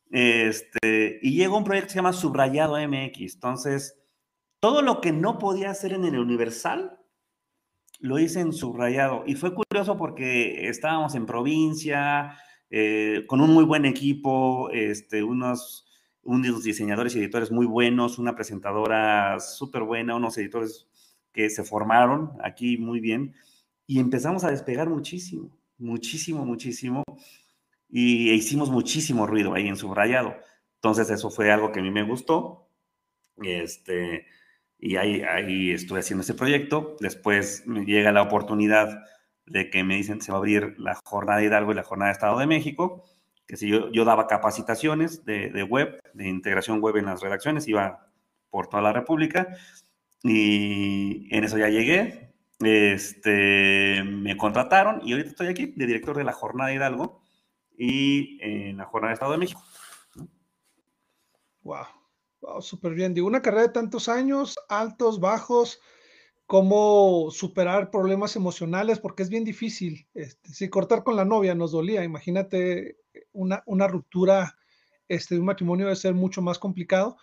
Este, 0.09 1.19
y 1.21 1.35
llegó 1.35 1.57
un 1.57 1.63
proyecto 1.63 1.87
que 1.87 1.93
se 1.93 1.97
llama 1.97 2.13
Subrayado 2.13 2.77
MX. 2.77 3.35
Entonces, 3.35 3.99
todo 4.61 4.81
lo 4.81 5.01
que 5.01 5.11
no 5.11 5.37
podía 5.37 5.69
hacer 5.71 5.91
en 5.93 6.05
el 6.05 6.17
Universal, 6.17 6.97
lo 8.05 8.19
hice 8.19 8.39
en 8.39 8.53
Subrayado. 8.53 9.23
Y 9.25 9.35
fue 9.35 9.53
curioso 9.53 9.97
porque 9.97 10.69
estábamos 10.69 11.15
en 11.15 11.25
provincia, 11.25 12.37
eh, 12.69 13.23
con 13.27 13.41
un 13.41 13.51
muy 13.51 13.65
buen 13.65 13.85
equipo, 13.85 14.69
este, 14.71 15.23
unos, 15.23 15.87
unos 16.23 16.63
diseñadores 16.63 17.15
y 17.15 17.19
editores 17.19 17.51
muy 17.51 17.65
buenos, 17.65 18.19
una 18.19 18.35
presentadora 18.35 19.39
súper 19.39 19.83
buena, 19.83 20.15
unos 20.15 20.37
editores 20.37 20.87
que 21.31 21.49
se 21.49 21.63
formaron 21.63 22.31
aquí 22.43 22.77
muy 22.77 22.99
bien. 22.99 23.35
Y 23.87 23.99
empezamos 23.99 24.43
a 24.43 24.51
despegar 24.51 24.87
muchísimo, 24.89 25.57
muchísimo, 25.77 26.45
muchísimo 26.45 27.03
y 27.89 28.31
hicimos 28.31 28.69
muchísimo 28.69 29.25
ruido 29.25 29.53
ahí 29.53 29.67
en 29.67 29.77
subrayado. 29.77 30.35
Entonces 30.75 31.09
eso 31.09 31.29
fue 31.31 31.51
algo 31.51 31.71
que 31.71 31.79
a 31.79 31.83
mí 31.83 31.91
me 31.91 32.03
gustó. 32.03 32.67
Este, 33.37 34.25
y 34.79 34.97
ahí, 34.97 35.21
ahí 35.21 35.71
estuve 35.71 35.99
haciendo 35.99 36.23
ese 36.23 36.33
proyecto. 36.33 36.95
Después 36.99 37.63
me 37.65 37.85
llega 37.85 38.11
la 38.11 38.21
oportunidad 38.21 39.03
de 39.45 39.69
que 39.69 39.83
me 39.83 39.95
dicen 39.95 40.21
se 40.21 40.31
va 40.31 40.37
a 40.37 40.39
abrir 40.39 40.75
la 40.77 40.95
jornada 41.03 41.39
de 41.39 41.45
Hidalgo 41.45 41.71
y 41.71 41.75
la 41.75 41.83
jornada 41.83 42.09
de 42.09 42.13
Estado 42.13 42.39
de 42.39 42.47
México, 42.47 43.03
que 43.47 43.57
si 43.57 43.67
yo, 43.67 43.91
yo 43.91 44.05
daba 44.05 44.27
capacitaciones 44.27 45.23
de, 45.25 45.49
de, 45.49 45.63
web, 45.63 45.99
de 46.13 46.27
integración 46.27 46.81
web 46.81 46.97
en 46.97 47.05
las 47.05 47.21
redacciones, 47.21 47.67
iba 47.67 48.09
por 48.49 48.67
toda 48.67 48.81
la 48.81 48.93
República 48.93 49.47
y 50.23 51.27
en 51.35 51.43
eso 51.43 51.57
ya 51.57 51.69
llegué, 51.69 52.33
este, 52.59 54.03
me 54.03 54.37
contrataron 54.37 55.01
y 55.03 55.11
ahorita 55.11 55.29
estoy 55.29 55.47
aquí 55.47 55.73
de 55.75 55.85
director 55.85 56.17
de 56.17 56.23
la 56.23 56.33
jornada 56.33 56.69
de 56.69 56.77
Hidalgo 56.77 57.21
y 57.77 58.39
en 58.41 58.77
la 58.77 58.85
jornada 58.85 59.09
de 59.09 59.13
Estado 59.13 59.33
de 59.33 59.37
México. 59.37 59.61
Wow, 61.63 61.85
wow, 62.45 62.61
súper 62.61 62.93
bien. 62.93 63.13
Digo, 63.13 63.27
una 63.27 63.41
carrera 63.41 63.63
de 63.63 63.73
tantos 63.73 64.07
años, 64.09 64.55
altos, 64.69 65.19
bajos, 65.19 65.79
cómo 66.45 67.29
superar 67.31 67.89
problemas 67.91 68.35
emocionales, 68.35 68.99
porque 68.99 69.23
es 69.23 69.29
bien 69.29 69.43
difícil. 69.43 70.07
Este, 70.13 70.49
si 70.49 70.69
cortar 70.69 71.03
con 71.03 71.15
la 71.15 71.25
novia 71.25 71.55
nos 71.55 71.71
dolía, 71.71 72.03
imagínate 72.03 72.97
una, 73.31 73.63
una 73.65 73.87
ruptura 73.87 74.55
este, 75.07 75.35
de 75.35 75.39
un 75.39 75.47
matrimonio 75.47 75.85
debe 75.85 75.95
ser 75.95 76.13
mucho 76.13 76.41
más 76.41 76.59
complicado. 76.59 77.17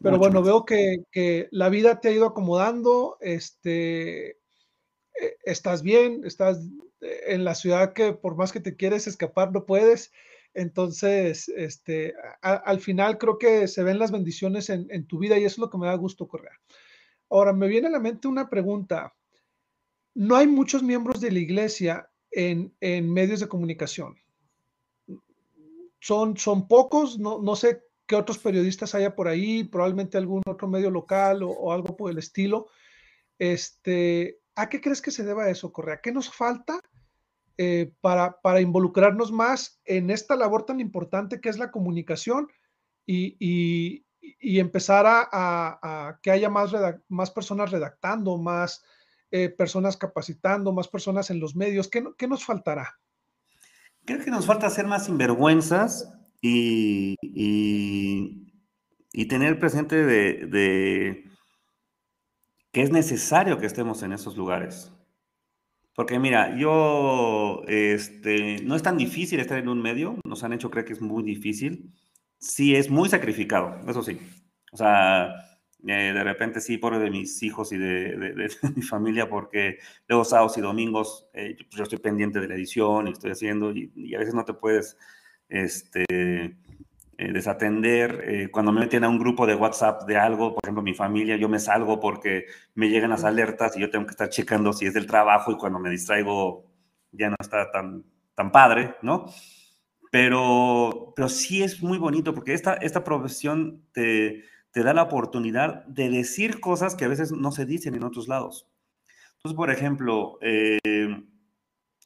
Pero 0.00 0.16
bueno, 0.16 0.42
veo 0.44 0.64
que, 0.64 0.98
que, 1.10 1.48
la 1.50 1.68
vida 1.68 1.98
te 1.98 2.06
ha 2.06 2.12
ido 2.12 2.26
acomodando, 2.26 3.18
este, 3.20 4.28
e, 4.30 5.36
estás 5.42 5.82
bien, 5.82 6.22
estás 6.24 6.60
en 7.00 7.42
la 7.42 7.56
ciudad 7.56 7.94
que 7.94 8.12
por 8.12 8.36
más 8.36 8.52
que 8.52 8.60
te 8.60 8.76
quieres 8.76 9.08
escapar, 9.08 9.50
no 9.50 9.66
puedes. 9.66 10.12
Entonces, 10.54 11.48
este, 11.48 12.14
al 12.42 12.80
final 12.80 13.18
creo 13.18 13.38
que 13.38 13.68
se 13.68 13.82
ven 13.82 13.98
las 13.98 14.10
bendiciones 14.10 14.70
en, 14.70 15.06
tu 15.06 15.18
vida 15.18 15.38
y 15.38 15.44
eso 15.44 15.54
es 15.54 15.58
lo 15.58 15.70
que 15.70 15.78
me 15.78 15.86
da 15.86 15.94
gusto, 15.94 16.26
Correa. 16.26 16.58
Ahora, 17.30 17.52
me 17.52 17.68
viene 17.68 17.88
a 17.88 17.90
la 17.90 18.00
mente 18.00 18.28
una 18.28 18.48
pregunta. 18.48 19.14
No 20.14 20.36
hay 20.36 20.46
muchos 20.46 20.82
miembros 20.82 21.20
de 21.20 21.30
la 21.30 21.38
iglesia 21.38 22.10
en, 22.30 22.72
medios 22.80 23.40
de 23.40 23.48
comunicación. 23.48 24.16
Son, 26.00 26.36
son 26.36 26.66
pocos, 26.66 27.18
no, 27.18 27.40
no, 27.40 27.54
sé 27.54 27.82
qué 28.06 28.16
otros 28.16 28.38
periodistas 28.38 28.94
haya 28.94 29.14
por 29.14 29.28
ahí, 29.28 29.64
probablemente 29.64 30.16
algún 30.16 30.42
otro 30.46 30.68
medio 30.68 30.90
local 30.90 31.42
o, 31.42 31.50
o 31.50 31.72
algo 31.72 31.96
por 31.96 32.10
el 32.10 32.18
estilo. 32.18 32.68
Este, 33.38 34.40
¿A 34.54 34.68
qué 34.68 34.80
crees 34.80 35.02
que 35.02 35.10
se 35.10 35.24
deba 35.24 35.50
eso, 35.50 35.72
Correa? 35.72 36.00
¿Qué 36.00 36.10
nos 36.10 36.34
falta 36.34 36.80
eh, 37.60 37.92
para, 38.00 38.40
para, 38.40 38.60
involucrarnos 38.60 39.32
más 39.32 39.80
en 39.84 40.10
esta 40.10 40.36
labor 40.36 40.64
tan 40.64 40.78
importante 40.78 41.40
que 41.40 41.48
es 41.48 41.58
la 41.58 41.72
comunicación 41.72 42.48
y, 43.04 44.04
empezar 44.60 45.06
a, 45.08 46.18
que 46.22 46.30
haya 46.30 46.48
más, 46.48 46.72
más 47.08 47.32
personas 47.32 47.72
redactando, 47.72 48.38
más 48.38 48.84
eh, 49.32 49.48
personas 49.48 49.96
capacitando, 49.96 50.72
más 50.72 50.86
personas 50.86 51.30
en 51.30 51.40
los 51.40 51.56
medios? 51.56 51.88
¿Qué, 51.88 52.04
¿Qué, 52.16 52.28
nos 52.28 52.44
faltará? 52.44 53.00
Creo 54.04 54.24
que 54.24 54.30
nos 54.30 54.46
falta 54.46 54.70
ser 54.70 54.86
más 54.86 55.06
sinvergüenzas 55.06 56.14
y, 56.40 57.16
y 59.12 59.26
tener 59.26 59.58
presente 59.58 60.04
de 60.06 61.24
que 62.72 62.82
es 62.82 62.92
necesario 62.92 63.58
que 63.58 63.66
estemos 63.66 64.02
en 64.04 64.12
esos 64.12 64.36
lugares. 64.36 64.92
Porque 65.98 66.20
mira, 66.20 66.56
yo, 66.56 67.64
este, 67.66 68.62
no 68.62 68.76
es 68.76 68.84
tan 68.84 68.96
difícil 68.96 69.40
estar 69.40 69.58
en 69.58 69.68
un 69.68 69.82
medio, 69.82 70.16
nos 70.24 70.44
han 70.44 70.52
hecho 70.52 70.70
creer 70.70 70.86
que 70.86 70.92
es 70.92 71.00
muy 71.00 71.24
difícil. 71.24 71.92
Sí, 72.38 72.76
es 72.76 72.88
muy 72.88 73.08
sacrificado, 73.08 73.80
eso 73.90 74.04
sí. 74.04 74.16
O 74.70 74.76
sea, 74.76 75.34
eh, 75.88 76.12
de 76.14 76.22
repente 76.22 76.60
sí, 76.60 76.78
por 76.78 76.96
de 76.96 77.10
mis 77.10 77.42
hijos 77.42 77.72
y 77.72 77.78
de, 77.78 78.48
mi 78.76 78.82
familia, 78.82 79.28
porque 79.28 79.78
luego 80.06 80.24
sábados 80.24 80.56
y 80.56 80.60
domingos 80.60 81.28
eh, 81.34 81.56
yo, 81.76 81.82
estoy 81.82 81.98
pendiente 81.98 82.38
de 82.38 82.46
la 82.46 82.54
edición 82.54 83.08
y 83.08 83.10
estoy 83.10 83.32
haciendo, 83.32 83.72
y, 83.72 83.90
y 83.96 84.14
a 84.14 84.20
veces 84.20 84.34
no 84.34 84.44
te 84.44 84.54
puedes, 84.54 84.96
este, 85.48 86.04
eh, 87.18 87.32
desatender. 87.32 88.24
Eh, 88.28 88.48
cuando 88.48 88.70
me 88.70 88.80
meten 88.80 89.02
a 89.02 89.08
un 89.08 89.18
grupo 89.18 89.44
de 89.44 89.56
WhatsApp 89.56 90.04
de 90.04 90.16
algo, 90.16 90.54
por 90.54 90.64
ejemplo, 90.64 90.82
mi 90.82 90.94
familia, 90.94 91.36
yo 91.36 91.48
me 91.48 91.58
salgo 91.58 91.98
porque 91.98 92.46
me 92.74 92.88
llegan 92.88 93.10
las 93.10 93.24
alertas 93.24 93.76
y 93.76 93.80
yo 93.80 93.90
tengo 93.90 94.06
que 94.06 94.12
estar 94.12 94.28
checando 94.28 94.72
si 94.72 94.86
es 94.86 94.94
del 94.94 95.08
trabajo 95.08 95.50
y 95.50 95.56
cuando 95.56 95.80
me 95.80 95.90
distraigo 95.90 96.64
ya 97.10 97.28
no 97.28 97.36
está 97.40 97.72
tan, 97.72 98.04
tan 98.36 98.52
padre, 98.52 98.94
¿no? 99.02 99.26
Pero, 100.12 101.12
pero 101.16 101.28
sí 101.28 101.62
es 101.62 101.82
muy 101.82 101.98
bonito 101.98 102.32
porque 102.34 102.54
esta, 102.54 102.74
esta 102.74 103.02
profesión 103.02 103.82
te, 103.92 104.44
te 104.70 104.84
da 104.84 104.94
la 104.94 105.02
oportunidad 105.02 105.84
de 105.86 106.10
decir 106.10 106.60
cosas 106.60 106.94
que 106.94 107.04
a 107.04 107.08
veces 107.08 107.32
no 107.32 107.50
se 107.50 107.66
dicen 107.66 107.96
en 107.96 108.04
otros 108.04 108.28
lados. 108.28 108.68
Entonces, 109.38 109.56
por 109.56 109.70
ejemplo, 109.70 110.38
eh, 110.40 110.78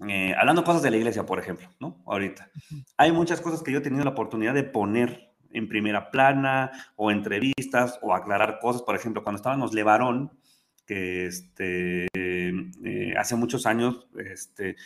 eh, 0.09 0.35
hablando 0.38 0.65
cosas 0.65 0.83
de 0.83 0.91
la 0.91 0.97
iglesia, 0.97 1.25
por 1.25 1.38
ejemplo, 1.38 1.69
¿no? 1.81 2.03
Ahorita. 2.07 2.51
Hay 2.97 3.12
muchas 3.12 3.41
cosas 3.41 3.62
que 3.62 3.73
yo 3.73 3.79
he 3.79 3.83
tenido 3.83 4.05
la 4.05 4.11
oportunidad 4.11 4.55
de 4.55 4.65
poner 4.65 5.33
en 5.51 5.69
primera 5.69 6.11
plana 6.11 6.73
o 6.97 7.11
entrevistas 7.11 7.99
o 8.03 8.15
aclarar 8.15 8.59
cosas. 8.61 8.83
Por 8.83 8.97
ejemplo, 8.97 9.23
cuando 9.23 9.37
estábamos 9.37 9.73
Levarón, 9.75 10.33
que 10.87 11.27
este, 11.27 12.07
eh, 12.15 13.15
hace 13.17 13.37
muchos 13.37 13.67
años, 13.67 14.09
este, 14.17 14.77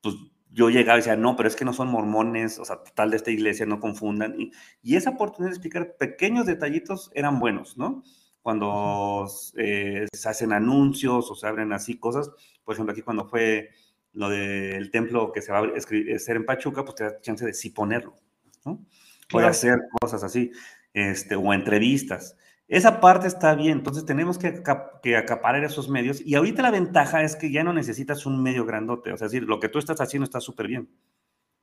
pues 0.00 0.16
yo 0.50 0.70
llegaba 0.70 0.98
y 0.98 1.00
decía, 1.00 1.16
no, 1.16 1.36
pero 1.36 1.48
es 1.48 1.56
que 1.56 1.64
no 1.64 1.72
son 1.72 1.88
mormones, 1.88 2.58
o 2.58 2.64
sea, 2.64 2.82
tal 2.94 3.10
de 3.10 3.16
esta 3.16 3.30
iglesia, 3.30 3.66
no 3.66 3.80
confundan. 3.80 4.40
Y, 4.40 4.52
y 4.82 4.96
esa 4.96 5.10
oportunidad 5.10 5.50
de 5.50 5.56
explicar 5.56 5.96
pequeños 5.96 6.46
detallitos 6.46 7.10
eran 7.14 7.38
buenos, 7.38 7.76
¿no? 7.76 8.02
Cuando 8.42 9.26
eh, 9.56 10.06
se 10.12 10.28
hacen 10.28 10.52
anuncios 10.52 11.30
o 11.30 11.34
se 11.34 11.46
abren 11.46 11.72
así 11.72 11.98
cosas, 11.98 12.30
por 12.64 12.74
ejemplo, 12.74 12.92
aquí 12.92 13.02
cuando 13.02 13.28
fue 13.28 13.70
lo 14.16 14.30
del 14.30 14.90
templo 14.90 15.30
que 15.30 15.42
se 15.42 15.52
va 15.52 15.58
a 15.58 15.62
hacer 15.76 16.36
en 16.36 16.46
Pachuca, 16.46 16.84
pues 16.84 16.94
te 16.94 17.04
da 17.04 17.20
chance 17.20 17.44
de 17.44 17.52
sí 17.52 17.70
ponerlo, 17.70 18.16
¿no? 18.64 18.82
Puede 19.28 19.46
hacer 19.46 19.78
cosas 20.00 20.24
así, 20.24 20.50
este, 20.94 21.36
o 21.36 21.52
entrevistas. 21.52 22.36
Esa 22.66 23.00
parte 23.00 23.28
está 23.28 23.54
bien, 23.54 23.78
entonces 23.78 24.06
tenemos 24.06 24.38
que, 24.38 24.62
que, 25.02 25.16
acaparar 25.16 25.62
esos 25.64 25.90
medios 25.90 26.22
y 26.24 26.34
ahorita 26.34 26.62
la 26.62 26.70
ventaja 26.70 27.22
es 27.22 27.36
que 27.36 27.52
ya 27.52 27.62
no 27.62 27.74
necesitas 27.74 28.24
un 28.24 28.42
medio 28.42 28.64
grandote, 28.64 29.12
o 29.12 29.16
sea, 29.18 29.26
es 29.26 29.32
decir, 29.32 29.46
lo 29.46 29.60
que 29.60 29.68
tú 29.68 29.78
estás 29.78 30.00
haciendo 30.00 30.24
está 30.24 30.40
súper 30.40 30.66
bien. 30.66 30.88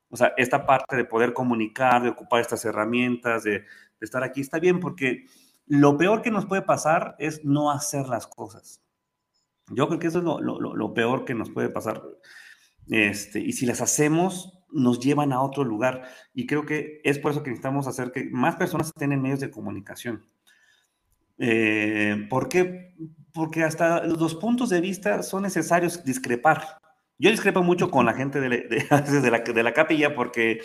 O 0.10 0.16
sea, 0.16 0.34
esta 0.38 0.68
parte 0.68 0.96
de 0.96 1.06
poder 1.06 1.34
comunicar, 1.34 2.04
de 2.04 2.10
ocupar 2.10 2.40
estas 2.40 2.64
herramientas, 2.66 3.44
de, 3.44 3.52
de, 3.52 3.66
estar 4.00 4.24
aquí, 4.24 4.42
está 4.42 4.60
bien 4.60 4.80
porque 4.80 5.26
lo 5.66 5.98
peor 5.98 6.22
que 6.22 6.30
nos 6.30 6.46
puede 6.46 6.62
pasar 6.62 7.16
es 7.18 7.44
no 7.44 7.72
hacer 7.72 8.08
las 8.08 8.28
cosas. 8.28 8.84
Yo 9.70 9.88
creo 9.88 10.00
que 10.00 10.08
eso 10.08 10.20
es 10.20 10.24
lo, 10.24 10.40
lo, 10.40 10.60
lo 10.60 10.94
peor 10.94 11.26
que 11.26 11.34
nos 11.34 11.50
puede 11.50 11.70
pasar. 11.70 12.04
Este, 12.90 13.40
y 13.40 13.54
si 13.54 13.66
las 13.66 13.82
hacemos, 13.82 14.60
nos 14.72 15.00
llevan 15.00 15.34
a 15.34 15.42
otro 15.42 15.64
lugar. 15.64 16.04
Y 16.34 16.46
creo 16.46 16.66
que 16.66 17.02
es 17.04 17.20
por 17.20 17.32
eso 17.32 17.44
que 17.44 17.50
necesitamos 17.50 17.88
hacer 17.88 18.12
que 18.12 18.30
más 18.32 18.56
personas 18.56 18.88
estén 18.88 19.12
en 19.12 19.22
medios 19.22 19.40
de 19.40 19.52
comunicación. 19.52 20.26
Eh, 21.38 22.28
¿Por 22.30 22.50
qué? 22.50 22.96
Porque 23.34 23.64
hasta 23.64 24.04
los 24.06 24.36
puntos 24.36 24.70
de 24.70 24.82
vista 24.82 25.24
son 25.24 25.44
necesarios 25.44 26.04
discrepar. 26.04 26.80
Yo 27.18 27.30
discrepo 27.30 27.64
mucho 27.64 27.90
con 27.90 28.06
la 28.06 28.14
gente 28.14 28.40
de, 28.40 28.50
de, 29.22 29.32
la, 29.32 29.40
de 29.40 29.64
la 29.64 29.74
capilla 29.74 30.16
porque 30.16 30.62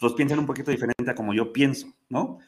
los 0.00 0.14
piensan 0.14 0.38
un 0.38 0.46
poquito 0.46 0.70
diferente 0.70 1.10
a 1.10 1.14
como 1.14 1.34
yo 1.34 1.52
pienso, 1.52 1.88
¿no? 2.08 2.38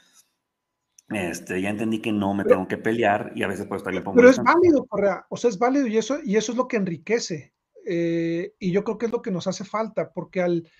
Este, 1.10 1.60
ya 1.62 1.70
entendí 1.70 2.00
que 2.00 2.12
no 2.12 2.34
me 2.34 2.44
tengo 2.44 2.68
que 2.68 2.76
pelear 2.76 3.32
y 3.34 3.42
a 3.42 3.48
veces 3.48 3.66
puedo 3.66 3.78
estar 3.78 3.94
pongo 4.04 4.16
Pero 4.16 4.28
es 4.28 4.42
válido, 4.42 4.84
Correa, 4.86 5.24
o 5.30 5.38
sea, 5.38 5.48
es 5.48 5.58
válido 5.58 5.86
y 5.86 5.96
eso, 5.96 6.18
y 6.22 6.36
eso 6.36 6.52
es 6.52 6.58
lo 6.58 6.68
que 6.68 6.76
enriquece. 6.76 7.54
Eh, 7.90 8.54
y 8.58 8.70
yo 8.70 8.84
creo 8.84 8.98
que 8.98 9.06
es 9.06 9.12
lo 9.12 9.22
que 9.22 9.30
nos 9.30 9.46
hace 9.46 9.64
falta, 9.64 10.12
porque 10.12 10.42
al, 10.42 10.70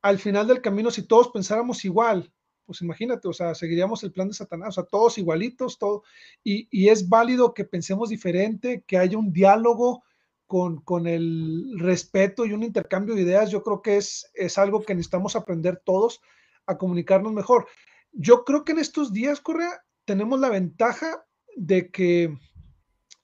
al 0.00 0.18
final 0.18 0.46
del 0.46 0.62
camino, 0.62 0.90
si 0.90 1.06
todos 1.06 1.28
pensáramos 1.28 1.84
igual, 1.84 2.32
pues 2.64 2.80
imagínate, 2.80 3.28
o 3.28 3.34
sea, 3.34 3.54
seguiríamos 3.54 4.02
el 4.02 4.12
plan 4.12 4.28
de 4.28 4.34
Satanás, 4.34 4.70
o 4.70 4.72
sea, 4.72 4.84
todos 4.84 5.18
igualitos, 5.18 5.78
todo, 5.78 6.02
y, 6.42 6.68
y 6.70 6.88
es 6.88 7.08
válido 7.08 7.52
que 7.52 7.64
pensemos 7.64 8.08
diferente, 8.08 8.82
que 8.86 8.96
haya 8.96 9.18
un 9.18 9.30
diálogo 9.30 10.04
con, 10.46 10.80
con, 10.80 11.06
el 11.06 11.78
respeto 11.78 12.46
y 12.46 12.52
un 12.52 12.62
intercambio 12.62 13.14
de 13.14 13.22
ideas, 13.22 13.50
yo 13.50 13.62
creo 13.62 13.82
que 13.82 13.96
es, 13.98 14.30
es 14.32 14.56
algo 14.56 14.82
que 14.82 14.94
necesitamos 14.94 15.36
aprender 15.36 15.82
todos 15.84 16.22
a 16.66 16.78
comunicarnos 16.78 17.32
mejor. 17.32 17.66
Yo 18.12 18.44
creo 18.44 18.64
que 18.64 18.72
en 18.72 18.78
estos 18.78 19.12
días, 19.12 19.40
Correa, 19.40 19.82
tenemos 20.04 20.40
la 20.40 20.48
ventaja 20.48 21.26
de 21.56 21.90
que, 21.90 22.34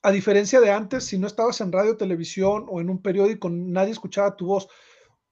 a 0.03 0.11
diferencia 0.11 0.61
de 0.61 0.71
antes, 0.71 1.05
si 1.05 1.19
no 1.19 1.27
estabas 1.27 1.61
en 1.61 1.73
radio, 1.73 1.97
televisión 1.97 2.67
o 2.69 2.81
en 2.81 2.91
un 2.91 3.03
periódico, 3.03 3.51
nadie 3.51 3.93
escuchaba 3.93 4.37
tu 4.37 4.47
voz. 4.47 4.69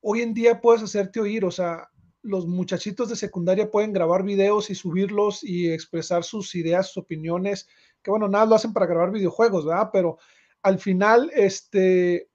Hoy 0.01 0.21
en 0.21 0.35
día 0.35 0.61
puedes 0.61 0.83
hacerte 0.83 1.21
oír, 1.21 1.45
o 1.45 1.51
sea, 1.51 1.89
los 2.23 2.47
muchachitos 2.47 3.09
de 3.09 3.17
secundaria 3.17 3.71
pueden 3.71 3.93
grabar 3.93 4.23
videos 4.23 4.71
y 4.71 4.75
subirlos 4.75 5.43
y 5.43 5.71
expresar 5.71 6.25
sus 6.25 6.55
ideas, 6.55 6.89
sus 6.89 6.99
opiniones, 6.99 7.67
que 8.03 8.11
bueno, 8.11 8.29
nada 8.29 8.47
lo 8.47 8.55
hacen 8.55 8.73
para 8.73 8.87
grabar 8.87 9.11
videojuegos, 9.11 9.65
¿verdad? 9.65 9.91
Pero 9.93 10.19
al 10.63 10.79
final, 10.79 11.31
este, 11.35 12.29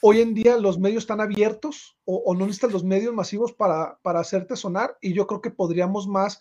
hoy 0.00 0.20
en 0.20 0.34
día 0.34 0.56
los 0.56 0.78
medios 0.78 1.02
están 1.02 1.20
abiertos 1.20 1.98
o, 2.04 2.34
no 2.34 2.46
necesitan 2.46 2.72
los 2.72 2.84
medios 2.84 3.12
masivos 3.12 3.52
para, 3.52 3.98
para 4.02 4.20
hacerte 4.20 4.56
sonar 4.56 4.96
y 5.00 5.12
yo 5.12 5.26
creo 5.26 5.40
que 5.40 5.50
podríamos 5.50 6.06
más 6.06 6.40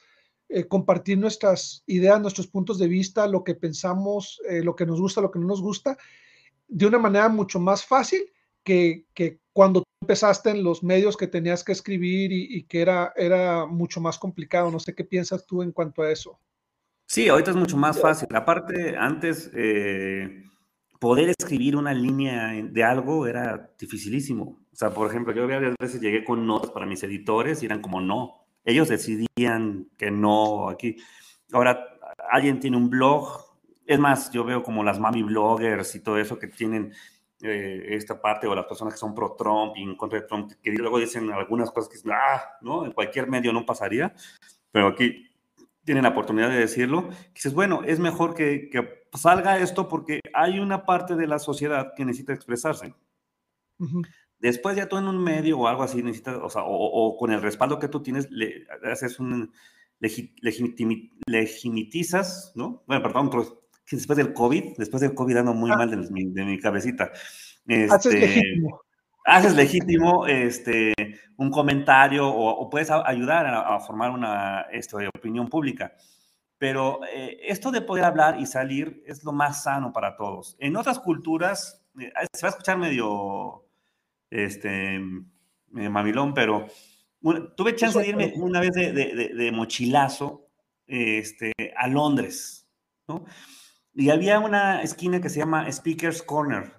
eh, 0.50 0.66
compartir 0.68 1.18
nuestras 1.18 1.84
ideas, 1.88 2.22
nuestros 2.22 2.48
puntos 2.48 2.78
de 2.80 2.88
vista, 2.88 3.28
lo 3.28 3.44
que 3.44 3.56
pensamos, 3.56 4.42
eh, 4.50 4.64
lo 4.64 4.76
que 4.76 4.86
nos 4.86 5.00
gusta, 5.00 5.22
lo 5.22 5.32
que 5.32 5.40
no 5.40 5.48
nos 5.48 5.62
gusta, 5.62 5.98
de 6.68 6.86
una 6.86 7.00
manera 7.00 7.30
mucho 7.30 7.60
más 7.60 7.86
fácil 7.86 8.32
que, 8.64 9.06
que 9.14 9.40
cuando 9.54 9.84
empezaste 10.02 10.50
en 10.50 10.64
los 10.64 10.84
medios 10.84 11.16
que 11.16 11.28
tenías 11.28 11.64
que 11.64 11.72
escribir 11.72 12.32
y, 12.32 12.64
que 12.64 12.82
era, 12.82 13.14
era 13.16 13.66
mucho 13.66 14.02
más 14.02 14.20
complicado. 14.20 14.70
No 14.70 14.80
sé 14.80 14.94
qué 14.94 15.04
piensas 15.04 15.46
tú 15.46 15.62
en 15.62 15.72
cuanto 15.72 16.02
a 16.02 16.12
eso. 16.12 16.40
Sí, 17.06 17.30
ahorita 17.30 17.52
es 17.52 17.58
mucho 17.58 17.78
más 17.78 18.00
fácil. 18.00 18.28
Aparte, 18.34 18.96
antes 18.98 19.50
eh, 19.54 20.44
poder 21.00 21.30
escribir 21.30 21.76
una 21.76 21.94
línea 21.94 22.52
de 22.64 22.84
algo 22.84 23.28
era 23.28 23.72
dificilísimo. 23.80 24.60
O 24.72 24.76
sea, 24.76 24.90
por 24.90 25.10
ejemplo, 25.10 25.34
yo 25.34 25.48
varias 25.48 25.76
veces 25.80 26.02
llegué 26.02 26.24
con 26.24 26.46
notas 26.46 26.72
para 26.72 26.86
mis 26.86 27.04
editores 27.04 27.62
y 27.62 27.68
eran 27.68 27.82
como 27.82 28.02
no, 28.02 28.43
ellos 28.66 28.88
decidían 28.88 29.90
que 29.98 30.12
no 30.12 30.70
aquí. 30.70 30.98
Ahora, 31.52 31.86
alguien 32.32 32.60
tiene 32.60 32.78
un 32.78 32.90
blog, 32.90 33.58
es 33.86 34.00
más, 34.00 34.32
yo 34.32 34.44
veo 34.44 34.64
como 34.64 34.84
las 34.84 35.00
mami 35.00 35.24
bloggers 35.24 35.96
y 35.96 36.00
todo 36.00 36.18
eso 36.18 36.40
que 36.40 36.48
tienen 36.48 36.94
eh, 37.42 37.88
esta 37.90 38.22
parte, 38.22 38.48
o 38.48 38.56
las 38.56 38.66
personas 38.66 38.94
que 38.94 39.00
son 39.00 39.14
pro 39.14 39.36
Trump 39.38 39.74
y 39.76 39.84
en 39.84 39.96
contra 39.96 40.22
de 40.22 40.28
Trump, 40.28 40.52
que 40.62 40.72
luego 40.72 41.00
dicen 41.00 41.32
algunas 41.32 41.72
cosas 41.72 41.90
que 41.90 42.10
ah, 42.12 42.42
¿no? 42.62 42.86
En 42.86 42.94
cualquier 42.94 43.28
medio 43.28 43.52
no 43.52 43.66
pasaría, 43.66 44.14
pero 44.72 44.88
aquí 44.88 45.30
tienen 45.84 46.04
la 46.04 46.10
oportunidad 46.12 46.50
de 46.50 46.60
decirlo. 46.60 47.10
Dices, 47.34 47.54
bueno, 47.54 47.82
es 47.86 48.00
mejor 48.00 48.34
que, 48.34 48.70
que 48.70 49.04
salga 49.14 49.60
esto 49.60 49.90
porque 49.90 50.22
hay 50.34 50.60
una 50.60 50.86
parte 50.86 51.16
de 51.16 51.28
la 51.28 51.40
sociedad 51.40 51.94
que 51.96 52.06
necesita 52.06 52.34
expresarse. 52.34 52.96
Después 54.44 54.76
ya 54.76 54.90
tú 54.90 54.98
en 54.98 55.08
un 55.08 55.24
medio 55.24 55.58
o 55.58 55.68
algo 55.70 55.84
así 55.84 56.04
necesitas, 56.04 56.36
o 56.36 56.50
sea, 56.50 56.64
o, 56.66 57.16
con 57.16 57.32
el 57.32 57.42
respaldo 57.42 57.80
que 57.80 57.88
tú 57.88 58.04
tienes, 58.04 58.30
le 58.30 58.68
haces 58.92 59.18
un, 59.22 59.54
legitimizas, 61.26 62.52
¿no? 62.54 62.84
Bueno, 62.86 63.02
perdón, 63.02 63.32
después 63.90 64.18
del 64.18 64.34
COVID, 64.34 64.76
después 64.78 65.00
del 65.00 65.14
COVID 65.14 65.38
ando 65.38 65.54
muy 65.54 65.72
ah. 65.72 65.78
mal 65.78 65.90
de 65.90 65.96
mi, 66.12 66.26
de 66.26 66.44
mi 66.44 66.60
cabecita. 66.60 67.10
haces 67.90 68.14
este, 68.14 68.20
legítimo. 68.20 68.82
Haces 69.24 69.56
legítimo 69.56 70.28
este, 70.28 70.94
un 71.38 71.50
comentario 71.50 72.28
o, 72.28 72.70
puedes 72.70 72.92
ayudar 72.92 73.46
a, 73.48 73.80
formar 73.80 74.12
una 74.12 74.64
esto, 74.74 74.98
opinión 75.16 75.48
pública. 75.48 75.94
Pero 76.58 77.00
eh, 77.06 77.38
esto 77.48 77.72
de 77.72 77.80
poder 77.80 78.04
hablar 78.04 78.42
y 78.42 78.46
salir 78.46 79.02
es 79.08 79.24
lo 79.24 79.32
más 79.32 79.64
sano 79.64 79.94
para 79.94 80.18
todos. 80.18 80.58
En 80.60 80.76
otras 80.76 81.00
culturas, 81.00 81.82
eh, 81.98 82.12
se 82.34 82.42
va 82.42 82.50
a 82.50 82.52
escuchar 82.52 82.78
medio 82.78 83.63
este, 84.34 85.00
mamilón, 85.72 86.34
pero 86.34 86.68
tuve 87.56 87.76
chance 87.76 88.00
de 88.00 88.08
irme 88.08 88.34
una 88.36 88.60
vez 88.60 88.72
de, 88.74 89.52
mochilazo 89.54 90.50
este, 90.88 91.54
a 91.78 91.88
Londres, 91.88 92.68
¿no? 93.08 93.26
Y 93.94 94.10
había 94.10 94.40
una 94.40 94.82
esquina 94.82 95.22
que 95.22 95.30
se 95.30 95.40
llama 95.40 95.72
Speaker's 95.72 96.24
Corner. 96.24 96.74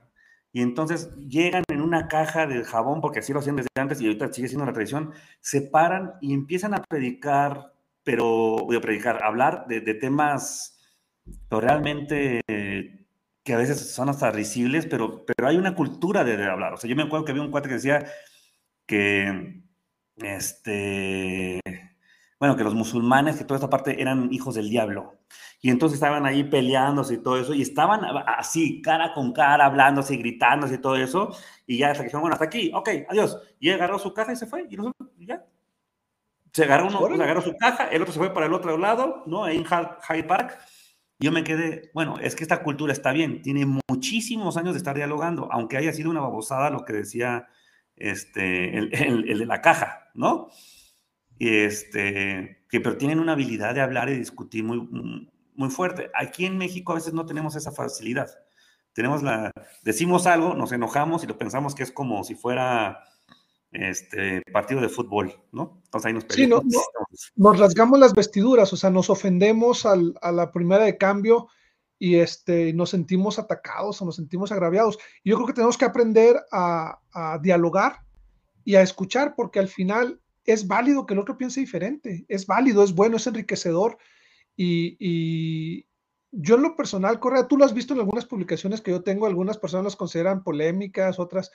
Y 0.53 0.63
entonces 0.63 1.15
llegan 1.17 1.65
en 1.69 1.81
una 1.81 2.09
caja 2.09 2.47
de 2.47 2.65
jabón, 2.65 3.01
porque 3.01 3.21
así 3.21 3.33
lo 3.33 3.39
hacían 3.39 3.57
desde 3.57 3.69
antes 3.77 4.01
y 4.01 4.07
ahorita 4.07 4.33
sigue 4.33 4.49
siendo 4.49 4.67
la 4.67 4.73
tradición, 4.73 5.13
se 5.41 5.63
paran 5.63 6.15
y 6.21 6.33
empiezan 6.33 6.75
a 6.75 6.83
predicar, 6.83 7.73
pero, 8.03 8.57
voy 8.65 8.77
a 8.77 8.81
predicar, 8.81 9.23
hablar 9.23 9.67
de, 9.69 9.81
temas 9.95 10.73
realmente 11.51 12.41
que 13.45 13.53
a 13.53 13.59
veces 13.59 13.95
son 13.95 14.09
hasta 14.09 14.31
risibles, 14.31 14.87
pero, 14.87 15.25
pero 15.27 15.47
hay 15.49 15.57
una 15.57 15.75
cultura 15.75 16.25
de, 16.25 16.43
hablar. 16.45 16.73
O 16.73 16.77
sea, 16.79 16.89
yo 16.89 16.97
me 16.97 17.03
acuerdo 17.03 17.27
que 17.27 17.33
había 17.33 17.43
un 17.43 17.51
cuate 17.51 17.69
que 17.69 17.75
decía 17.75 18.07
que, 18.87 19.63
este, 20.17 21.61
bueno, 22.41 22.57
que 22.57 22.65
los 22.65 22.75
musulmanes, 22.75 23.37
que 23.37 23.45
toda 23.45 23.59
esta 23.59 23.71
parte 23.71 24.01
eran 24.01 24.33
hijos 24.33 24.55
del 24.55 24.71
diablo. 24.71 25.19
Y 25.61 25.71
entonces 25.71 25.97
estaban 25.97 26.25
ahí 26.27 26.45
peleándose 26.45 27.15
y 27.15 27.23
todo 27.23 27.39
eso, 27.39 27.53
y 27.55 27.63
estaban 27.63 28.01
así, 28.27 28.81
cara 28.81 29.13
con 29.13 29.33
cara, 29.33 29.67
hablándose 29.67 30.15
y 30.15 30.19
gritándose 30.19 30.77
y 30.77 30.79
todo 30.79 30.97
eso, 30.97 31.37
y 31.67 31.79
ya 31.79 31.91
hasta 31.91 32.03
que 32.03 32.09
dijeron, 32.09 32.23
bueno, 32.23 32.35
hasta 32.35 32.47
aquí, 32.47 32.71
ok, 32.75 32.89
adiós. 33.11 33.39
Y 33.61 33.71
agarró 33.71 33.99
su 33.99 34.15
caja 34.15 34.33
y 34.33 34.37
se 34.37 34.47
fue, 34.47 34.67
y 34.71 34.77
nosotros, 34.77 35.11
ya. 35.19 35.45
Se 36.53 36.65
agarró 36.65 36.87
uno, 36.87 36.99
pues, 36.99 37.21
agarró 37.21 37.43
su 37.43 37.57
caja, 37.57 37.89
el 37.89 38.01
otro 38.01 38.13
se 38.13 38.19
fue 38.21 38.33
para 38.33 38.47
el 38.47 38.55
otro 38.55 38.79
lado, 38.79 39.23
¿no? 39.27 39.45
Ahí 39.45 39.57
en 39.57 39.65
Hyde 39.65 40.25
Park, 40.25 40.59
yo 41.19 41.33
me 41.33 41.45
quedé, 41.45 41.91
bueno, 41.95 42.19
es 42.19 42.35
que 42.35 42.45
esta 42.45 42.63
cultura 42.63 42.93
está 42.93 43.13
bien, 43.13 43.43
tiene 43.43 43.67
muchísimos 43.89 44.57
años 44.57 44.75
de 44.75 44.79
estar 44.79 44.97
dialogando, 44.97 45.49
aunque 45.53 45.77
haya 45.77 45.93
sido 45.93 46.11
una 46.11 46.21
babosada 46.21 46.71
lo 46.71 46.85
que 46.85 46.93
decía 46.93 47.49
este, 47.97 48.77
el, 48.79 48.91
de 48.91 49.47
la 49.47 49.61
caja, 49.61 50.11
¿no? 50.15 50.49
Y 51.39 51.49
este, 51.49 52.65
que 52.69 52.81
pero 52.81 52.97
tienen 52.97 53.21
una 53.21 53.33
habilidad 53.33 53.75
de 53.75 53.81
hablar 53.81 54.09
y 54.09 54.19
discutir 54.19 54.65
muy, 54.65 54.89
muy 55.55 55.71
fuerte. 55.71 56.11
Aquí 56.15 56.47
en 56.47 56.59
México 56.59 56.93
a 56.93 56.97
veces 56.97 57.13
no 57.13 57.27
tenemos 57.27 57.57
esa 57.57 57.73
facilidad. 57.73 58.31
Tenemos 58.93 59.23
la, 59.23 59.51
decimos 59.83 60.27
algo, 60.27 60.55
nos 60.55 60.73
enojamos 60.73 61.25
y 61.25 61.27
lo 61.27 61.39
pensamos 61.39 61.75
que 61.75 61.83
es 61.83 61.93
como 61.93 62.23
si 62.25 62.35
fuera 62.35 63.03
este 63.83 64.43
partido 64.53 64.81
de 64.81 64.89
fútbol, 64.89 65.35
¿no? 65.53 65.81
Entonces 65.85 66.07
ahí 66.07 66.13
nos 66.13 66.25
sí, 66.31 66.49
nos 67.37 67.59
rasgamos 67.59 67.99
las 67.99 68.15
vestiduras, 68.15 68.73
o 68.73 68.77
sea, 68.77 68.91
nos 68.91 69.11
ofendemos 69.11 69.85
al, 69.85 70.15
a 70.23 70.31
la 70.33 70.53
primera 70.53 70.85
de 70.85 70.97
cambio 70.97 71.49
y 71.99 72.17
este, 72.17 72.73
nos 72.73 72.91
sentimos 72.91 73.39
atacados 73.39 74.01
o 74.01 74.05
nos 74.05 74.17
sentimos 74.17 74.53
agraviados. 74.53 74.99
Y 75.23 75.31
yo 75.31 75.37
creo 75.37 75.47
que 75.49 75.55
tenemos 75.55 75.77
que 75.77 75.85
aprender 75.85 76.37
a, 76.53 77.01
a 77.13 77.39
dialogar 77.39 78.01
y 78.65 78.77
a 78.77 78.83
escuchar, 78.83 79.35
porque 79.37 79.59
al 79.59 79.69
final 79.69 80.21
es 80.45 80.67
válido 80.67 81.07
que 81.07 81.15
el 81.15 81.21
otro 81.21 81.37
piense 81.37 81.61
diferente, 81.61 82.25
es 82.29 82.47
válido, 82.47 82.83
es 82.85 82.95
bueno, 82.95 83.17
es 83.17 83.27
enriquecedor. 83.27 83.99
Y, 84.57 84.97
y, 84.99 85.87
yo 86.31 86.57
en 86.57 86.63
lo 86.63 86.77
personal, 86.77 87.21
Correa, 87.21 87.47
tú 87.47 87.57
lo 87.57 87.65
has 87.65 87.75
visto 87.75 87.95
en 87.95 88.01
algunas 88.01 88.27
publicaciones 88.27 88.81
que 88.81 88.91
yo 88.91 89.03
tengo, 89.03 89.27
algunas 89.27 89.59
personas 89.59 89.85
las 89.85 89.97
consideran 89.97 90.43
polémicas, 90.43 91.19
otras 91.19 91.53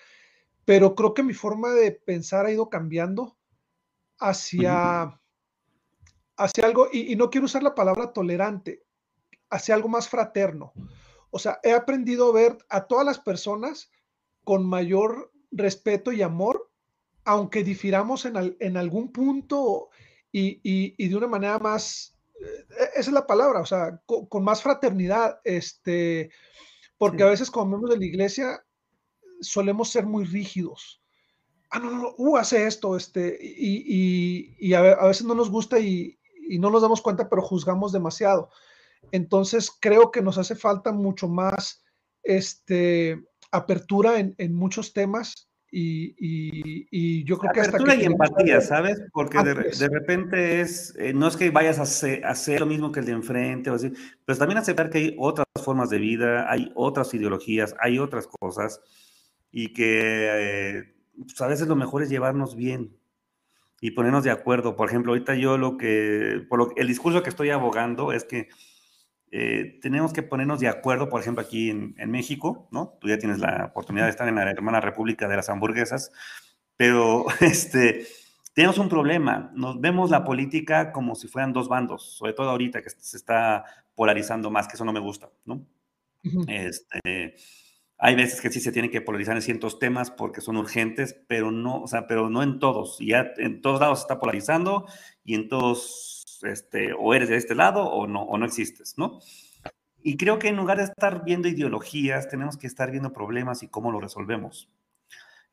pero 0.65 0.95
creo 0.95 1.13
que 1.13 1.23
mi 1.23 1.33
forma 1.33 1.71
de 1.71 1.91
pensar 1.91 2.45
ha 2.45 2.51
ido 2.51 2.69
cambiando 2.69 3.37
hacia, 4.19 5.19
hacia 6.37 6.65
algo, 6.65 6.87
y, 6.91 7.15
no 7.15 7.29
quiero 7.29 7.45
usar 7.45 7.63
la 7.63 7.75
palabra 7.75 8.13
tolerante, 8.13 8.83
hacia 9.49 9.75
algo 9.75 9.89
más 9.89 10.09
fraterno. 10.09 10.73
O 11.31 11.39
sea, 11.39 11.59
he 11.63 11.73
aprendido 11.73 12.29
a 12.29 12.33
ver 12.33 12.57
a 12.69 12.85
todas 12.85 13.05
las 13.05 13.19
personas 13.19 13.91
con 14.43 14.65
mayor 14.65 15.31
respeto 15.51 16.11
y 16.11 16.21
amor, 16.21 16.69
aunque 17.23 17.63
difiramos 17.63 18.25
en, 18.25 18.77
algún 18.77 19.11
punto 19.11 19.89
y, 20.31 21.07
de 21.07 21.15
una 21.15 21.27
manera 21.27 21.59
más, 21.59 22.15
eh, 22.39 22.65
esa 22.95 23.09
es 23.09 23.11
la 23.11 23.27
palabra, 23.27 23.61
o 23.61 23.65
sea, 23.65 24.01
con, 24.05 24.43
más 24.43 24.61
fraternidad, 24.61 25.39
este, 25.43 26.31
porque 26.97 27.23
a 27.23 27.27
veces 27.27 27.51
como 27.51 27.67
miembros 27.67 27.93
de 27.93 27.99
la 27.99 28.05
iglesia 28.05 28.63
solemos 29.41 29.89
ser 29.89 30.05
muy 30.05 30.25
rígidos. 30.25 31.01
Ah, 31.71 31.79
no, 31.79 31.91
no, 31.91 32.15
uh, 32.17 32.37
hace 32.37 32.65
esto, 32.65 32.97
este, 32.97 33.37
y, 33.41 34.73
a, 34.73 34.81
veces 34.81 35.25
no 35.25 35.35
nos 35.35 35.51
gusta 35.51 35.79
y, 35.79 36.17
no 36.59 36.71
nos 36.71 36.81
damos 36.81 37.01
cuenta, 37.01 37.29
pero 37.29 37.43
juzgamos 37.43 37.91
demasiado. 37.91 38.49
Entonces, 39.11 39.71
creo 39.79 40.11
que 40.11 40.21
nos 40.21 40.37
hace 40.37 40.55
falta 40.55 40.91
mucho 40.91 41.27
más 41.27 41.83
este, 42.23 43.23
apertura 43.51 44.19
en, 44.19 44.33
en 44.39 44.55
muchos 44.55 44.93
temas 44.93 45.49
y, 45.71 47.23
yo 47.25 47.37
creo 47.37 47.53
que 47.53 47.61
hasta 47.61 47.77
que 47.77 47.95
y 47.95 48.05
empatía, 48.05 48.61
¿sabes? 48.61 49.01
Porque 49.13 49.37
de, 49.43 49.53
repente 49.89 50.61
es, 50.61 50.95
eh, 50.97 51.13
no 51.13 51.27
es 51.27 51.37
que 51.37 51.51
vayas 51.51 51.79
a 51.79 51.83
hacer, 52.29 52.59
lo 52.59 52.65
mismo 52.65 52.91
que 52.91 53.01
el 53.01 53.05
de 53.05 53.11
enfrente, 53.13 53.69
o 53.69 53.75
así, 53.75 53.91
pero 54.25 54.37
también 54.37 54.57
aceptar 54.57 54.89
que 54.89 54.97
hay 54.97 55.15
otras 55.17 55.45
formas 55.63 55.89
de 55.89 55.99
vida, 55.99 56.51
hay 56.51 56.71
otras 56.75 57.13
ideologías, 57.13 57.75
hay 57.79 57.99
otras 57.99 58.27
cosas, 58.27 58.81
y 59.51 59.73
que 59.73 60.79
eh, 60.79 60.93
pues, 61.17 61.39
a 61.41 61.47
veces 61.47 61.67
lo 61.67 61.75
mejor 61.75 62.03
es 62.03 62.09
llevarnos 62.09 62.55
bien 62.55 62.95
y 63.81 63.91
ponernos 63.91 64.23
de 64.23 64.31
acuerdo. 64.31 64.75
Por 64.75 64.89
ejemplo, 64.89 65.11
ahorita 65.11 65.35
yo 65.35 65.57
lo 65.57 65.77
que, 65.77 66.45
por 66.49 66.59
lo, 66.59 66.75
el 66.75 66.87
discurso 66.87 67.23
que 67.23 67.29
estoy 67.29 67.49
abogando 67.49 68.11
es 68.11 68.23
que 68.23 68.49
eh, 69.31 69.79
tenemos 69.81 70.11
que 70.11 70.23
ponernos 70.23 70.59
de 70.59 70.67
acuerdo, 70.67 71.09
por 71.09 71.21
ejemplo, 71.21 71.43
aquí 71.43 71.69
en, 71.69 72.11
México, 72.11 72.67
¿no? 72.71 72.97
Tú 72.99 73.07
ya 73.07 73.19
tienes 73.19 73.39
la 73.39 73.65
oportunidad 73.65 74.05
de 74.05 74.11
estar 74.11 74.27
en 74.27 74.35
la 74.35 74.49
hermana 74.49 74.81
República 74.81 75.27
de 75.27 75.35
las 75.35 75.49
Hamburguesas, 75.49 76.11
pero 76.75 77.25
este, 77.41 78.07
tenemos 78.53 78.77
un 78.79 78.89
problema. 78.89 79.51
Nos 79.53 79.79
vemos 79.79 80.09
la 80.09 80.23
política 80.23 80.91
como 80.91 81.15
si 81.15 81.27
fueran 81.27 81.53
dos 81.53 81.69
bandos, 81.69 82.17
sobre 82.17 82.33
todo 82.33 82.49
ahorita 82.49 82.81
que 82.81 82.89
se 82.89 83.17
está 83.17 83.65
polarizando 83.95 84.49
más, 84.49 84.67
que 84.67 84.75
eso 84.75 84.85
no 84.85 84.93
me 84.93 84.99
gusta, 84.99 85.29
¿no? 85.45 85.65
este, 86.47 87.35
hay 88.01 88.15
veces 88.15 88.39
que 88.39 88.49
sí 88.49 88.61
se 88.61 88.71
tienen 88.71 88.89
que 88.89 89.01
polarizar 89.01 89.35
en 89.35 89.41
ciertos 89.41 89.77
temas 89.77 90.09
porque 90.09 90.39
son 90.39 90.55
urgentes, 90.55 91.19
pero 91.27 91.51
no, 91.51 91.81
o 91.81 91.87
sea, 91.87 92.07
pero 92.07 92.29
no 92.29 92.41
en 92.41 92.59
todos. 92.59 92.97
Ya 92.99 93.33
en 93.37 93.61
todos 93.61 93.81
lados 93.81 93.99
se 93.99 94.03
está 94.03 94.19
polarizando 94.19 94.87
y 95.25 95.35
en 95.35 95.49
todos 95.49 96.39
este, 96.43 96.93
o 96.93 97.13
eres 97.13 97.27
de 97.27 97.35
este 97.35 97.55
lado 97.55 97.83
o 97.83 98.07
no, 98.07 98.23
o 98.23 98.37
no 98.37 98.45
existes, 98.45 98.97
¿no? 98.97 99.19
Y 100.01 100.15
creo 100.15 100.39
que 100.39 100.47
en 100.47 100.55
lugar 100.55 100.77
de 100.77 100.85
estar 100.85 101.25
viendo 101.25 101.49
ideologías, 101.49 102.29
tenemos 102.29 102.55
que 102.55 102.67
estar 102.67 102.89
viendo 102.89 103.11
problemas 103.11 103.63
y 103.63 103.67
cómo 103.67 103.91
los 103.91 104.01
resolvemos. 104.01 104.69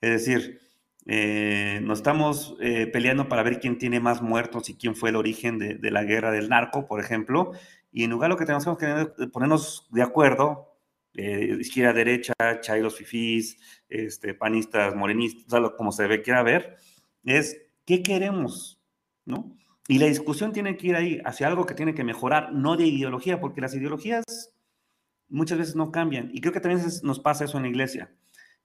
Es 0.00 0.10
decir, 0.10 0.60
eh, 1.06 1.80
nos 1.82 1.98
estamos 1.98 2.56
eh, 2.60 2.86
peleando 2.86 3.28
para 3.28 3.42
ver 3.42 3.58
quién 3.58 3.76
tiene 3.76 3.98
más 3.98 4.22
muertos 4.22 4.70
y 4.70 4.74
quién 4.74 4.94
fue 4.94 5.10
el 5.10 5.16
origen 5.16 5.58
de, 5.58 5.90
la 5.90 6.04
guerra 6.04 6.30
del 6.30 6.48
narco, 6.48 6.86
por 6.86 7.00
ejemplo, 7.00 7.52
y 7.90 8.04
en 8.04 8.10
lugar 8.10 8.28
de 8.28 8.34
lo 8.34 8.38
que 8.38 8.46
tenemos 8.46 8.78
que 8.78 9.26
ponernos 9.32 9.88
de 9.90 10.02
acuerdo, 10.02 10.75
eh, 11.16 11.56
izquierda, 11.58 11.94
derecha, 11.94 12.34
chairos, 12.60 12.96
fifís, 12.96 13.58
este, 13.88 14.34
panistas, 14.34 14.94
morenistas, 14.94 15.70
como 15.76 15.90
se 15.90 16.06
ve, 16.06 16.22
quiera 16.22 16.42
ver, 16.42 16.76
es 17.24 17.62
qué 17.86 18.02
queremos, 18.02 18.78
¿no? 19.24 19.56
Y 19.88 19.98
la 19.98 20.06
discusión 20.06 20.52
tiene 20.52 20.76
que 20.76 20.88
ir 20.88 20.96
ahí 20.96 21.20
hacia 21.24 21.46
algo 21.46 21.64
que 21.64 21.74
tiene 21.74 21.94
que 21.94 22.04
mejorar, 22.04 22.52
no 22.52 22.76
de 22.76 22.86
ideología, 22.86 23.40
porque 23.40 23.60
las 23.60 23.74
ideologías 23.74 24.24
muchas 25.28 25.58
veces 25.58 25.76
no 25.76 25.90
cambian. 25.90 26.30
Y 26.32 26.40
creo 26.40 26.52
que 26.52 26.60
también 26.60 26.84
nos 27.02 27.20
pasa 27.20 27.44
eso 27.44 27.56
en 27.56 27.62
la 27.62 27.68
iglesia, 27.70 28.12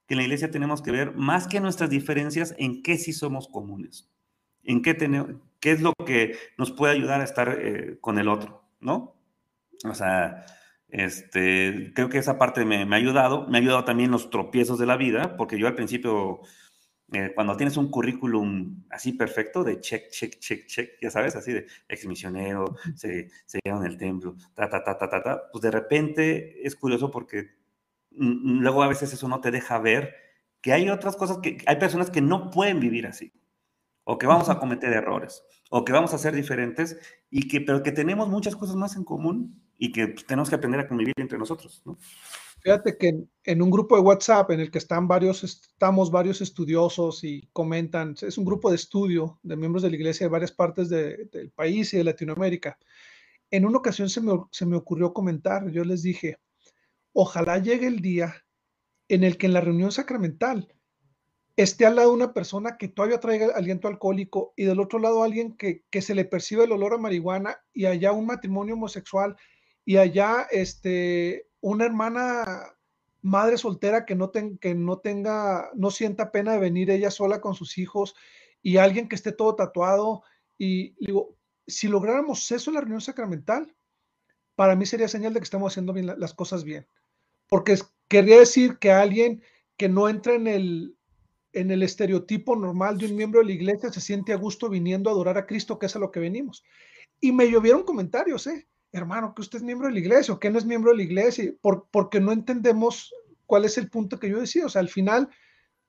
que 0.07 0.15
en 0.15 0.17
la 0.17 0.23
iglesia 0.23 0.51
tenemos 0.51 0.81
que 0.81 0.91
ver 0.91 1.15
más 1.15 1.47
que 1.47 1.59
nuestras 1.59 1.89
diferencias 1.89 2.55
en 2.57 2.81
qué 2.83 2.97
sí 2.97 3.13
somos 3.13 3.47
comunes, 3.47 4.09
en 4.63 4.81
qué, 4.81 4.93
tenemos, 4.93 5.35
qué 5.59 5.71
es 5.71 5.81
lo 5.81 5.93
que 6.05 6.37
nos 6.57 6.71
puede 6.71 6.93
ayudar 6.93 7.21
a 7.21 7.25
estar 7.25 7.57
eh, 7.61 7.97
con 8.01 8.17
el 8.17 8.27
otro, 8.27 8.63
¿no? 8.79 9.15
O 9.85 9.93
sea, 9.93 10.45
este, 10.91 11.91
creo 11.95 12.09
que 12.09 12.17
esa 12.19 12.37
parte 12.37 12.65
me, 12.65 12.85
me, 12.85 12.95
ha 12.95 12.99
ayudado, 12.99 13.47
me 13.47 13.57
ha 13.57 13.61
ayudado 13.61 13.85
también 13.85 14.11
los 14.11 14.29
tropiezos 14.29 14.77
de 14.77 14.85
la 14.85 14.97
vida, 14.97 15.35
porque 15.37 15.57
yo 15.57 15.67
al 15.67 15.75
principio 15.75 16.41
eh, 17.13 17.33
cuando 17.35 17.57
tienes 17.57 17.75
un 17.75 17.91
currículum 17.91 18.85
así 18.89 19.11
perfecto 19.11 19.65
de 19.65 19.81
check, 19.81 20.09
check, 20.09 20.39
check, 20.39 20.65
check, 20.65 20.91
ya 21.01 21.11
sabes, 21.11 21.35
así 21.35 21.51
de 21.51 21.67
ex 21.89 22.05
misionero, 22.05 22.77
se, 22.95 23.29
se 23.45 23.59
en 23.63 23.83
el 23.83 23.97
templo, 23.97 24.37
ta, 24.53 24.69
ta, 24.69 24.81
ta, 24.81 24.97
ta, 24.97 25.09
ta, 25.09 25.21
ta, 25.21 25.41
pues 25.51 25.61
de 25.61 25.71
repente 25.71 26.65
es 26.65 26.75
curioso 26.77 27.11
porque 27.11 27.49
luego 28.11 28.81
a 28.81 28.87
veces 28.87 29.11
eso 29.11 29.27
no 29.27 29.41
te 29.41 29.51
deja 29.51 29.77
ver 29.79 30.15
que 30.61 30.71
hay 30.71 30.89
otras 30.89 31.17
cosas 31.17 31.39
que 31.39 31.57
hay 31.65 31.75
personas 31.77 32.09
que 32.09 32.21
no 32.21 32.49
pueden 32.49 32.79
vivir 32.79 33.07
así, 33.07 33.33
o 34.05 34.17
que 34.17 34.27
vamos 34.27 34.47
a 34.47 34.59
cometer 34.59 34.93
errores, 34.93 35.43
o 35.69 35.83
que 35.83 35.91
vamos 35.91 36.13
a 36.13 36.17
ser 36.17 36.33
diferentes, 36.33 36.97
y 37.29 37.49
que, 37.49 37.59
pero 37.59 37.83
que 37.83 37.91
tenemos 37.91 38.29
muchas 38.29 38.55
cosas 38.55 38.77
más 38.77 38.95
en 38.95 39.03
común 39.03 39.61
y 39.81 39.91
que 39.91 40.09
pues, 40.09 40.25
tenemos 40.27 40.47
que 40.47 40.55
aprender 40.55 40.79
a 40.79 40.87
convivir 40.87 41.15
entre 41.17 41.39
nosotros, 41.39 41.81
¿no? 41.85 41.97
Fíjate 42.59 42.95
que 42.99 43.25
en, 43.45 43.61
un 43.63 43.71
grupo 43.71 43.95
de 43.95 44.03
WhatsApp 44.03 44.51
en 44.51 44.59
el 44.59 44.69
que 44.69 44.77
están 44.77 45.07
varios, 45.07 45.43
estamos 45.43 46.11
varios 46.11 46.39
estudiosos 46.39 47.23
y 47.23 47.49
comentan, 47.51 48.15
es 48.21 48.37
un 48.37 48.45
grupo 48.45 48.69
de 48.69 48.75
estudio 48.75 49.39
de 49.41 49.55
miembros 49.55 49.81
de 49.81 49.89
la 49.89 49.95
iglesia 49.95 50.27
de 50.27 50.31
varias 50.31 50.51
partes 50.51 50.87
del 50.87 51.51
país 51.55 51.91
y 51.95 51.97
de 51.97 52.03
Latinoamérica. 52.03 52.77
En 53.49 53.65
una 53.65 53.79
ocasión 53.79 54.07
se 54.07 54.21
me, 54.21 54.33
se 54.51 54.67
me 54.67 54.77
ocurrió 54.77 55.13
comentar, 55.13 55.71
yo 55.71 55.83
les 55.83 56.03
dije, 56.03 56.37
ojalá 57.13 57.57
llegue 57.57 57.87
el 57.87 58.01
día 58.01 58.35
en 59.07 59.23
el 59.23 59.35
que 59.35 59.47
en 59.47 59.53
la 59.53 59.61
reunión 59.61 59.91
sacramental 59.91 60.71
esté 61.55 61.87
al 61.87 61.95
lado 61.95 62.13
una 62.13 62.33
persona 62.33 62.77
que 62.77 62.87
todavía 62.87 63.19
traiga 63.19 63.47
aliento 63.55 63.87
alcohólico 63.87 64.53
y 64.55 64.65
del 64.65 64.79
otro 64.79 64.99
lado 64.99 65.23
alguien 65.23 65.57
que, 65.57 65.83
que 65.89 66.03
se 66.03 66.13
le 66.13 66.25
percibe 66.25 66.65
el 66.65 66.71
olor 66.71 66.93
a 66.93 66.97
marihuana 66.97 67.57
y 67.73 67.85
allá 67.85 68.11
un 68.11 68.27
matrimonio 68.27 68.75
homosexual 68.75 69.35
y 69.85 69.97
allá 69.97 70.47
este, 70.51 71.47
una 71.59 71.85
hermana 71.85 72.75
madre 73.21 73.57
soltera 73.57 74.05
que 74.05 74.15
no, 74.15 74.31
que 74.31 74.75
no 74.75 74.99
tenga, 74.99 75.69
no 75.75 75.91
sienta 75.91 76.31
pena 76.31 76.53
de 76.53 76.59
venir 76.59 76.89
ella 76.89 77.11
sola 77.11 77.41
con 77.41 77.55
sus 77.55 77.77
hijos 77.77 78.15
y 78.61 78.77
alguien 78.77 79.07
que 79.07 79.15
esté 79.15 79.31
todo 79.31 79.55
tatuado. 79.55 80.23
Y 80.57 80.95
digo, 81.03 81.35
si 81.67 81.87
lográramos 81.87 82.51
eso 82.51 82.69
en 82.69 82.75
la 82.75 82.81
reunión 82.81 83.01
sacramental, 83.01 83.75
para 84.55 84.75
mí 84.75 84.85
sería 84.85 85.07
señal 85.07 85.33
de 85.33 85.39
que 85.39 85.45
estamos 85.45 85.71
haciendo 85.71 85.93
bien 85.93 86.07
las 86.07 86.33
cosas 86.33 86.63
bien. 86.63 86.87
Porque 87.47 87.77
querría 88.07 88.39
decir 88.39 88.77
que 88.77 88.91
alguien 88.91 89.43
que 89.77 89.89
no 89.89 90.07
entra 90.09 90.33
en 90.35 90.47
el, 90.47 90.95
en 91.53 91.71
el 91.71 91.83
estereotipo 91.83 92.55
normal 92.55 92.97
de 92.97 93.07
un 93.07 93.15
miembro 93.15 93.39
de 93.39 93.47
la 93.47 93.53
iglesia 93.53 93.91
se 93.91 94.01
siente 94.01 94.33
a 94.33 94.37
gusto 94.37 94.69
viniendo 94.69 95.09
a 95.09 95.13
adorar 95.13 95.37
a 95.37 95.45
Cristo, 95.45 95.79
que 95.79 95.87
es 95.87 95.95
a 95.95 95.99
lo 95.99 96.11
que 96.11 96.19
venimos. 96.19 96.63
Y 97.19 97.31
me 97.31 97.49
llovieron 97.49 97.83
comentarios, 97.83 98.47
¿eh? 98.47 98.67
Hermano, 98.91 99.33
que 99.33 99.41
usted 99.41 99.59
es 99.59 99.63
miembro 99.63 99.87
de 99.87 99.93
la 99.93 99.99
iglesia 99.99 100.33
o 100.33 100.39
que 100.39 100.49
no 100.49 100.57
es 100.57 100.65
miembro 100.65 100.91
de 100.91 100.97
la 100.97 101.03
iglesia, 101.03 101.53
por, 101.61 101.87
porque 101.91 102.19
no 102.19 102.31
entendemos 102.31 103.13
cuál 103.45 103.65
es 103.65 103.77
el 103.77 103.89
punto 103.89 104.19
que 104.19 104.29
yo 104.29 104.39
decía. 104.39 104.65
O 104.65 104.69
sea, 104.69 104.81
al 104.81 104.89
final, 104.89 105.29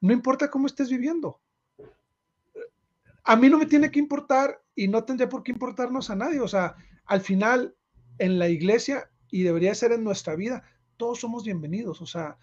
no 0.00 0.12
importa 0.12 0.50
cómo 0.50 0.66
estés 0.66 0.88
viviendo. 0.88 1.40
A 3.24 3.36
mí 3.36 3.48
no 3.48 3.58
me 3.58 3.66
tiene 3.66 3.90
que 3.90 3.98
importar 3.98 4.62
y 4.74 4.88
no 4.88 5.04
tendría 5.04 5.28
por 5.28 5.42
qué 5.42 5.52
importarnos 5.52 6.10
a 6.10 6.16
nadie. 6.16 6.40
O 6.40 6.48
sea, 6.48 6.76
al 7.06 7.20
final, 7.20 7.74
en 8.18 8.38
la 8.38 8.48
iglesia, 8.48 9.10
y 9.30 9.42
debería 9.42 9.74
ser 9.74 9.92
en 9.92 10.04
nuestra 10.04 10.36
vida, 10.36 10.62
todos 10.96 11.20
somos 11.20 11.44
bienvenidos. 11.44 12.00
O 12.00 12.06
sea, 12.06 12.36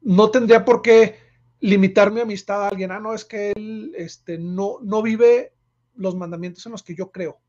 no 0.00 0.30
tendría 0.30 0.64
por 0.64 0.82
qué 0.82 1.16
limitar 1.60 2.10
mi 2.10 2.20
amistad 2.20 2.64
a 2.64 2.68
alguien. 2.68 2.90
Ah, 2.90 3.00
no, 3.00 3.12
es 3.12 3.24
que 3.24 3.52
él 3.52 3.92
este, 3.96 4.38
no, 4.38 4.78
no 4.82 5.02
vive 5.02 5.52
los 5.94 6.16
mandamientos 6.16 6.64
en 6.64 6.72
los 6.72 6.82
que 6.82 6.94
yo 6.94 7.10
creo 7.10 7.40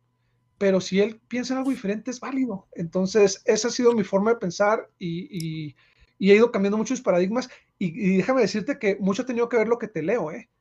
pero 0.62 0.80
si 0.80 0.99
él 0.99 1.20
piensa 1.28 1.55
en 1.55 1.57
algo 1.57 1.72
diferente 1.72 2.12
es 2.12 2.20
válido. 2.20 2.68
Entonces, 2.74 3.41
esa 3.45 3.70
ha 3.70 3.72
sido 3.72 3.93
mi 3.93 4.03
forma 4.03 4.30
de 4.30 4.38
pensar 4.38 4.91
y, 4.99 5.76
he 6.20 6.36
ido 6.36 6.51
cambiando 6.51 6.78
muchos 6.78 7.01
paradigmas 7.01 7.49
y, 7.80 8.18
déjame 8.18 8.41
decirte 8.41 8.78
que 8.78 8.95
mucho 8.99 9.24
ha 9.24 9.26
tenido 9.26 9.49
que 9.49 9.57
ver 9.57 9.68
lo 9.68 9.80
que 9.80 9.88
te 9.88 10.03
leo, 10.03 10.32
¿eh? 10.32 10.51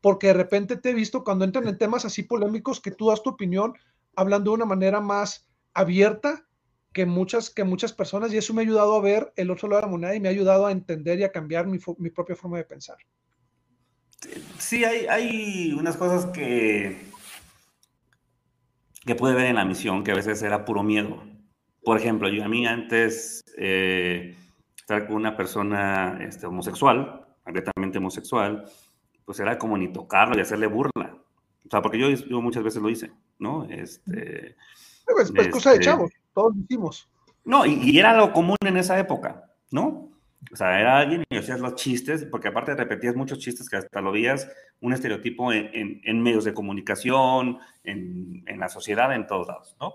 porque 0.00 0.28
de 0.28 0.32
repente 0.32 0.76
te 0.78 0.88
he 0.88 0.94
visto 0.94 1.24
cuando 1.24 1.44
entran 1.44 1.68
en 1.68 1.76
temas 1.76 2.06
así 2.06 2.22
polémicos 2.22 2.80
que 2.80 2.90
tú 2.90 3.10
das 3.10 3.22
tu 3.22 3.28
opinión 3.28 3.74
hablando 4.16 4.50
de 4.50 4.54
una 4.54 4.64
manera 4.64 5.02
más 5.02 5.46
abierta 5.74 6.46
que 6.94 7.04
muchas, 7.04 7.50
que 7.50 7.64
muchas 7.64 7.92
personas 7.92 8.32
y 8.32 8.38
eso 8.38 8.54
me 8.54 8.62
ha 8.62 8.64
ayudado 8.64 8.94
a 8.94 9.02
ver 9.02 9.30
el 9.36 9.50
otro 9.50 9.68
lado 9.68 9.82
de 9.82 9.86
la 9.88 9.92
moneda 9.92 10.14
y 10.14 10.20
me 10.20 10.28
ha 10.28 10.32
ayudado 10.32 10.64
a 10.64 10.72
entender 10.72 11.18
y 11.18 11.24
a 11.24 11.32
cambiar 11.32 11.66
mi, 11.66 11.78
mi 11.98 12.08
propia 12.08 12.34
forma 12.34 12.56
de 12.56 12.64
pensar. 12.64 12.96
Sí, 14.56 14.86
hay, 14.86 15.04
hay 15.06 15.74
unas 15.74 15.98
cosas 15.98 16.32
que 16.32 17.09
que 19.04 19.14
puede 19.14 19.34
ver 19.34 19.46
en 19.46 19.56
la 19.56 19.64
misión, 19.64 20.04
que 20.04 20.12
a 20.12 20.16
veces 20.16 20.42
era 20.42 20.64
puro 20.64 20.82
miedo. 20.82 21.22
Por 21.82 21.96
ejemplo, 21.96 22.28
yo 22.28 22.44
a 22.44 22.48
mí 22.48 22.66
antes 22.66 23.42
eh, 23.56 24.36
estar 24.76 25.06
con 25.06 25.16
una 25.16 25.36
persona 25.36 26.18
este, 26.20 26.46
homosexual, 26.46 27.26
abiertamente 27.44 27.98
homosexual, 27.98 28.64
pues 29.24 29.40
era 29.40 29.58
como 29.58 29.78
ni 29.78 29.92
tocarlo 29.92 30.36
y 30.36 30.40
hacerle 30.40 30.66
burla. 30.66 31.16
O 31.66 31.70
sea, 31.70 31.80
porque 31.80 31.98
yo, 31.98 32.08
yo 32.08 32.40
muchas 32.40 32.62
veces 32.62 32.82
lo 32.82 32.90
hice, 32.90 33.12
¿no? 33.38 33.64
Este, 33.70 34.56
pues 35.06 35.32
cosa 35.50 35.70
de 35.70 35.76
este 35.76 35.86
chavos, 35.86 36.10
todos 36.34 36.54
lo 36.54 36.62
hicimos. 36.62 37.08
No, 37.44 37.64
y, 37.64 37.74
y, 37.82 37.98
era 37.98 38.16
lo 38.16 38.32
común 38.32 38.56
en 38.64 38.76
esa 38.76 38.98
época, 38.98 39.44
¿no? 39.70 40.10
O 40.52 40.56
sea, 40.56 40.80
era 40.80 40.98
alguien 40.98 41.24
y 41.28 41.36
hacías 41.36 41.60
los 41.60 41.74
chistes, 41.74 42.24
porque 42.24 42.48
aparte 42.48 42.74
repetías 42.74 43.14
muchos 43.14 43.38
chistes 43.38 43.68
que 43.68 43.76
hasta 43.76 44.00
lo 44.00 44.12
veías 44.12 44.48
un 44.80 44.92
estereotipo 44.92 45.52
en, 45.52 46.22
medios 46.22 46.44
de 46.44 46.54
comunicación, 46.54 47.58
en, 47.84 48.42
en, 48.46 48.60
la 48.60 48.68
sociedad, 48.68 49.14
en 49.14 49.26
todos 49.26 49.48
lados, 49.48 49.76
¿no? 49.80 49.94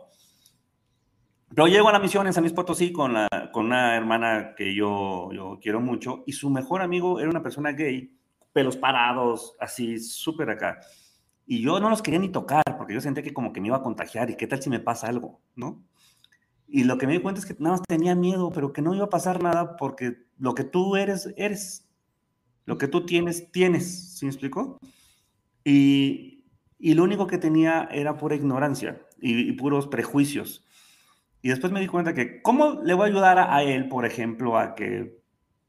Pero 1.49 1.67
llego 1.67 1.88
a 1.88 1.93
la 1.93 1.99
misión 1.99 2.27
en 2.27 2.33
San 2.33 2.43
Luis 2.43 2.53
Potosí 2.53 2.91
con, 2.91 3.13
la, 3.13 3.27
con 3.53 3.67
una 3.67 3.95
hermana 3.95 4.55
que 4.55 4.75
yo, 4.75 5.31
yo 5.31 5.59
quiero 5.61 5.79
mucho 5.79 6.23
y 6.25 6.33
su 6.33 6.49
mejor 6.49 6.81
amigo 6.81 7.19
era 7.19 7.29
una 7.29 7.41
persona 7.41 7.71
gay, 7.71 8.13
pelos 8.51 8.75
parados, 8.75 9.55
así, 9.59 9.99
súper 9.99 10.49
acá. 10.49 10.79
Y 11.47 11.61
yo 11.61 11.79
no 11.79 11.89
los 11.89 12.01
quería 12.01 12.19
ni 12.19 12.29
tocar 12.29 12.63
porque 12.77 12.93
yo 12.93 13.01
sentía 13.01 13.23
que 13.23 13.33
como 13.33 13.53
que 13.53 13.61
me 13.61 13.67
iba 13.67 13.77
a 13.77 13.83
contagiar 13.83 14.29
y 14.29 14.36
qué 14.36 14.47
tal 14.47 14.61
si 14.61 14.69
me 14.69 14.79
pasa 14.79 15.07
algo, 15.07 15.39
¿no? 15.55 15.83
Y 16.67 16.83
lo 16.83 16.97
que 16.97 17.05
me 17.05 17.13
di 17.13 17.19
cuenta 17.19 17.39
es 17.39 17.45
que 17.45 17.55
nada 17.59 17.77
más 17.77 17.83
tenía 17.88 18.15
miedo, 18.15 18.51
pero 18.51 18.73
que 18.73 18.81
no 18.81 18.95
iba 18.95 19.05
a 19.05 19.09
pasar 19.09 19.41
nada 19.41 19.77
porque 19.77 20.25
lo 20.38 20.55
que 20.55 20.63
tú 20.63 20.95
eres, 20.95 21.33
eres. 21.38 21.84
Lo 22.66 22.78
que 22.78 22.88
tú 22.88 23.05
tienes, 23.05 23.51
tienes. 23.51 24.18
¿Sí 24.18 24.26
me 24.26 24.32
explico? 24.32 24.80
Y, 25.63 26.45
y 26.80 26.93
lo 26.93 27.03
único 27.03 27.28
que 27.28 27.38
tenía 27.38 27.88
era 27.91 28.18
pura 28.18 28.36
ignorancia 28.36 29.01
y, 29.20 29.51
puros 29.53 29.88
prejuicios. 29.88 30.66
Y 31.41 31.49
después 31.49 31.72
me 31.72 31.80
di 31.80 31.88
cuenta 31.88 32.13
que, 32.13 32.41
¿cómo 32.41 32.82
le 32.84 32.93
voy 32.93 33.03
a 33.03 33.11
ayudar 33.11 33.39
a, 33.39 33.63
él, 33.63 33.88
por 33.88 34.05
ejemplo, 34.05 34.57
a 34.57 34.76
que 34.76 35.20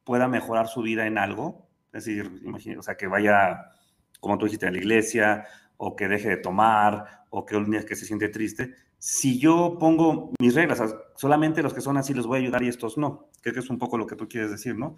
pueda 0.04 0.28
mejorar 0.28 0.68
su 0.68 0.82
vida 0.82 1.06
en 1.06 1.18
algo? 1.18 1.68
Es 1.92 2.04
decir, 2.04 2.40
imagínate, 2.44 2.78
o 2.78 2.82
sea, 2.82 2.96
que 2.96 3.06
vaya, 3.06 3.72
como 4.20 4.38
tú 4.38 4.46
dijiste, 4.46 4.66
a 4.66 4.70
la 4.70 4.78
iglesia, 4.78 5.44
o 5.76 5.94
que 5.94 6.08
deje 6.08 6.30
de 6.30 6.36
tomar, 6.38 7.24
o 7.30 7.44
que 7.44 7.56
un 7.56 7.70
día 7.70 7.84
que 7.84 7.96
se 7.96 8.06
siente 8.06 8.28
triste 8.28 8.74
si 8.98 9.38
yo 9.38 9.76
pongo 9.78 10.32
mis 10.40 10.54
reglas, 10.54 10.82
solamente 11.16 11.62
los 11.62 11.74
que 11.74 11.80
son 11.80 11.96
así 11.96 12.14
los 12.14 12.26
voy 12.26 12.38
a 12.38 12.42
ayudar 12.42 12.62
y 12.62 12.68
estos 12.68 12.96
no. 12.98 13.30
Creo 13.40 13.54
que 13.54 13.60
es 13.60 13.70
un 13.70 13.78
poco 13.78 13.98
lo 13.98 14.06
que 14.06 14.16
tú 14.16 14.28
quieres 14.28 14.50
decir, 14.50 14.76
¿no? 14.76 14.96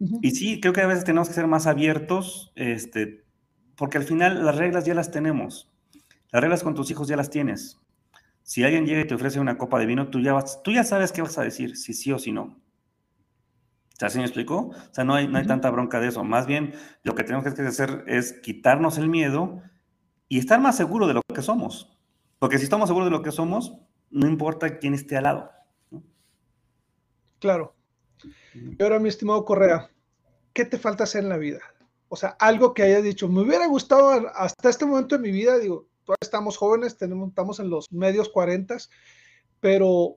Y 0.00 0.30
sí, 0.30 0.60
creo 0.60 0.72
que 0.72 0.80
a 0.80 0.86
veces 0.86 1.04
tenemos 1.04 1.28
que 1.28 1.34
ser 1.34 1.46
más 1.46 1.66
abiertos, 1.66 2.52
este, 2.56 3.24
porque 3.76 3.98
al 3.98 4.04
final 4.04 4.44
las 4.44 4.56
reglas 4.56 4.86
ya 4.86 4.94
las 4.94 5.10
tenemos. 5.10 5.70
Las 6.32 6.40
reglas 6.42 6.62
con 6.62 6.74
tus 6.74 6.90
hijos 6.90 7.06
ya 7.06 7.16
las 7.16 7.28
tienes. 7.28 7.78
Si 8.42 8.64
alguien 8.64 8.86
llega 8.86 9.02
y 9.02 9.06
te 9.06 9.14
ofrece 9.14 9.40
una 9.40 9.58
copa 9.58 9.78
de 9.78 9.86
vino, 9.86 10.08
tú 10.08 10.20
ya, 10.20 10.32
vas, 10.32 10.62
tú 10.62 10.72
ya 10.72 10.84
sabes 10.84 11.12
qué 11.12 11.20
vas 11.20 11.36
a 11.36 11.42
decir, 11.42 11.76
si 11.76 11.92
sí 11.92 12.12
o 12.12 12.18
si 12.18 12.32
no. 12.32 12.58
¿Se 14.08 14.18
me 14.18 14.24
explicó? 14.24 14.68
O 14.68 14.94
sea, 14.94 15.04
no 15.04 15.14
hay, 15.14 15.28
no 15.28 15.36
hay 15.36 15.46
tanta 15.46 15.70
bronca 15.70 16.00
de 16.00 16.08
eso. 16.08 16.24
Más 16.24 16.46
bien, 16.46 16.72
lo 17.02 17.14
que 17.14 17.22
tenemos 17.22 17.44
que 17.44 17.62
hacer 17.62 18.04
es 18.06 18.32
quitarnos 18.32 18.96
el 18.96 19.10
miedo 19.10 19.60
y 20.28 20.38
estar 20.38 20.58
más 20.58 20.76
seguro 20.76 21.06
de 21.06 21.12
lo 21.12 21.22
que 21.34 21.42
somos. 21.42 21.98
Porque 22.38 22.56
si 22.56 22.64
estamos 22.64 22.88
seguros 22.88 23.08
de 23.08 23.10
lo 23.10 23.22
que 23.22 23.32
somos, 23.32 23.76
no 24.10 24.26
importa 24.26 24.78
quién 24.78 24.94
esté 24.94 25.18
al 25.18 25.24
lado. 25.24 25.50
Claro. 27.38 27.74
Y 28.54 28.82
ahora, 28.82 28.98
mi 28.98 29.08
estimado 29.08 29.44
Correa, 29.44 29.90
¿qué 30.52 30.64
te 30.64 30.78
falta 30.78 31.04
hacer 31.04 31.22
en 31.22 31.28
la 31.28 31.36
vida? 31.36 31.60
O 32.08 32.16
sea, 32.16 32.30
algo 32.40 32.74
que 32.74 32.82
hayas 32.82 33.02
dicho, 33.02 33.28
me 33.28 33.42
hubiera 33.42 33.66
gustado 33.66 34.28
hasta 34.34 34.68
este 34.68 34.84
momento 34.84 35.16
de 35.16 35.22
mi 35.22 35.30
vida, 35.30 35.58
digo, 35.58 35.86
todavía 36.04 36.18
estamos 36.20 36.56
jóvenes, 36.56 36.96
estamos 37.00 37.60
en 37.60 37.70
los 37.70 37.90
medios 37.92 38.28
cuarentas, 38.28 38.90
pero 39.60 40.16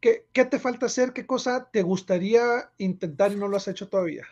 ¿qué, 0.00 0.26
¿qué 0.32 0.44
te 0.44 0.58
falta 0.58 0.86
hacer? 0.86 1.12
¿Qué 1.12 1.26
cosa 1.26 1.70
te 1.72 1.82
gustaría 1.82 2.70
intentar 2.78 3.32
y 3.32 3.36
no 3.36 3.48
lo 3.48 3.56
has 3.56 3.68
hecho 3.68 3.88
todavía? 3.88 4.26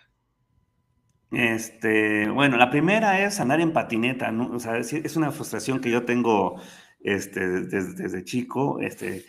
Este, 1.31 2.29
bueno, 2.29 2.57
la 2.57 2.71
primera 2.71 3.25
es 3.25 3.41
andar 3.41 3.61
en 3.61 3.73
patineta. 3.73 4.31
O 4.53 4.61
sea, 4.61 4.79
es 4.79 5.17
una 5.17 5.33
frustración 5.33 5.81
que 5.81 5.91
yo 5.91 6.05
tengo 6.05 6.61
este, 7.05 7.41
desde, 7.47 8.25
chico, 8.25 8.81
este, 8.81 9.27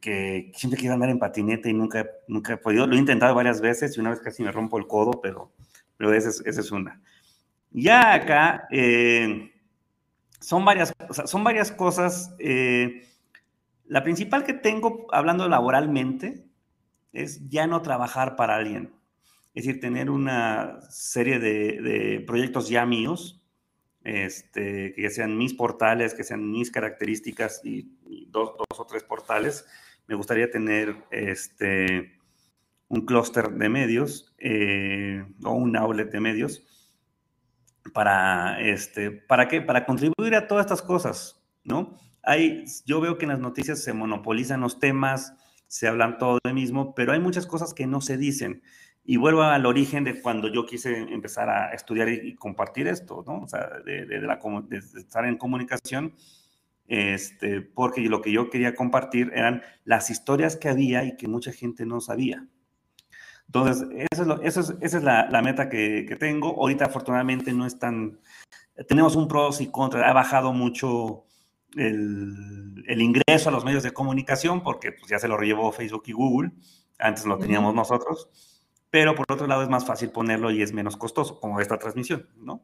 que 0.00 0.52
siempre 0.54 0.78
quiero 0.78 0.94
andar 0.94 1.10
en 1.10 1.18
patineta 1.18 1.68
y 1.68 1.74
nunca, 1.74 2.06
nunca 2.28 2.54
he 2.54 2.56
podido. 2.56 2.86
Lo 2.86 2.94
he 2.94 2.98
intentado 2.98 3.34
varias 3.34 3.60
veces 3.60 3.96
y 3.96 4.00
una 4.00 4.10
vez 4.10 4.20
casi 4.20 4.42
me 4.42 4.52
rompo 4.52 4.78
el 4.78 4.86
codo, 4.86 5.20
pero, 5.20 5.52
pero 5.96 6.12
esa, 6.12 6.28
es, 6.28 6.58
es 6.58 6.70
una. 6.72 7.00
Ya 7.70 8.14
acá 8.14 8.68
eh, 8.70 9.52
son, 10.40 10.64
varias, 10.64 10.92
son 11.24 11.44
varias 11.44 11.72
cosas. 11.72 12.34
Eh, 12.38 13.06
la 13.86 14.02
principal 14.02 14.44
que 14.44 14.54
tengo, 14.54 15.06
hablando 15.10 15.48
laboralmente, 15.48 16.44
es 17.12 17.48
ya 17.48 17.66
no 17.66 17.82
trabajar 17.82 18.36
para 18.36 18.56
alguien. 18.56 18.94
Es 19.54 19.66
decir, 19.66 19.80
tener 19.80 20.08
una 20.08 20.80
serie 20.88 21.38
de, 21.38 21.80
de 21.82 22.24
proyectos 22.26 22.68
ya 22.68 22.86
míos, 22.86 23.42
este, 24.04 24.94
que 24.94 25.10
sean 25.10 25.36
mis 25.36 25.54
portales, 25.54 26.14
que 26.14 26.24
sean 26.24 26.50
mis 26.50 26.70
características 26.70 27.60
y, 27.64 27.90
dos, 28.28 28.54
dos, 28.56 28.80
o 28.80 28.86
tres 28.86 29.04
portales. 29.04 29.66
Me 30.06 30.14
gustaría 30.14 30.50
tener 30.50 31.04
este, 31.10 32.18
un 32.88 33.06
clúster 33.06 33.50
de 33.50 33.68
medios 33.68 34.34
eh, 34.38 35.24
o 35.44 35.52
un 35.52 35.76
outlet 35.76 36.10
de 36.10 36.20
medios 36.20 36.62
para, 37.92 38.60
este, 38.60 39.10
¿para 39.10 39.48
qué? 39.48 39.60
Para 39.60 39.84
contribuir 39.84 40.34
a 40.34 40.46
todas 40.46 40.66
estas 40.66 40.82
cosas, 40.82 41.42
¿no? 41.64 41.98
Hay, 42.22 42.64
yo 42.86 43.00
veo 43.00 43.18
que 43.18 43.24
en 43.24 43.30
las 43.30 43.40
noticias 43.40 43.82
se 43.82 43.92
monopolizan 43.92 44.60
los 44.60 44.78
temas, 44.78 45.34
se 45.66 45.88
hablan 45.88 46.18
todo 46.18 46.38
de 46.44 46.52
mismo, 46.52 46.94
pero 46.94 47.12
hay 47.12 47.20
muchas 47.20 47.46
cosas 47.46 47.74
que 47.74 47.86
no 47.86 48.00
se 48.00 48.16
dicen. 48.16 48.62
Y 49.04 49.16
vuelvo 49.16 49.42
al 49.42 49.66
origen 49.66 50.04
de 50.04 50.20
cuando 50.20 50.46
yo 50.52 50.64
quise 50.64 50.96
empezar 50.96 51.48
a 51.48 51.72
estudiar 51.72 52.08
y, 52.08 52.36
compartir 52.36 52.86
esto, 52.86 53.24
¿no? 53.26 53.40
O 53.40 53.48
sea, 53.48 53.68
de, 53.84 54.06
la, 54.20 54.38
de, 54.68 54.76
estar 54.76 55.24
en 55.24 55.36
comunicación, 55.36 56.14
este, 56.92 57.62
porque 57.62 58.02
lo 58.02 58.20
que 58.20 58.32
yo 58.32 58.50
quería 58.50 58.74
compartir 58.74 59.30
eran 59.34 59.62
las 59.84 60.10
historias 60.10 60.56
que 60.56 60.68
había 60.68 61.04
y 61.04 61.16
que 61.16 61.28
mucha 61.28 61.52
gente 61.52 61.86
no 61.86 62.00
sabía. 62.00 62.46
Entonces, 63.46 63.88
eso 64.10 64.22
es 64.22 64.28
lo, 64.28 64.42
eso 64.42 64.60
es, 64.60 64.74
esa 64.80 64.98
es 64.98 65.04
la, 65.04 65.28
la 65.30 65.42
meta 65.42 65.68
que, 65.68 66.04
que, 66.08 66.16
tengo. 66.16 66.48
Ahorita, 66.60 66.86
afortunadamente, 66.86 67.52
no 67.52 67.66
es 67.66 67.78
tan... 67.78 68.20
Tenemos 68.88 69.16
un 69.16 69.28
pros 69.28 69.60
y 69.60 69.70
contras. 69.70 70.04
Ha 70.06 70.12
bajado 70.12 70.52
mucho 70.52 71.24
el, 71.76 72.84
el, 72.86 73.02
ingreso 73.02 73.48
a 73.48 73.52
los 73.52 73.64
medios 73.64 73.82
de 73.82 73.92
comunicación 73.92 74.62
porque 74.62 74.92
pues, 74.92 75.10
ya 75.10 75.18
se 75.18 75.28
lo 75.28 75.38
llevó 75.38 75.72
Facebook 75.72 76.04
y 76.06 76.12
Google. 76.12 76.52
Antes 76.98 77.26
lo 77.26 77.38
teníamos 77.38 77.74
nosotros 77.74 78.28
pero 78.92 79.14
por 79.14 79.24
otro 79.30 79.46
lado 79.46 79.62
es 79.62 79.70
más 79.70 79.86
fácil 79.86 80.10
ponerlo 80.10 80.50
y 80.50 80.60
es 80.60 80.74
menos 80.74 80.98
costoso, 80.98 81.40
como 81.40 81.58
esta 81.60 81.78
transmisión, 81.78 82.28
¿no? 82.36 82.62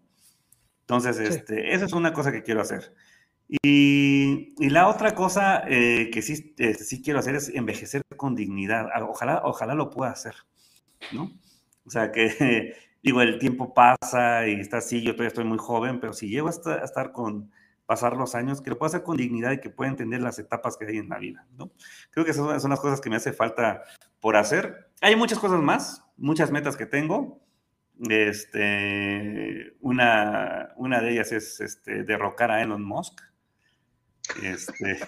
Entonces, 0.80 1.18
este, 1.18 1.74
esa 1.74 1.86
es 1.86 1.94
una 1.94 2.12
cosa 2.12 2.30
que 2.30 2.42
quiero 2.42 2.60
hacer. 2.60 2.94
Y, 3.48 4.54
la 4.68 4.88
otra 4.88 5.14
cosa 5.14 5.64
eh, 5.66 6.10
que 6.12 6.20
sí, 6.20 6.54
este, 6.58 6.84
sí 6.84 7.02
quiero 7.02 7.18
hacer 7.18 7.34
es 7.34 7.48
envejecer 7.48 8.02
con 8.16 8.34
dignidad. 8.34 8.88
Ah, 8.92 9.04
ojalá, 9.04 9.40
ojalá 9.44 9.74
lo 9.74 9.90
pueda 9.90 10.10
hacer, 10.10 10.34
¿no? 11.12 11.32
O 11.86 11.90
sea, 11.90 12.12
que 12.12 12.74
digo, 13.02 13.22
el 13.22 13.38
tiempo 13.38 13.72
pasa 13.72 14.46
y 14.46 14.60
está 14.60 14.78
así, 14.78 15.02
yo 15.02 15.12
todavía 15.12 15.28
estoy 15.28 15.44
muy 15.44 15.58
joven, 15.58 16.00
pero 16.00 16.12
si 16.12 16.28
llego 16.28 16.48
a 16.48 16.50
estar, 16.50 16.80
a 16.80 16.84
estar 16.84 17.12
con 17.12 17.50
pasar 17.86 18.18
los 18.18 18.34
años, 18.34 18.60
que 18.60 18.68
lo 18.68 18.78
pueda 18.78 18.88
hacer 18.88 19.02
con 19.02 19.16
dignidad 19.16 19.52
y 19.52 19.60
que 19.60 19.70
pueda 19.70 19.90
entender 19.90 20.20
las 20.20 20.38
etapas 20.38 20.76
que 20.76 20.84
hay 20.84 20.98
en 20.98 21.08
la 21.08 21.18
vida, 21.18 21.46
¿no? 21.56 21.70
Creo 22.10 22.26
que 22.26 22.32
esas 22.32 22.60
son 22.60 22.70
las 22.70 22.80
cosas 22.80 23.00
que 23.00 23.08
me 23.08 23.16
hace 23.16 23.32
falta 23.32 23.82
por 24.20 24.36
hacer. 24.36 24.90
Hay 25.00 25.16
muchas 25.16 25.38
cosas 25.38 25.62
más, 25.62 26.04
muchas 26.18 26.50
metas 26.50 26.76
que 26.76 26.84
tengo. 26.84 27.40
Este, 28.10 29.74
una, 29.80 30.74
una 30.76 31.00
de 31.00 31.12
ellas 31.12 31.32
es 31.32 31.60
este, 31.60 32.04
derrocar 32.04 32.50
a 32.50 32.60
Elon 32.60 32.84
Musk. 32.84 33.22
Este, 34.42 34.98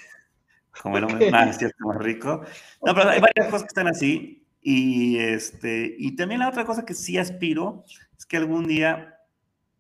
como 0.83 0.99
el 0.99 1.05
hombre 1.05 1.31
más, 1.31 1.59
más 1.79 1.97
rico. 1.99 2.43
No, 2.85 2.95
pero 2.95 3.11
hay 3.11 3.21
varias 3.21 3.47
cosas 3.47 3.63
que 3.63 3.69
están 3.69 3.89
así. 3.89 4.47
Y, 4.63 5.19
este, 5.19 5.95
y 5.99 6.17
también 6.17 6.41
la 6.41 6.49
otra 6.49 6.65
cosa 6.65 6.85
que 6.85 6.95
sí 6.95 7.17
aspiro 7.19 7.85
es 8.19 8.27
que 8.27 8.37
algún 8.37 8.67
día 8.67 9.19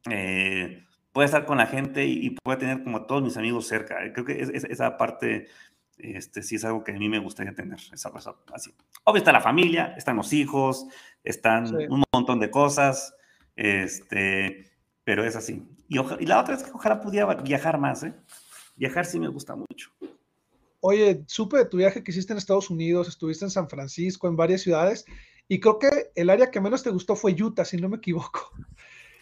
eh, 0.09 0.84
pueda 1.12 1.26
estar 1.26 1.45
con 1.45 1.59
la 1.59 1.66
gente 1.66 2.07
y, 2.07 2.30
pueda 2.43 2.59
tener 2.59 2.82
como 2.82 2.99
a 2.99 3.07
todos 3.07 3.22
mis 3.22 3.36
amigos 3.36 3.66
cerca. 3.66 3.97
Creo 4.12 4.24
que 4.24 4.41
esa 4.41 4.97
parte 4.97 5.49
este, 5.99 6.43
sí 6.43 6.57
es 6.57 6.64
algo 6.64 6.82
que 6.82 6.93
a 6.93 6.99
mí 6.99 7.09
me 7.09 7.18
gustaría 7.18 7.55
tener, 7.55 7.78
esa 7.93 8.11
cosa 8.11 8.34
así. 8.55 8.74
Obvio 9.05 9.18
está 9.18 9.32
la 9.32 9.41
familia, 9.41 9.95
están 9.97 10.16
los 10.16 10.32
hijos, 10.32 10.86
están 11.22 11.74
un 11.74 12.03
montón 12.12 12.41
de 12.41 12.51
cosas, 12.51 13.14
este, 13.57 14.72
pero 15.05 15.24
es 15.24 15.36
así. 15.36 15.62
Y, 15.88 15.99
y, 15.99 16.26
la 16.26 16.41
otra 16.41 16.55
es 16.55 16.62
que 16.62 16.70
ojalá 16.70 17.01
pudiera 17.01 17.34
viajar 17.34 17.78
más, 17.78 18.05
¿eh? 18.05 18.14
Viajar 18.81 19.05
sí 19.05 19.20
me 19.20 19.28
gusta 19.28 19.55
mucho. 19.55 19.91
Oye, 20.81 21.22
supe 21.26 21.59
de 21.59 21.66
tu 21.66 21.76
viaje 21.76 22.03
que 22.03 22.12
hiciste 22.12 22.33
en 22.33 22.39
Estados 22.39 22.70
Unidos, 22.70 23.09
estuviste 23.09 23.45
en 23.45 23.51
San 23.51 23.68
Francisco, 23.68 24.26
en 24.26 24.37
varias 24.37 24.62
ciudades, 24.62 25.05
y 25.49 25.61
creo 25.61 25.78
que 25.78 26.11
el 26.14 26.31
área 26.31 26.51
que 26.51 26.62
menos 26.62 26.83
te 26.83 26.89
gustó 26.89 27.14
fue 27.14 27.37
Utah, 27.39 27.66
si 27.66 27.76
no 27.76 27.89
me 27.89 27.99
equivoco. 27.99 28.51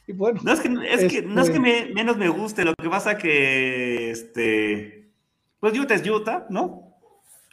Y 0.06 0.12
bueno. 0.12 0.40
No 0.42 0.54
es 0.54 0.60
que, 0.60 0.68
es 0.68 1.12
que, 1.12 1.20
no 1.20 1.42
es 1.42 1.50
que 1.50 1.56
este 1.58 1.92
menos 1.92 2.16
me 2.16 2.30
guste, 2.30 2.64
lo 2.64 2.72
que 2.72 2.88
pasa 2.88 3.18
que, 3.18 4.10
este, 4.10 5.10
pues 5.60 5.78
Utah 5.78 5.96
es 5.96 6.08
Utah, 6.08 6.46
¿no? 6.48 6.96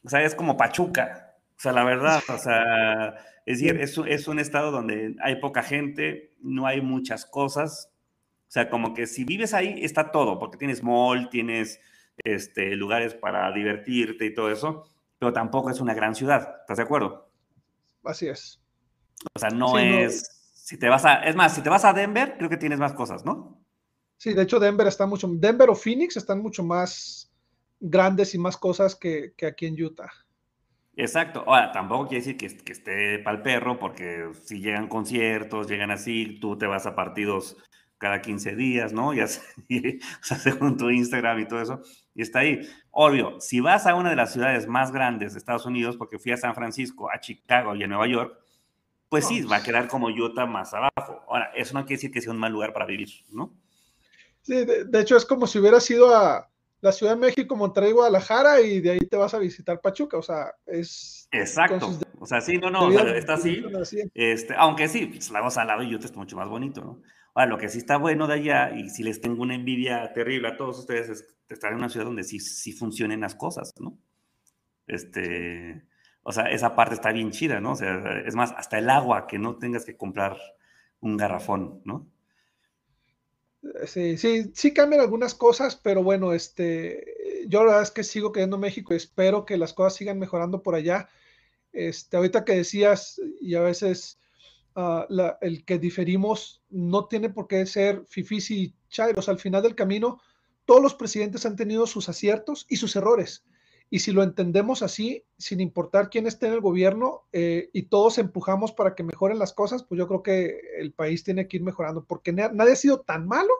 O 0.01 0.09
sea, 0.09 0.23
es 0.23 0.35
como 0.35 0.55
Pachuca. 0.55 1.35
O 1.57 1.59
sea, 1.59 1.73
la 1.73 1.83
verdad, 1.83 2.23
o 2.29 2.37
sea, 2.37 3.15
es 3.45 3.59
decir, 3.59 3.81
es, 3.81 3.97
es 4.07 4.29
un 4.29 4.39
estado 4.39 4.71
donde 4.71 5.17
hay 5.21 5.41
poca 5.41 5.63
gente, 5.63 6.31
no 6.39 6.65
hay 6.65 6.79
muchas 6.79 7.25
cosas. 7.25 7.91
O 8.47 8.51
sea, 8.55 8.69
como 8.69 8.93
que 8.93 9.07
si 9.07 9.25
vives 9.25 9.53
ahí 9.53 9.83
está 9.83 10.11
todo, 10.11 10.39
porque 10.39 10.57
tienes 10.57 10.83
mall, 10.83 11.29
tienes 11.29 11.79
este, 12.23 12.75
lugares 12.75 13.13
para 13.13 13.51
divertirte 13.51 14.25
y 14.25 14.33
todo 14.33 14.51
eso, 14.51 14.89
pero 15.19 15.33
tampoco 15.33 15.69
es 15.69 15.79
una 15.79 15.93
gran 15.93 16.15
ciudad. 16.15 16.57
¿Estás 16.61 16.77
de 16.77 16.83
acuerdo? 16.83 17.29
Así 18.03 18.27
es. 18.27 18.61
O 19.33 19.39
sea, 19.39 19.49
no 19.49 19.77
es. 19.77 20.51
Si 20.53 20.77
te 20.77 20.89
vas 20.89 21.05
a. 21.05 21.23
Es 21.23 21.35
más, 21.35 21.55
si 21.55 21.61
te 21.61 21.69
vas 21.69 21.85
a 21.85 21.93
Denver, 21.93 22.35
creo 22.37 22.49
que 22.49 22.57
tienes 22.57 22.79
más 22.79 22.93
cosas, 22.93 23.25
¿no? 23.25 23.61
Sí, 24.17 24.33
de 24.33 24.43
hecho, 24.43 24.59
Denver 24.59 24.87
está 24.87 25.05
mucho. 25.05 25.27
Denver 25.31 25.69
o 25.69 25.75
Phoenix 25.75 26.17
están 26.17 26.41
mucho 26.41 26.63
más 26.63 27.31
grandes 27.79 28.33
y 28.33 28.37
más 28.37 28.57
cosas 28.57 28.95
que, 28.95 29.33
aquí 29.45 29.65
en 29.65 29.81
Utah. 29.83 30.11
Exacto. 30.95 31.43
Ahora, 31.45 31.71
tampoco 31.71 32.07
quiere 32.07 32.23
decir 32.23 32.37
que, 32.37 32.57
que 32.63 32.71
esté 32.71 33.19
para 33.19 33.37
el 33.37 33.43
perro, 33.43 33.77
porque 33.77 34.29
si 34.43 34.59
llegan 34.59 34.87
conciertos, 34.87 35.67
llegan 35.67 35.91
así, 35.91 36.39
tú 36.39 36.57
te 36.57 36.67
vas 36.67 36.85
a 36.85 36.95
partidos 36.95 37.57
cada 37.97 38.21
15 38.21 38.55
días, 38.55 38.93
¿no? 38.93 39.13
Ya 39.13 39.25
o 39.25 40.23
sea, 40.23 40.37
según 40.37 40.77
tu 40.77 40.89
Instagram 40.89 41.39
y 41.39 41.47
todo 41.47 41.61
eso. 41.61 41.81
y 42.13 42.21
está 42.21 42.39
ahí. 42.39 42.61
Obvio, 42.91 43.39
si 43.39 43.59
vas 43.59 43.87
a 43.87 43.95
una 43.95 44.09
de 44.09 44.15
las 44.15 44.33
ciudades 44.33 44.67
más 44.67 44.91
grandes 44.91 45.33
de 45.33 45.39
Estados 45.39 45.65
Unidos, 45.65 45.97
porque 45.97 46.19
fui 46.19 46.31
a 46.31 46.37
San 46.37 46.55
Francisco, 46.55 47.09
a 47.11 47.19
Chicago 47.19 47.75
y 47.75 47.83
a 47.83 47.87
Nueva 47.87 48.07
York, 48.07 48.37
pues 49.09 49.27
sí, 49.27 49.43
va 49.43 49.57
a 49.57 49.63
quedar 49.63 49.87
como 49.87 50.07
Utah 50.07 50.45
más 50.45 50.73
abajo. 50.73 51.23
Ahora, 51.27 51.51
eso 51.55 51.73
no 51.73 51.85
quiere 51.85 51.97
decir 51.97 52.11
que 52.11 52.21
sea 52.21 52.33
un 52.33 52.39
mal 52.39 52.51
lugar 52.51 52.73
para 52.73 52.85
vivir, 52.85 53.09
¿no? 53.31 53.53
Sí, 54.41 54.65
de, 54.65 54.99
hecho 54.99 55.17
es 55.17 55.25
como 55.25 55.47
si 55.47 55.59
hubieras 55.59 55.89
ido 55.89 56.15
a 56.15 56.49
la 56.81 56.91
Ciudad 56.91 57.13
de 57.13 57.19
México, 57.19 57.55
Monterrey, 57.55 57.91
Guadalajara 57.93 58.61
y 58.61 58.79
de 58.79 58.91
ahí 58.91 58.99
te 58.99 59.17
vas 59.17 59.33
a 59.33 59.39
visitar 59.39 59.81
Pachuca, 59.81 60.17
o 60.17 60.21
sea, 60.21 60.53
es... 60.67 61.27
Exacto, 61.31 61.97
o 62.19 62.25
sea, 62.27 62.41
sí, 62.41 62.57
no, 62.57 62.69
no, 62.69 62.85
o 62.85 62.91
sea, 62.91 63.17
está 63.17 63.33
así, 63.33 63.63
este, 64.13 64.53
aunque 64.55 64.87
sí, 64.87 65.07
pues, 65.07 65.31
la 65.31 65.41
vas 65.41 65.57
al 65.57 65.67
lado 65.67 65.81
y 65.81 65.95
Utah 65.95 66.05
está 66.05 66.19
mucho 66.19 66.35
más 66.35 66.47
bonito, 66.47 66.81
¿no? 66.81 67.01
Ahora, 67.35 67.51
lo 67.51 67.57
que 67.57 67.67
sí 67.67 67.79
está 67.79 67.97
bueno 67.97 68.27
de 68.27 68.35
allá, 68.35 68.71
y 68.75 68.89
si 68.89 69.03
les 69.03 69.19
tengo 69.19 69.43
una 69.43 69.55
envidia 69.55 70.11
terrible 70.13 70.47
a 70.47 70.57
todos 70.57 70.79
ustedes, 70.79 71.09
es 71.09 71.35
estar 71.49 71.71
en 71.71 71.79
una 71.79 71.89
ciudad 71.89 72.05
donde 72.05 72.23
sí, 72.23 72.39
sí 72.39 72.71
funcionen 72.71 73.19
las 73.19 73.35
cosas, 73.35 73.73
¿no? 73.77 73.97
Este, 74.87 75.83
o 76.23 76.31
sea, 76.31 76.45
esa 76.45 76.75
parte 76.75 76.95
está 76.95 77.11
bien 77.11 77.31
chida, 77.31 77.59
¿no? 77.59 77.73
O 77.73 77.75
sea, 77.75 78.21
es 78.25 78.35
más, 78.35 78.53
hasta 78.55 78.79
el 78.79 78.89
agua, 78.89 79.27
que 79.27 79.37
no 79.37 79.57
tengas 79.57 79.83
que 79.83 79.97
comprar 79.97 80.37
un 81.01 81.17
garrafón, 81.17 81.81
¿no? 81.83 82.07
Sí, 83.85 84.17
sí, 84.17 84.51
sí 84.53 84.73
cambian 84.73 85.01
algunas 85.01 85.35
cosas, 85.35 85.75
pero 85.75 86.03
bueno, 86.03 86.31
este, 86.31 87.45
yo 87.47 87.59
la 87.59 87.65
verdad 87.65 87.83
es 87.83 87.91
que 87.91 88.03
sigo 88.03 88.31
queriendo 88.31 88.57
México 88.57 88.93
y 88.93 88.97
espero 88.97 89.45
que 89.45 89.57
las 89.57 89.73
cosas 89.73 89.95
sigan 89.95 90.19
mejorando 90.19 90.63
por 90.63 90.75
allá. 90.75 91.09
Este, 91.73 92.15
ahorita 92.15 92.45
que 92.45 92.53
decías, 92.53 93.19
y 93.41 93.55
a 93.55 93.61
veces 93.61 94.19
la, 94.75 95.37
el 95.41 95.63
que 95.63 95.79
diferimos 95.79 96.61
no 96.69 97.07
tiene 97.07 97.29
por 97.29 97.47
qué 97.47 97.65
ser 97.65 98.03
fifis 98.07 98.51
y. 98.51 98.75
Al 98.97 99.39
final 99.39 99.61
del 99.61 99.75
camino, 99.75 100.21
todos 100.63 100.81
los 100.81 100.95
presidentes 100.95 101.45
han 101.45 101.57
tenido 101.57 101.85
sus 101.85 102.07
aciertos 102.07 102.65
y 102.69 102.77
sus 102.77 102.95
errores. 102.95 103.43
Y 103.89 103.99
si 103.99 104.11
lo 104.11 104.23
entendemos 104.23 104.81
así, 104.81 105.23
sin 105.37 105.59
importar 105.59 106.09
quién 106.09 106.25
esté 106.25 106.47
en 106.47 106.53
el 106.53 106.61
gobierno 106.61 107.27
eh, 107.31 107.69
y 107.71 107.83
todos 107.83 108.17
empujamos 108.17 108.71
para 108.71 108.95
que 108.95 109.03
mejoren 109.03 109.37
las 109.37 109.53
cosas, 109.53 109.83
pues 109.83 109.99
yo 109.99 110.07
creo 110.07 110.23
que 110.23 110.59
el 110.79 110.91
país 110.91 111.23
tiene 111.23 111.47
que 111.47 111.57
ir 111.57 111.63
mejorando, 111.63 112.03
porque 112.03 112.33
nadie 112.33 112.71
ha 112.71 112.75
sido 112.75 113.01
tan 113.01 113.27
malo 113.27 113.51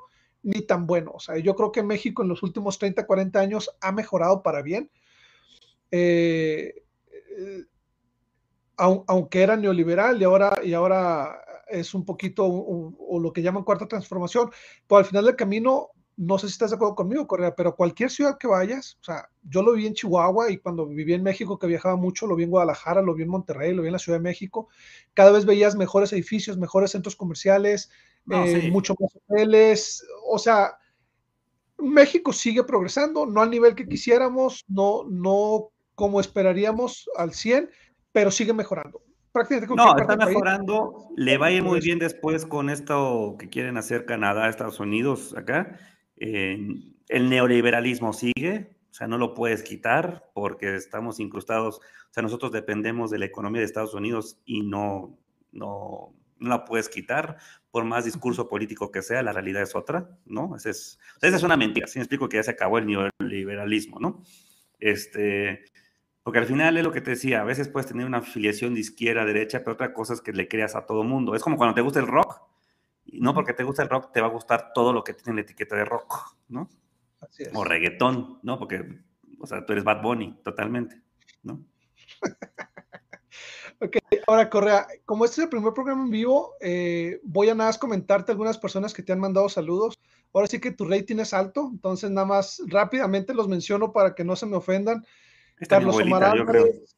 ni 0.42 0.62
tan 0.62 0.88
bueno. 0.88 1.12
O 1.14 1.20
sea, 1.20 1.38
yo 1.38 1.56
creo 1.56 1.72
que 1.72 1.84
México 1.84 2.24
en 2.24 2.30
los 2.30 2.42
últimos 2.42 2.80
30, 2.80 3.06
40 3.06 3.40
años 3.40 3.70
ha 3.82 3.92
mejorado 3.92 4.42
para 4.42 4.62
bien. 4.64 4.90
Eh, 5.92 6.74
eh, 7.38 7.64
aunque 8.78 9.42
era 9.42 9.56
neoliberal 9.56 10.22
y 10.22 10.26
ahora, 10.26 10.60
y 10.64 10.74
ahora 10.74 11.40
es 11.68 11.94
un 11.94 12.06
poquito 12.06 12.46
o, 12.46 13.20
lo 13.20 13.34
que 13.34 13.42
llaman 13.42 13.64
cuarta 13.64 13.88
transformación, 13.88 14.52
pues 14.88 15.00
al 15.00 15.06
final 15.06 15.26
del 15.26 15.36
camino 15.36 15.90
no 16.18 16.38
sé 16.38 16.48
si 16.48 16.54
estás 16.54 16.72
de 16.72 16.78
acuerdo 16.78 16.96
conmigo, 16.96 17.28
Correa, 17.28 17.56
pero 17.56 17.76
cualquier 17.76 18.10
ciudad 18.10 18.38
que 18.38 18.48
vayas, 18.48 18.98
o 19.02 19.04
sea, 19.04 19.30
yo 19.44 19.62
lo 19.62 19.74
vi 19.74 19.86
en 19.86 19.94
Chihuahua 19.94 20.50
y 20.50 20.60
cuando 20.60 20.88
viví 20.88 21.14
en 21.14 21.24
México, 21.24 21.60
que 21.60 21.68
viajaba 21.68 21.98
mucho, 21.98 22.26
lo 22.26 22.38
vi 22.38 22.46
en 22.46 22.52
Guadalajara, 22.52 23.02
lo 23.02 23.14
vi 23.14 23.24
en 23.24 23.30
Monterrey, 23.30 23.74
lo 23.74 23.82
vi 23.82 23.90
en 23.90 23.94
la 23.94 24.00
Ciudad 24.00 24.20
de 24.20 24.24
México, 24.24 24.70
cada 25.14 25.32
vez 25.32 25.46
veías 25.46 25.76
mejores 25.76 26.14
edificios, 26.14 26.58
mejores 26.58 26.92
centros 26.92 27.18
comerciales, 27.18 27.92
eh, 28.32 28.70
mucho 28.72 28.96
más 28.98 29.12
hoteles, 29.14 30.06
o 30.30 30.40
sea, 30.40 30.78
México 31.78 32.32
sigue 32.32 32.64
progresando, 32.64 33.26
no 33.26 33.42
al 33.42 33.50
nivel 33.50 33.76
que 33.76 33.88
quisiéramos, 33.88 34.64
no, 34.70 35.04
no 35.10 35.72
como 35.96 36.20
esperaríamos 36.22 37.10
al 37.18 37.34
100, 37.34 37.70
pero 38.16 38.32
sigue 38.32 38.54
mejorando. 38.54 39.04
Prácticamente 39.34 39.76
no, 39.76 39.98
está 39.98 40.16
mejorando, 40.16 41.10
le 41.18 41.38
va 41.38 41.48
a 41.48 41.52
ir 41.52 41.62
muy 41.62 41.82
bien 41.82 42.00
después 42.00 42.46
con 42.46 42.70
esto 42.70 43.36
que 43.38 43.50
quieren 43.50 43.76
hacer 43.76 44.06
Canadá, 44.06 44.48
Estados 44.48 44.80
Unidos, 44.80 45.36
acá 45.38 45.78
el 46.16 47.30
neoliberalismo 47.30 48.14
sigue, 48.14 48.78
o 48.90 48.94
sea, 48.94 49.08
no 49.08 49.18
lo 49.18 49.34
puedes 49.34 49.64
quitar 49.64 50.32
porque 50.34 50.78
estamos 50.78 51.20
incrustados, 51.20 51.80
o 51.80 52.14
sea, 52.14 52.24
nosotros 52.24 52.54
dependemos 52.54 53.12
de 53.12 53.20
la 53.20 53.26
economía 53.26 53.60
de 53.60 53.66
Estados 53.66 53.94
Unidos 53.94 54.40
y 54.46 54.62
no, 54.62 55.20
no, 55.52 56.14
no 56.40 56.50
la 56.50 56.64
puedes 56.64 56.88
quitar, 56.88 57.36
por 57.70 57.84
más 57.84 58.06
discurso 58.06 58.48
político 58.48 58.94
que 58.94 59.02
sea, 59.02 59.24
la 59.24 59.34
realidad 59.34 59.62
es 59.62 59.76
otra, 59.76 60.18
¿no? 60.26 60.56
Esa 60.56 60.70
es, 60.70 61.00
esa 61.22 61.36
es 61.36 61.44
una 61.44 61.58
mentira, 61.58 61.88
si 61.88 62.00
me 62.00 62.04
explico 62.04 62.30
que 62.30 62.38
ya 62.38 62.44
se 62.44 62.52
acabó 62.52 62.78
el 62.78 62.86
neoliberalismo, 62.86 64.00
¿no? 64.00 64.24
Este, 64.80 65.66
porque 66.26 66.40
al 66.40 66.48
final 66.48 66.76
es 66.76 66.84
lo 66.84 66.92
que 66.92 67.02
te 67.02 67.12
decía, 67.12 67.42
a 67.42 67.44
veces 67.44 67.68
puedes 67.68 67.88
tener 67.88 68.04
una 68.04 68.18
afiliación 68.18 68.74
de 68.74 68.80
izquierda, 68.80 69.26
derecha, 69.26 69.60
pero 69.60 69.74
otra 69.74 69.94
cosa 69.94 70.16
es 70.16 70.22
que 70.22 70.34
le 70.34 70.48
creas 70.48 70.76
a 70.76 70.88
todo 70.88 71.04
mundo. 71.04 71.36
Es 71.36 71.44
como 71.44 71.56
cuando 71.56 71.76
te 71.76 71.82
gusta 71.82 72.00
el 72.00 72.08
rock, 72.08 72.42
y 73.06 73.22
no 73.22 73.36
porque 73.36 73.54
te 73.54 73.64
gusta 73.64 73.84
el 73.84 73.90
rock, 73.90 74.12
te 74.12 74.22
va 74.22 74.28
a 74.28 74.32
gustar 74.32 74.72
todo 74.74 74.92
lo 74.92 75.04
que 75.04 75.14
tiene 75.14 75.36
la 75.36 75.42
etiqueta 75.44 75.76
de 75.76 75.86
rock, 75.86 76.36
¿no? 76.48 76.68
Así 77.22 77.44
es. 77.44 77.52
O 77.54 77.64
reggaetón, 77.64 78.40
¿no? 78.42 78.58
Porque, 78.58 79.04
o 79.40 79.46
sea, 79.46 79.64
tú 79.68 79.74
eres 79.74 79.84
Bad 79.84 80.02
Bunny, 80.02 80.36
totalmente, 80.44 81.00
¿no? 81.44 81.64
ok, 83.82 83.98
ahora 84.26 84.50
Correa, 84.50 84.88
como 85.06 85.26
este 85.26 85.42
es 85.42 85.44
el 85.44 85.50
primer 85.52 85.74
programa 85.74 86.06
en 86.06 86.10
vivo, 86.10 86.56
eh, 86.60 87.20
voy 87.22 87.50
a 87.50 87.54
nada 87.54 87.70
más 87.70 87.78
comentarte 87.78 88.32
algunas 88.32 88.58
personas 88.58 88.96
que 88.96 89.04
te 89.04 89.14
han 89.14 89.20
mandado 89.20 89.48
saludos. 89.48 89.94
Ahora 90.34 90.48
sí 90.48 90.60
que 90.60 90.72
tu 90.72 90.86
rating 90.86 91.18
es 91.18 91.36
alto, 91.36 91.70
entonces 91.72 92.10
nada 92.10 92.26
más 92.26 92.64
rápidamente 92.66 93.36
los 93.36 93.48
menciono 93.48 93.94
para 93.94 94.16
que 94.16 94.24
no 94.24 94.36
se 94.36 94.48
me 94.48 94.56
ofendan. 94.56 95.06
Carlos 95.68 95.98
Omar 95.98 96.24
Álvarez, 96.24 96.96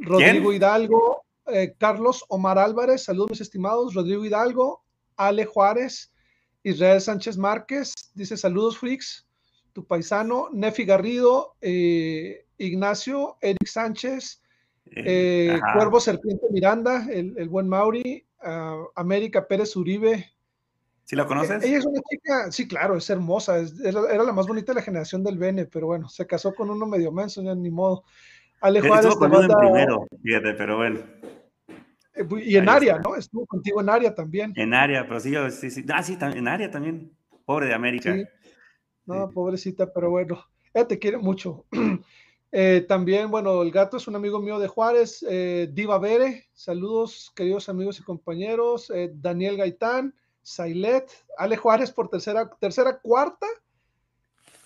Rodrigo 0.00 0.52
Hidalgo, 0.52 1.24
eh, 1.46 1.74
Carlos 1.78 2.24
Omar 2.28 2.58
Álvarez, 2.58 3.04
saludos 3.04 3.30
mis 3.30 3.40
estimados, 3.40 3.94
Rodrigo 3.94 4.24
Hidalgo, 4.24 4.82
Ale 5.16 5.44
Juárez, 5.44 6.12
Israel 6.62 7.00
Sánchez 7.00 7.36
Márquez, 7.36 7.92
dice 8.14 8.36
saludos 8.36 8.78
freaks, 8.78 9.26
tu 9.72 9.84
paisano, 9.84 10.48
Nefi 10.52 10.84
Garrido, 10.84 11.54
eh, 11.60 12.46
Ignacio, 12.58 13.36
Eric 13.40 13.66
Sánchez, 13.66 14.42
eh, 14.86 15.58
Cuervo 15.74 16.00
Serpiente 16.00 16.46
Miranda, 16.50 17.06
el, 17.10 17.48
buen 17.48 17.68
Mauri, 17.68 18.26
ah, 18.40 18.84
América 18.96 19.46
Pérez 19.46 19.76
Uribe. 19.76 20.32
¿Sí 21.10 21.16
la 21.16 21.26
conoces? 21.26 21.64
ella 21.64 21.78
es 21.78 21.84
una 21.84 22.00
chica, 22.08 22.52
sí, 22.52 22.68
claro, 22.68 22.96
es 22.96 23.10
hermosa, 23.10 23.58
era, 23.84 24.22
la 24.22 24.32
más 24.32 24.46
bonita 24.46 24.70
de 24.70 24.76
la 24.76 24.82
generación 24.82 25.24
del 25.24 25.38
Bene, 25.38 25.66
pero 25.66 25.88
bueno, 25.88 26.08
se 26.08 26.24
casó 26.24 26.54
con 26.54 26.70
uno 26.70 26.86
medio 26.86 27.10
menso, 27.10 27.42
ni 27.42 27.68
modo. 27.68 28.04
Ale 28.60 28.80
Juárez. 28.80 29.06
Estuvo 29.06 29.42
en 29.42 29.48
primero, 29.48 30.06
fíjate, 30.22 30.54
pero 30.54 30.76
bueno. 30.76 31.00
Eh, 32.14 32.28
y 32.44 32.56
en 32.56 32.68
área, 32.68 33.00
¿no? 33.00 33.16
Estuvo 33.16 33.44
contigo 33.44 33.80
en 33.80 33.88
área 33.88 34.14
también. 34.14 34.52
En 34.54 34.72
área, 34.72 35.04
pero 35.08 35.18
sí, 35.18 35.34
sí, 35.50 35.72
sí. 35.72 35.84
Ah, 35.92 36.00
sí, 36.04 36.16
en 36.20 36.46
área 36.46 36.70
también. 36.70 37.10
Pobre 37.44 37.66
de 37.66 37.74
América. 37.74 38.16
No, 39.04 39.30
pobrecita, 39.30 39.92
pero 39.92 40.10
bueno, 40.10 40.46
ella 40.72 40.86
te 40.86 41.00
quiere 41.00 41.18
mucho. 41.18 41.66
Eh, 42.52 42.84
también, 42.88 43.30
bueno, 43.30 43.62
el 43.62 43.70
gato 43.70 43.96
es 43.96 44.08
un 44.08 44.16
amigo 44.16 44.40
mío 44.40 44.58
de 44.58 44.66
Juárez, 44.66 45.24
eh, 45.30 45.68
Diva 45.72 46.00
Bere, 46.00 46.48
saludos 46.52 47.32
queridos 47.36 47.68
amigos 47.68 48.00
y 48.00 48.02
compañeros, 48.02 48.92
Daniel 49.14 49.56
Gaitán, 49.56 50.16
Sailet, 50.42 51.10
Ale 51.36 51.56
Juárez 51.56 51.90
por 51.90 52.08
tercera, 52.08 52.50
tercera, 52.60 52.98
cuarta, 52.98 53.46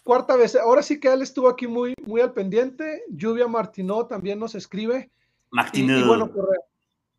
cuarta 0.03 0.37
vez. 0.37 0.57
Ahora 0.57 0.83
sí 0.83 1.01
que 1.01 1.13
él 1.13 1.23
estuvo 1.23 1.49
aquí 1.49 1.67
muy, 1.67 1.95
muy 2.07 2.21
al 2.21 2.33
pendiente. 2.33 3.03
Lluvia 3.09 3.49
Martinó 3.49 4.07
también 4.07 4.39
nos 4.39 4.55
escribe. 4.55 5.11
Martinó. 5.51 5.99
Y, 5.99 6.03
bueno, 6.03 6.31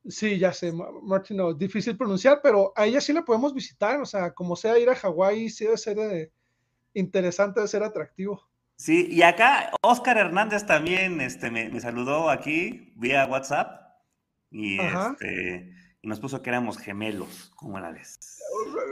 Sí, 0.07 0.37
ya 0.37 0.53
sé, 0.53 0.71
Martino, 1.01 1.51
difícil 1.53 1.97
pronunciar, 1.97 2.39
pero 2.43 2.73
a 2.75 2.85
ella 2.85 3.01
sí 3.01 3.11
la 3.11 3.25
podemos 3.25 3.55
visitar, 3.55 3.99
o 3.99 4.05
sea, 4.05 4.31
como 4.33 4.55
sea 4.55 4.77
ir 4.77 4.87
a 4.87 4.95
Hawái, 4.95 5.49
sí 5.49 5.63
debe 5.63 5.77
ser 5.77 5.97
eh, 5.97 6.31
interesante, 6.93 7.59
debe 7.59 7.67
ser 7.67 7.81
atractivo. 7.81 8.47
Sí, 8.75 9.07
y 9.09 9.23
acá 9.23 9.71
Oscar 9.81 10.17
Hernández 10.17 10.65
también 10.67 11.21
este, 11.21 11.49
me, 11.49 11.79
saludó 11.79 12.29
aquí 12.29 12.93
vía 12.97 13.25
WhatsApp 13.25 13.81
y, 14.51 14.79
este, 14.79 15.73
y, 16.05 16.07
nos 16.07 16.19
puso 16.19 16.41
que 16.41 16.49
éramos 16.49 16.77
gemelos, 16.77 17.51
¿cómo 17.55 17.79
la 17.79 17.91
ves? 17.91 18.41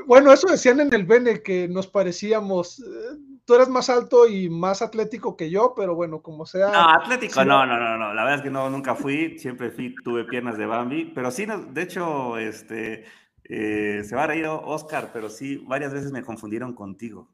Bueno, 0.06 0.34
eso 0.34 0.48
decían 0.48 0.80
en 0.80 0.94
el 0.94 1.06
Bene, 1.06 1.42
que 1.42 1.68
nos 1.68 1.88
parecíamos, 1.88 2.80
eh, 2.80 3.18
tú 3.46 3.56
eres 3.56 3.70
más 3.70 3.90
alto 3.90 4.28
y 4.28 4.50
más 4.50 4.82
atlético 4.82 5.38
que 5.38 5.50
yo, 5.50 5.74
pero 5.76 5.96
bueno, 5.96 6.22
como 6.22 6.46
sea. 6.46 6.68
No, 6.68 6.90
atlético, 6.90 7.46
no, 7.46 7.66
no, 7.66 7.80
no, 7.80 7.98
no. 7.98 8.14
La 8.14 8.24
verdad 8.24 8.40
es 8.40 8.44
que 8.44 8.50
no, 8.50 8.70
nunca 8.70 8.96
fui. 8.96 9.38
Siempre 9.40 9.72
fui, 9.72 9.96
tuve 10.04 10.26
piernas 10.26 10.58
de 10.58 10.66
Bambi. 10.66 11.12
Pero 11.16 11.32
sí, 11.32 11.46
de 11.46 11.82
hecho, 11.82 12.38
este, 12.38 13.06
eh, 13.44 14.04
se 14.04 14.16
va 14.16 14.24
a 14.24 14.28
reír 14.28 14.46
Oscar, 14.48 15.12
pero 15.14 15.30
sí, 15.30 15.58
varias 15.68 15.94
veces 15.94 16.12
me 16.12 16.24
confundieron 16.24 16.74
contigo. 16.74 17.30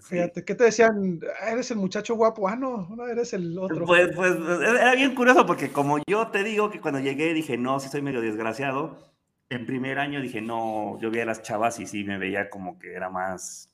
Fíjate, 0.00 0.44
¿qué 0.44 0.54
te 0.54 0.64
decían? 0.64 1.20
¿Eres 1.46 1.70
el 1.70 1.78
muchacho 1.78 2.14
guapo? 2.14 2.48
Ah, 2.48 2.56
no, 2.56 2.88
no, 2.96 3.06
eres 3.06 3.32
el 3.32 3.58
otro. 3.58 3.84
Pues, 3.84 4.10
pues, 4.14 4.34
era 4.60 4.94
bien 4.94 5.14
curioso 5.14 5.44
porque 5.44 5.70
como 5.70 5.98
yo 6.06 6.28
te 6.28 6.42
digo 6.42 6.70
que 6.70 6.80
cuando 6.80 7.00
llegué 7.00 7.34
dije, 7.34 7.58
no, 7.58 7.80
sí 7.80 7.88
soy 7.88 8.02
medio 8.02 8.20
desgraciado. 8.20 9.12
En 9.50 9.66
primer 9.66 9.98
año 9.98 10.20
dije, 10.20 10.40
no, 10.40 10.98
yo 11.00 11.10
vi 11.10 11.20
a 11.20 11.26
las 11.26 11.42
chavas 11.42 11.78
y 11.78 11.86
sí 11.86 12.04
me 12.04 12.18
veía 12.18 12.48
como 12.48 12.78
que 12.78 12.94
era 12.94 13.10
más 13.10 13.70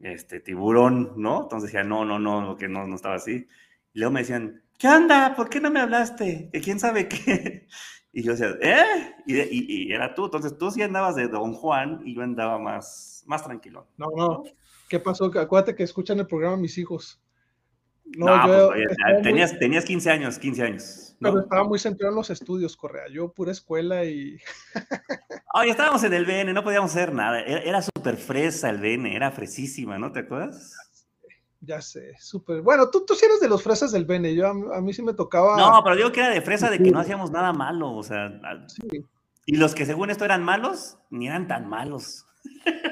este, 0.00 0.40
tiburón, 0.40 1.12
¿no? 1.16 1.44
Entonces 1.44 1.72
decía, 1.72 1.84
no, 1.84 2.04
no, 2.04 2.18
no, 2.18 2.56
que 2.56 2.68
no, 2.68 2.86
no 2.86 2.96
estaba 2.96 3.14
así. 3.14 3.46
Y 3.94 3.98
luego 3.98 4.12
me 4.12 4.20
decían, 4.20 4.62
¿qué 4.78 4.88
onda? 4.88 5.34
¿Por 5.34 5.48
qué 5.48 5.60
no 5.60 5.70
me 5.70 5.80
hablaste? 5.80 6.50
¿Que 6.52 6.60
quién 6.60 6.78
sabe 6.78 7.08
qué? 7.08 7.66
Y 8.12 8.22
yo 8.22 8.32
decía, 8.32 8.56
¿eh? 8.62 9.14
Y, 9.26 9.92
era 9.92 10.14
tú. 10.14 10.24
Entonces 10.24 10.56
tú 10.56 10.70
sí 10.70 10.80
andabas 10.80 11.16
de 11.16 11.28
Don 11.28 11.52
Juan 11.52 12.00
y 12.02 12.14
yo 12.14 12.22
andaba 12.22 12.58
más, 12.58 13.22
más 13.26 13.44
tranquilo. 13.44 13.88
No, 13.98 14.06
no. 14.16 14.42
¿Qué 14.88 15.00
pasó? 15.00 15.26
Acuérdate 15.26 15.74
que 15.74 15.82
escuchan 15.82 16.18
el 16.18 16.26
programa 16.26 16.56
mis 16.56 16.78
hijos. 16.78 17.20
No, 18.16 18.46
yo 18.46 18.68
pues, 18.68 18.96
tenías, 19.22 19.58
tenías 19.58 19.84
15 19.84 20.10
años, 20.10 20.38
15 20.38 20.62
años. 20.62 21.16
Pero 21.20 21.40
estaba 21.40 21.64
muy 21.64 21.78
centrado 21.78 22.12
en 22.12 22.16
los 22.16 22.30
estudios, 22.30 22.76
Correa. 22.76 23.04
Yo 23.10 23.32
pura 23.32 23.50
escuela 23.50 24.04
y... 24.04 24.38
Oye, 25.54 25.70
estábamos 25.70 26.04
en 26.04 26.12
el 26.12 26.24
BN, 26.24 26.52
no 26.52 26.62
podíamos 26.62 26.90
hacer 26.90 27.12
nada. 27.12 27.40
Era, 27.40 27.82
súper 27.82 28.16
fresa 28.16 28.70
el 28.70 28.78
BN, 28.78 29.14
era 29.14 29.30
fresísima, 29.32 29.98
¿no? 29.98 30.12
¿Te 30.12 30.20
acuerdas? 30.20 30.76
Ya 31.60 31.80
sé, 31.80 32.14
súper. 32.20 32.62
Bueno, 32.62 32.90
tú, 32.90 33.04
tú 33.04 33.14
sí 33.14 33.24
eres 33.24 33.40
de 33.40 33.48
los 33.48 33.62
fresas 33.62 33.90
del 33.90 34.04
BN, 34.04 34.34
yo 34.34 34.46
a, 34.46 34.80
mí 34.80 34.92
sí 34.92 35.02
me 35.02 35.14
tocaba... 35.14 35.56
No, 35.56 35.82
pero 35.82 35.96
digo 35.96 36.12
que 36.12 36.20
era 36.20 36.30
de 36.30 36.42
fresa 36.42 36.70
de 36.70 36.78
que 36.78 36.90
no 36.90 37.00
hacíamos 37.00 37.30
nada 37.30 37.52
malo, 37.52 37.92
o 37.92 38.02
sea... 38.02 38.30
Sí. 38.68 39.04
Y 39.46 39.56
los 39.56 39.74
que 39.74 39.86
según 39.86 40.10
esto 40.10 40.24
eran 40.24 40.44
malos, 40.44 40.98
ni 41.10 41.28
eran 41.28 41.48
tan 41.48 41.68
malos. 41.68 42.25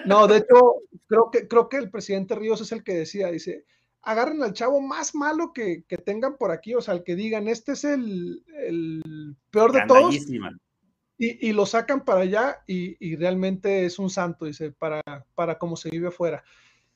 No, 0.07 0.27
de 0.27 0.39
hecho, 0.39 0.75
creo 1.07 1.31
que, 1.31 1.49
creo 1.49 1.69
que 1.69 1.79
el 1.79 1.91
presidente 1.91 2.35
Ríos 2.35 2.61
es 2.61 2.73
el 2.73 2.85
que 2.85 2.95
decía, 2.95 3.31
dice, 3.31 3.65
agarren 4.03 4.43
al 4.43 4.53
chavo 4.53 4.81
más 4.81 5.15
malo 5.15 5.53
que, 5.53 5.85
tengan 6.05 6.37
por 6.37 6.51
aquí, 6.51 6.75
o 6.75 6.81
sea, 6.81 6.95
el 6.95 7.05
que 7.05 7.15
digan, 7.17 7.49
este 7.49 7.73
es 7.73 7.85
el, 7.85 8.43
peor 9.51 9.73
de 9.73 9.85
todos. 9.87 10.15
Y, 11.17 11.49
y, 11.49 11.53
lo 11.53 11.65
sacan 11.65 12.05
para 12.05 12.23
allá 12.23 12.59
y, 12.67 13.17
realmente 13.17 13.85
es 13.85 13.99
un 13.99 14.11
santo, 14.11 14.45
dice, 14.45 14.73
para, 14.73 15.01
para 15.35 15.59
cómo 15.59 15.77
se 15.77 15.91
vive 15.91 16.09
afuera. 16.09 16.43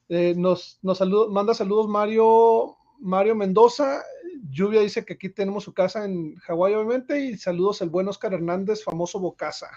Eh, 0.08 0.34
nos 0.36 0.78
nos 0.82 1.00
manda 1.30 1.52
saludos 1.52 1.86
Mario, 1.86 2.76
Mario 2.98 3.34
Mendoza. 3.34 4.02
Lluvia 4.50 4.80
dice 4.80 5.04
que 5.04 5.14
aquí 5.14 5.28
tenemos 5.28 5.64
su 5.64 5.74
casa 5.74 6.04
en 6.04 6.36
Hawái, 6.36 6.74
obviamente, 6.74 7.20
y 7.20 7.36
saludos 7.36 7.82
el 7.82 7.90
buen 7.90 8.08
Oscar 8.08 8.34
Hernández, 8.34 8.84
famoso 8.84 9.20
Bocasa. 9.20 9.68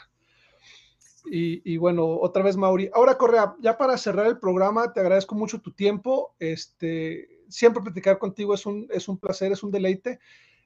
Y, 1.25 1.77
bueno, 1.77 2.07
otra 2.07 2.43
vez 2.43 2.57
Mauri. 2.57 2.89
Ahora, 2.93 3.17
Correa, 3.17 3.55
ya 3.59 3.77
para 3.77 3.97
cerrar 3.97 4.27
el 4.27 4.39
programa, 4.39 4.91
te 4.93 4.99
agradezco 4.99 5.35
mucho 5.35 5.61
tu 5.61 5.71
tiempo. 5.71 6.35
Este, 6.39 7.29
siempre 7.47 7.83
platicar 7.83 8.17
contigo 8.17 8.53
es 8.53 8.65
un, 8.65 8.87
es 8.89 9.07
un 9.07 9.17
placer, 9.17 9.51
es 9.51 9.63
un 9.63 9.71
deleite. 9.71 10.19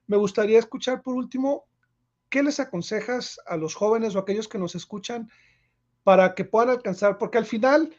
Me 0.08 0.18
gustaría 0.18 0.60
escuchar 0.60 1.02
por 1.02 1.16
último, 1.16 1.66
¿qué 2.30 2.44
les 2.44 2.60
aconsejas 2.60 3.40
a 3.46 3.58
los 3.58 3.76
jóvenes 3.76 4.16
o 4.16 4.20
a 4.20 4.22
aquellos 4.22 4.48
que 4.48 4.58
nos 4.58 4.76
escuchan 4.76 5.30
para 6.04 6.36
que 6.36 6.46
puedan 6.46 6.70
alcanzar? 6.70 7.18
Porque 7.18 7.38
al 7.38 7.46
final 7.46 7.94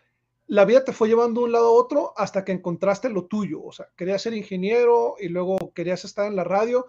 la 0.46 0.64
vida 0.64 0.84
te 0.84 0.92
fue 0.92 1.08
llevando 1.08 1.40
de 1.40 1.46
un 1.46 1.52
lado 1.52 1.66
a 1.66 1.72
otro 1.72 2.14
hasta 2.16 2.44
que 2.44 2.52
encontraste 2.52 3.10
lo 3.10 3.24
tuyo. 3.24 3.62
O 3.62 3.72
sea, 3.72 3.88
querías 3.96 4.22
ser 4.22 4.34
ingeniero 4.34 5.16
y 5.18 5.28
luego 5.28 5.72
querías 5.74 6.04
estar 6.04 6.26
en 6.26 6.36
la 6.36 6.44
radio 6.44 6.86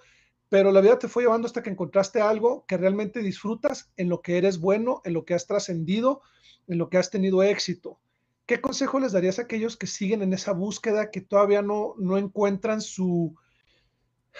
pero 0.50 0.72
la 0.72 0.82
vida 0.82 1.00
te 1.00 1.08
fue 1.08 1.24
llevando 1.24 1.46
hasta 1.46 1.62
que 1.62 1.70
encontraste 1.70 2.22
algo 2.22 2.66
que 2.68 2.78
realmente 2.78 3.22
disfrutas, 3.22 3.92
en 3.98 4.10
lo 4.10 4.22
que 4.22 4.38
eres 4.38 4.60
bueno, 4.60 5.02
en 5.04 5.14
lo 5.14 5.26
que 5.26 5.34
has 5.34 5.46
trascendido, 5.46 6.22
en 6.68 6.78
lo 6.78 6.90
que 6.90 6.98
has 6.98 7.10
tenido 7.10 7.44
éxito. 7.44 8.00
¿Qué 8.46 8.62
consejo 8.62 9.00
les 9.00 9.12
darías 9.12 9.40
a 9.40 9.44
aquellos 9.44 9.76
que 9.76 9.88
siguen 9.88 10.22
en 10.22 10.32
esa 10.32 10.54
búsqueda, 10.54 11.12
que 11.12 11.20
todavía 11.20 11.62
no, 11.62 11.96
no 11.98 12.18
encuentran 12.18 12.80
su, 12.80 13.36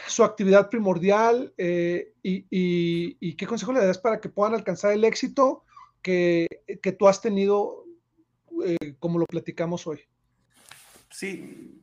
su 0.08 0.24
actividad 0.24 0.70
primordial? 0.70 1.54
Eh, 1.58 2.14
y, 2.24 3.36
qué 3.36 3.46
consejo 3.46 3.74
les 3.74 3.82
darías 3.82 3.98
para 3.98 4.22
que 4.22 4.30
puedan 4.30 4.54
alcanzar 4.54 4.94
el 4.94 5.04
éxito 5.04 5.66
que, 6.02 6.48
tú 6.98 7.10
has 7.10 7.22
tenido, 7.22 7.84
eh, 8.64 8.96
como 9.00 9.20
lo 9.20 9.26
platicamos 9.26 9.86
hoy? 9.88 10.00
Sí. 11.12 11.82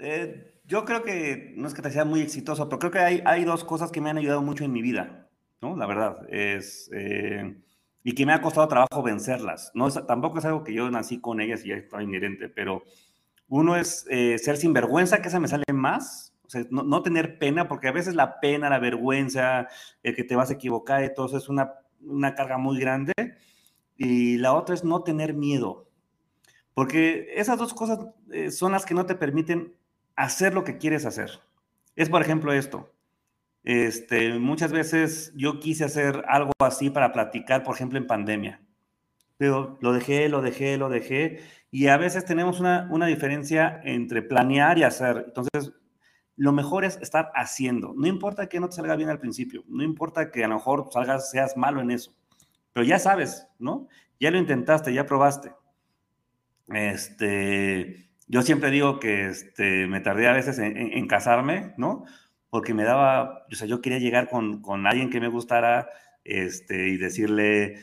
Eh, 0.00 0.55
yo 0.66 0.84
creo 0.84 1.02
que 1.02 1.54
no 1.56 1.68
es 1.68 1.74
que 1.74 1.82
te 1.82 1.90
sea 1.90 2.04
muy 2.04 2.20
exitoso, 2.20 2.68
pero 2.68 2.78
creo 2.78 2.90
que 2.90 2.98
hay, 2.98 3.22
hay 3.24 3.44
dos 3.44 3.64
cosas 3.64 3.90
que 3.90 4.00
me 4.00 4.10
han 4.10 4.18
ayudado 4.18 4.42
mucho 4.42 4.64
en 4.64 4.72
mi 4.72 4.82
vida, 4.82 5.28
¿no? 5.60 5.76
La 5.76 5.86
verdad, 5.86 6.18
es... 6.28 6.90
Eh, 6.92 7.62
y 8.02 8.14
que 8.14 8.24
me 8.24 8.32
ha 8.32 8.40
costado 8.40 8.68
trabajo 8.68 9.02
vencerlas. 9.02 9.72
No 9.74 9.90
tampoco 9.90 10.38
es 10.38 10.44
algo 10.44 10.62
que 10.62 10.72
yo 10.72 10.88
nací 10.92 11.20
con 11.20 11.40
ellas 11.40 11.64
y 11.64 11.70
ya 11.70 11.74
está 11.74 12.00
inherente, 12.00 12.48
pero 12.48 12.84
uno 13.48 13.76
es 13.76 14.06
eh, 14.08 14.38
ser 14.38 14.56
sinvergüenza, 14.56 15.20
que 15.20 15.26
esa 15.26 15.40
me 15.40 15.48
sale 15.48 15.64
más, 15.72 16.32
o 16.44 16.48
sea, 16.48 16.64
no, 16.70 16.84
no, 16.84 17.02
tener 17.02 17.38
pena, 17.38 17.66
porque 17.66 17.88
a 17.88 17.92
veces 17.92 18.14
la 18.14 18.38
pena, 18.38 18.70
la 18.70 18.78
vergüenza, 18.78 19.66
el 20.04 20.14
que 20.14 20.22
te 20.22 20.36
vas 20.36 20.50
a 20.50 20.54
equivocar 20.54 21.02
y 21.02 21.12
todo 21.12 21.26
eso 21.26 21.36
es 21.36 21.48
una, 21.48 21.74
una 22.00 22.34
carga 22.36 22.58
muy 22.58 22.78
grande. 22.78 23.12
Y 23.96 24.36
la 24.38 24.54
otra 24.54 24.74
es 24.76 24.84
no 24.84 25.02
tener 25.02 25.34
miedo, 25.34 25.90
porque 26.74 27.32
esas 27.34 27.58
dos 27.58 27.74
cosas 27.74 27.98
eh, 28.30 28.50
son 28.52 28.72
las 28.72 28.86
que 28.86 28.94
no 28.94 29.06
te 29.06 29.16
permiten 29.16 29.74
hacer 30.16 30.54
lo 30.54 30.64
que 30.64 30.78
quieres 30.78 31.06
hacer. 31.06 31.30
Es, 31.94 32.08
por 32.08 32.22
ejemplo, 32.22 32.52
esto. 32.52 32.90
Este, 33.62 34.38
muchas 34.38 34.72
veces 34.72 35.32
yo 35.34 35.58
quise 35.58 35.84
hacer 35.84 36.24
algo 36.28 36.52
así 36.60 36.90
para 36.90 37.12
platicar, 37.12 37.62
por 37.62 37.74
ejemplo, 37.74 37.98
en 37.98 38.06
pandemia, 38.06 38.62
pero 39.38 39.76
lo 39.80 39.92
dejé, 39.92 40.28
lo 40.28 40.40
dejé, 40.40 40.76
lo 40.76 40.88
dejé, 40.88 41.40
y 41.72 41.88
a 41.88 41.96
veces 41.96 42.24
tenemos 42.24 42.60
una, 42.60 42.88
una 42.92 43.06
diferencia 43.06 43.80
entre 43.82 44.22
planear 44.22 44.78
y 44.78 44.84
hacer. 44.84 45.24
Entonces, 45.26 45.72
lo 46.36 46.52
mejor 46.52 46.84
es 46.84 46.96
estar 46.98 47.32
haciendo. 47.34 47.92
No 47.96 48.06
importa 48.06 48.48
que 48.48 48.60
no 48.60 48.68
te 48.68 48.76
salga 48.76 48.94
bien 48.94 49.08
al 49.08 49.18
principio, 49.18 49.64
no 49.66 49.82
importa 49.82 50.30
que 50.30 50.44
a 50.44 50.48
lo 50.48 50.54
mejor 50.54 50.88
salgas, 50.92 51.30
seas 51.30 51.56
malo 51.56 51.80
en 51.80 51.90
eso, 51.90 52.14
pero 52.72 52.86
ya 52.86 53.00
sabes, 53.00 53.48
¿no? 53.58 53.88
Ya 54.20 54.30
lo 54.30 54.38
intentaste, 54.38 54.94
ya 54.94 55.06
probaste. 55.06 55.52
Este, 56.68 58.08
yo 58.26 58.42
siempre 58.42 58.70
digo 58.70 58.98
que 58.98 59.26
este, 59.26 59.86
me 59.86 60.00
tardé 60.00 60.28
a 60.28 60.32
veces 60.32 60.58
en, 60.58 61.06
casarme, 61.06 61.74
¿no? 61.76 62.04
Porque 62.50 62.74
me 62.74 62.84
daba, 62.84 63.46
o 63.50 63.54
sea, 63.54 63.66
yo 63.66 63.80
quería 63.80 63.98
llegar 63.98 64.28
con, 64.28 64.62
con 64.62 64.86
alguien 64.86 65.10
que 65.10 65.20
me 65.20 65.28
gustara 65.28 65.88
este, 66.24 66.88
y 66.88 66.96
decirle 66.96 67.80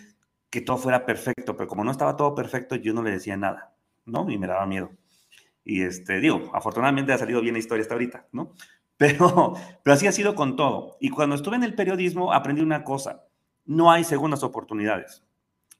que 0.49 0.61
todo 0.61 0.77
fuera 0.77 1.05
perfecto, 1.05 1.55
pero 1.55 1.67
como 1.67 1.83
no 1.83 1.91
estaba 1.91 2.15
todo 2.15 2.35
perfecto, 2.35 2.75
yo 2.75 2.93
no 2.93 3.03
le 3.03 3.11
decía 3.11 3.37
nada, 3.37 3.75
¿no? 4.05 4.29
Y 4.29 4.37
me 4.37 4.47
daba 4.47 4.65
miedo. 4.65 4.91
Y 5.63 5.81
este, 5.81 6.19
digo, 6.19 6.51
afortunadamente 6.53 7.13
ha 7.13 7.17
salido 7.17 7.41
bien 7.41 7.53
la 7.53 7.59
historia 7.59 7.83
hasta 7.83 7.95
ahorita, 7.95 8.27
¿no? 8.31 8.53
Pero, 8.95 9.55
pero 9.83 9.95
así 9.95 10.05
ha 10.05 10.11
sido 10.11 10.35
con 10.35 10.55
todo. 10.55 10.97
Y 11.01 11.09
cuando 11.09 11.35
estuve 11.35 11.55
en 11.55 11.63
el 11.63 11.73
periodismo 11.73 12.31
aprendí 12.31 12.61
una 12.61 12.83
cosa, 12.83 13.25
no 13.65 13.91
hay 13.91 14.03
segundas 14.03 14.43
oportunidades. 14.43 15.23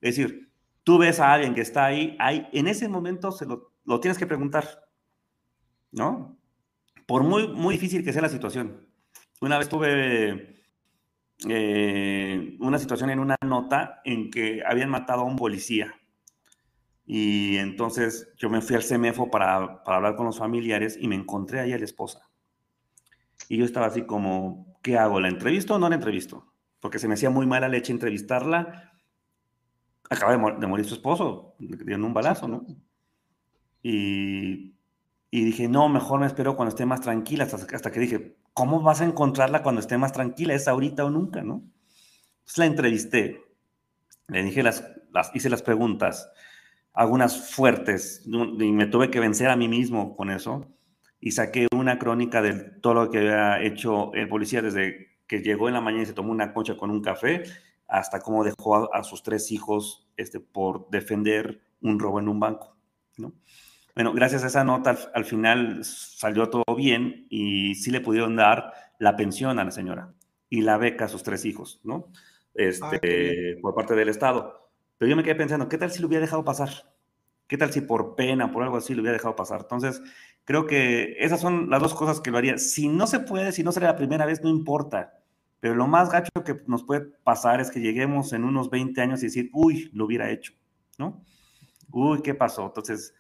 Es 0.02 0.16
decir, 0.18 0.52
tú 0.84 0.98
ves 0.98 1.20
a 1.20 1.32
alguien 1.32 1.54
que 1.54 1.62
está 1.62 1.86
ahí, 1.86 2.18
ahí 2.20 2.50
en 2.52 2.68
ese 2.68 2.90
momento 2.90 3.32
se 3.32 3.46
lo 3.46 3.73
lo 3.86 4.00
tienes 4.00 4.18
que 4.18 4.28
preguntar, 4.28 4.88
¿no? 5.92 6.38
Por 7.06 7.24
muy, 7.24 7.48
muy 7.48 7.76
difícil 7.76 8.04
que 8.04 8.14
sea 8.14 8.22
la 8.22 8.30
situación. 8.30 8.88
Una 9.42 9.58
vez 9.58 9.68
tuve 9.68 10.66
eh, 11.50 12.58
una 12.60 12.80
situación 12.80 13.10
en 13.10 13.20
una 13.20 13.36
nota 13.46 14.02
en 14.06 14.32
que 14.32 14.64
habían 14.66 14.90
matado 14.90 15.22
a 15.22 15.26
un 15.26 15.36
policía. 15.36 15.94
Y 17.06 17.58
entonces 17.58 18.32
yo 18.38 18.50
me 18.50 18.62
fui 18.62 18.76
al 18.76 18.84
CEMEFO 18.84 19.30
para, 19.30 19.84
para 19.84 19.98
hablar 19.98 20.16
con 20.16 20.26
los 20.26 20.38
familiares 20.38 20.98
y 21.00 21.08
me 21.08 21.16
encontré 21.16 21.60
ahí 21.60 21.74
a 21.74 21.78
la 21.78 21.84
esposa. 21.84 22.30
Y 23.50 23.58
yo 23.58 23.66
estaba 23.66 23.88
así 23.88 24.04
como, 24.04 24.78
¿qué 24.82 24.98
hago? 24.98 25.20
¿La 25.20 25.28
entrevisto 25.28 25.76
o 25.76 25.80
no 25.80 25.90
la 25.90 25.96
entrevisto? 25.96 26.54
Porque 26.80 27.00
se 27.00 27.08
me 27.08 27.16
hacía 27.16 27.30
muy 27.30 27.46
mala 27.46 27.68
leche 27.68 27.92
entrevistarla. 27.92 28.94
Acaba 30.10 30.54
de, 30.54 30.68
morir 30.68 30.86
su 30.86 30.96
esposo, 30.96 31.56
le 31.60 31.96
un 31.96 32.14
balazo, 32.14 32.48
¿no? 32.48 32.66
Y, 33.84 34.74
dije, 35.32 35.68
no, 35.68 35.90
mejor 35.90 36.22
me 36.22 36.26
espero 36.26 36.56
cuando 36.56 36.70
esté 36.70 36.86
más 36.86 37.02
tranquila, 37.02 37.44
hasta, 37.44 37.92
que 37.92 38.00
dije, 38.00 38.38
¿cómo 38.54 38.82
vas 38.82 39.02
a 39.02 39.06
encontrarla 39.06 39.62
cuando 39.62 39.82
esté 39.82 39.98
más 39.98 40.14
tranquila? 40.14 40.54
Es 40.54 40.68
ahorita 40.68 41.04
o 41.04 41.10
nunca, 41.10 41.44
¿no? 41.44 41.64
Entonces 42.40 42.58
la 42.58 42.66
entrevisté, 42.66 43.42
le 44.30 44.44
dije 44.44 44.64
las, 44.64 44.86
las 45.12 45.36
hice 45.36 45.50
las 45.50 45.62
preguntas, 45.62 46.32
algunas 46.94 47.52
fuertes, 47.52 48.24
y 48.26 48.72
me 48.72 48.88
tuve 48.88 49.12
que 49.12 49.20
vencer 49.20 49.50
a 49.50 49.58
mí 49.58 49.68
mismo 49.68 50.16
con 50.16 50.30
eso, 50.30 50.68
y 51.20 51.32
saqué 51.32 51.68
una 51.76 52.00
crónica 52.00 52.42
de 52.42 52.54
todo 52.54 52.94
lo 52.94 53.10
que 53.10 53.20
había 53.20 53.62
hecho 53.62 54.14
el 54.14 54.30
policía 54.30 54.62
desde 54.62 55.18
que 55.28 55.42
llegó 55.42 55.68
en 55.68 55.74
la 55.74 55.82
mañana 55.82 56.04
y 56.04 56.06
se 56.06 56.14
tomó 56.14 56.32
una 56.32 56.54
concha 56.54 56.78
con 56.78 56.90
un 56.90 57.02
café, 57.02 57.44
hasta 57.88 58.20
cómo 58.20 58.44
dejó 58.44 58.76
a, 58.76 58.90
a 58.94 59.04
sus 59.04 59.24
tres 59.24 59.52
hijos 59.52 60.10
este, 60.16 60.40
por 60.40 60.90
defender 60.90 61.62
un 61.82 62.00
robo 62.00 62.20
en 62.20 62.30
un 62.30 62.40
banco, 62.40 62.76
¿no? 63.18 63.34
Bueno, 63.96 64.14
gracias 64.14 64.44
a 64.44 64.48
esa 64.48 64.64
nota 64.64 64.98
al, 65.14 65.26
final 65.26 65.84
salió 65.84 66.50
todo 66.50 66.76
bien 66.76 67.28
y 67.30 67.76
sí 67.76 67.92
le 67.92 68.02
pudieron 68.02 68.36
dar 68.36 68.74
la 68.98 69.16
pensión 69.16 69.60
a 69.60 69.64
la 69.64 69.72
señora 69.72 70.14
y 70.50 70.62
la 70.62 70.78
beca 70.78 71.06
a 71.06 71.10
sus 71.10 71.22
tres 71.22 71.46
hijos, 71.46 71.80
¿no? 71.84 72.08
Este, 72.56 73.58
por 73.62 73.76
parte 73.76 73.94
del 73.94 74.10
Estado. 74.10 74.70
Pero 74.98 75.10
yo 75.10 75.16
me 75.16 75.24
quedé 75.24 75.36
pensando, 75.36 75.70
¿qué 75.70 75.78
tal 75.78 75.92
si 75.92 76.02
lo 76.02 76.08
hubiera 76.08 76.22
dejado 76.22 76.44
pasar? 76.44 76.70
¿Qué 77.48 77.58
tal 77.58 77.72
si 77.72 77.82
por 77.82 78.16
pena, 78.16 78.52
por 78.52 78.64
algo 78.64 78.78
así, 78.78 78.96
lo 78.96 79.02
hubiera 79.02 79.18
dejado 79.18 79.36
pasar? 79.36 79.62
Entonces, 79.62 80.02
creo 80.44 80.66
que 80.66 81.16
esas 81.20 81.40
son 81.40 81.70
las 81.70 81.82
dos 81.82 81.94
cosas 81.94 82.20
que 82.20 82.32
lo 82.32 82.38
haría. 82.40 82.58
Si 82.58 82.88
no 82.88 83.06
se 83.06 83.20
puede, 83.20 83.52
si 83.52 83.64
no 83.64 83.72
será 83.72 83.88
la 83.88 83.96
primera 83.96 84.26
vez, 84.26 84.42
no 84.42 84.50
importa. 84.50 85.20
Pero 85.60 85.76
lo 85.76 85.88
más 85.88 86.10
gacho 86.10 86.32
que 86.44 86.62
nos 86.68 86.84
puede 86.84 87.02
pasar 87.24 87.62
es 87.62 87.70
que 87.70 87.80
lleguemos 87.80 88.34
en 88.34 88.44
unos 88.44 88.70
20 88.70 89.00
años 89.02 89.22
y 89.22 89.28
decir, 89.28 89.50
uy, 89.54 89.92
lo 89.94 90.06
hubiera 90.06 90.32
hecho, 90.32 90.54
¿no? 90.98 91.24
Uy, 91.92 92.22
¿qué 92.22 92.34
pasó? 92.34 92.66
Entonces, 92.66 93.14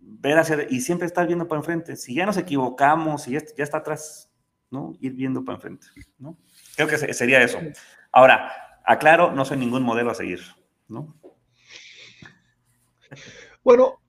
ver 0.00 0.38
hacia, 0.38 0.66
y 0.68 0.80
siempre 0.80 1.06
estar 1.06 1.26
viendo 1.26 1.48
para 1.48 1.60
enfrente. 1.60 1.96
Si 1.96 2.14
ya 2.14 2.26
nos 2.26 2.36
equivocamos, 2.36 3.22
si 3.22 3.32
ya, 3.32 3.42
ya 3.56 3.64
está 3.64 3.78
atrás, 3.78 4.30
¿no? 4.70 4.92
Ir 5.00 5.12
viendo 5.14 5.44
para 5.44 5.56
enfrente, 5.56 5.86
¿no? 6.18 6.38
Creo 6.76 6.88
que 6.88 6.98
sería 7.14 7.42
eso. 7.42 7.58
Ahora, 8.12 8.52
aclaro, 8.84 9.32
no 9.32 9.44
soy 9.44 9.56
ningún 9.56 9.82
modelo 9.82 10.10
a 10.10 10.14
seguir, 10.14 10.40
¿no? 10.88 11.16
Bueno, 13.62 14.00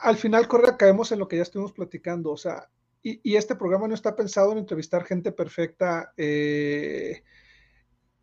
al 0.00 0.16
final, 0.16 0.48
Correa, 0.48 0.76
caemos 0.76 1.12
en 1.12 1.18
lo 1.18 1.28
que 1.28 1.36
ya 1.36 1.42
estuvimos 1.42 1.72
platicando, 1.72 2.30
o 2.30 2.36
sea, 2.36 2.68
y, 3.02 3.36
este 3.36 3.56
programa 3.56 3.88
no 3.88 3.94
está 3.94 4.14
pensado 4.14 4.52
en 4.52 4.58
entrevistar 4.58 5.04
gente 5.04 5.32
perfecta 5.32 6.12
eh, 6.18 7.22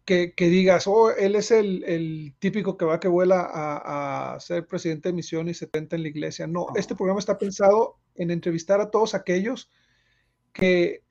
que, 0.08 0.34
digas, 0.38 0.88
oh, 0.88 1.12
él 1.12 1.36
es 1.36 1.52
el, 1.52 2.34
típico 2.40 2.78
que 2.78 2.86
va 2.86 3.00
que 3.00 3.10
vuela 3.10 3.46
a, 3.52 4.40
ser 4.40 4.66
presidente 4.66 5.10
de 5.10 5.14
misión 5.14 5.50
y 5.50 5.54
se 5.54 5.68
tenta 5.68 5.98
en 5.98 6.04
la 6.04 6.08
iglesia. 6.08 6.48
No, 6.48 6.68
este 6.76 6.96
programa 6.96 7.20
está 7.20 7.38
pensado 7.38 7.98
en 8.16 8.32
entrevistar 8.32 8.80
a 8.80 8.90
todos 8.90 9.14
aquellos 9.14 9.70
que, 10.54 11.04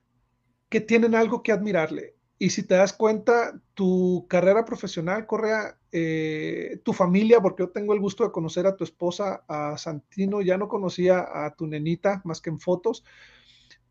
que 0.71 0.81
tienen 0.81 1.15
algo 1.15 1.43
que 1.43 1.53
admirarle. 1.53 2.17
Y 2.39 2.51
si 2.51 2.63
te 2.63 2.75
das 2.75 2.95
cuenta, 2.95 3.61
tu 3.75 4.27
carrera 4.31 4.65
profesional, 4.65 5.27
Correa, 5.27 5.79
eh, 5.93 6.81
tu 6.83 6.95
familia, 6.95 7.41
porque 7.43 7.65
yo 7.65 7.71
tengo 7.71 7.93
el 7.93 8.01
gusto 8.01 8.25
de 8.25 8.33
conocer 8.33 8.67
a 8.67 8.77
tu 8.77 8.85
esposa, 8.85 9.45
a 9.47 9.77
Santino, 9.77 10.41
ya 10.41 10.57
no 10.57 10.69
conocía 10.69 11.27
a 11.45 11.55
tu 11.55 11.67
nenita 11.67 12.23
más 12.25 12.41
que 12.41 12.49
en 12.49 12.61
fotos, 12.61 13.05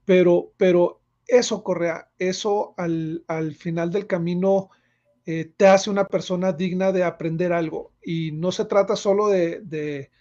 pero, 0.03 0.51
pero 0.57 1.01
eso, 1.27 1.63
Correa, 1.63 2.09
eso 2.17 2.73
al, 2.77 3.23
final 3.57 3.91
del 3.91 4.07
camino 4.07 4.69
eh, 5.25 5.51
te 5.57 5.67
hace 5.67 5.89
una 5.89 6.05
persona 6.05 6.53
digna 6.53 6.91
de 6.91 7.03
aprender 7.03 7.51
algo. 7.51 7.91
Y 8.03 8.31
no 8.31 8.51
se 8.51 8.65
trata 8.65 8.95
solo 8.95 9.27
de, 9.29 10.11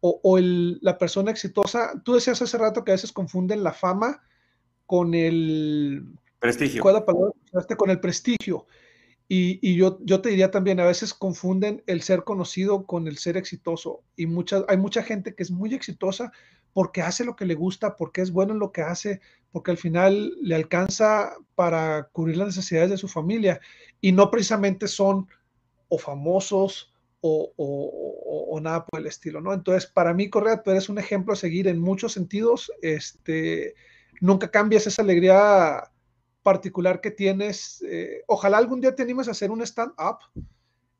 o, 0.00 0.38
la 0.38 0.98
persona 0.98 1.30
exitosa, 1.30 2.00
tú 2.04 2.14
decías 2.14 2.42
hace 2.42 2.58
rato 2.58 2.84
que 2.84 2.92
a 2.92 2.94
veces 2.94 3.12
confunden 3.12 3.62
la 3.62 3.72
fama 3.72 4.22
con 4.86 5.14
el 5.14 6.04
prestigio. 6.38 6.82
Con 6.82 7.90
el 7.90 8.00
prestigio. 8.00 8.66
Y, 9.32 9.76
yo, 9.76 10.00
yo, 10.02 10.20
te 10.20 10.30
diría 10.30 10.50
también, 10.50 10.80
a 10.80 10.86
veces 10.86 11.14
confunden 11.14 11.84
el 11.86 12.02
ser 12.02 12.24
conocido 12.24 12.84
con 12.84 13.06
el 13.06 13.16
ser 13.16 13.36
exitoso. 13.36 14.02
Y 14.16 14.26
mucha, 14.26 14.64
hay 14.66 14.76
mucha 14.76 15.04
gente 15.04 15.36
que 15.36 15.44
es 15.44 15.52
muy 15.52 15.72
exitosa 15.72 16.32
porque 16.72 17.02
hace 17.02 17.24
lo 17.24 17.36
que 17.36 17.46
le 17.46 17.54
gusta, 17.54 17.96
porque 17.96 18.20
es 18.20 18.32
bueno 18.32 18.52
en 18.52 18.58
lo 18.58 18.72
que 18.72 18.82
hace, 18.82 19.20
porque 19.52 19.70
al 19.70 19.78
final 19.78 20.34
le 20.40 20.54
alcanza 20.54 21.34
para 21.54 22.04
cubrir 22.12 22.36
las 22.36 22.48
necesidades 22.48 22.90
de 22.90 22.96
su 22.96 23.08
familia. 23.08 23.60
Y 24.00 24.12
no 24.12 24.30
precisamente 24.30 24.88
son 24.88 25.28
o 25.88 25.98
famosos 25.98 26.92
o, 27.20 27.52
o, 27.56 28.60
nada 28.60 28.84
por 28.86 29.00
el 29.00 29.06
estilo, 29.06 29.40
¿no? 29.40 29.52
Entonces, 29.52 29.90
para 29.90 30.14
mí, 30.14 30.30
Correa, 30.30 30.62
tú 30.62 30.70
eres 30.70 30.88
un 30.88 30.98
ejemplo 30.98 31.32
a 31.32 31.36
seguir 31.36 31.68
en 31.68 31.78
muchos 31.78 32.12
sentidos. 32.12 32.70
Este, 32.82 33.74
nunca 34.20 34.50
cambias 34.50 34.86
esa 34.86 35.02
alegría 35.02 35.90
particular 36.42 37.00
que 37.00 37.10
tienes. 37.10 37.82
Eh, 37.88 38.22
ojalá 38.26 38.58
algún 38.58 38.80
día 38.80 38.94
te 38.94 39.02
animes 39.02 39.28
a 39.28 39.32
hacer 39.32 39.50
un 39.50 39.62
stand-up. 39.62 40.18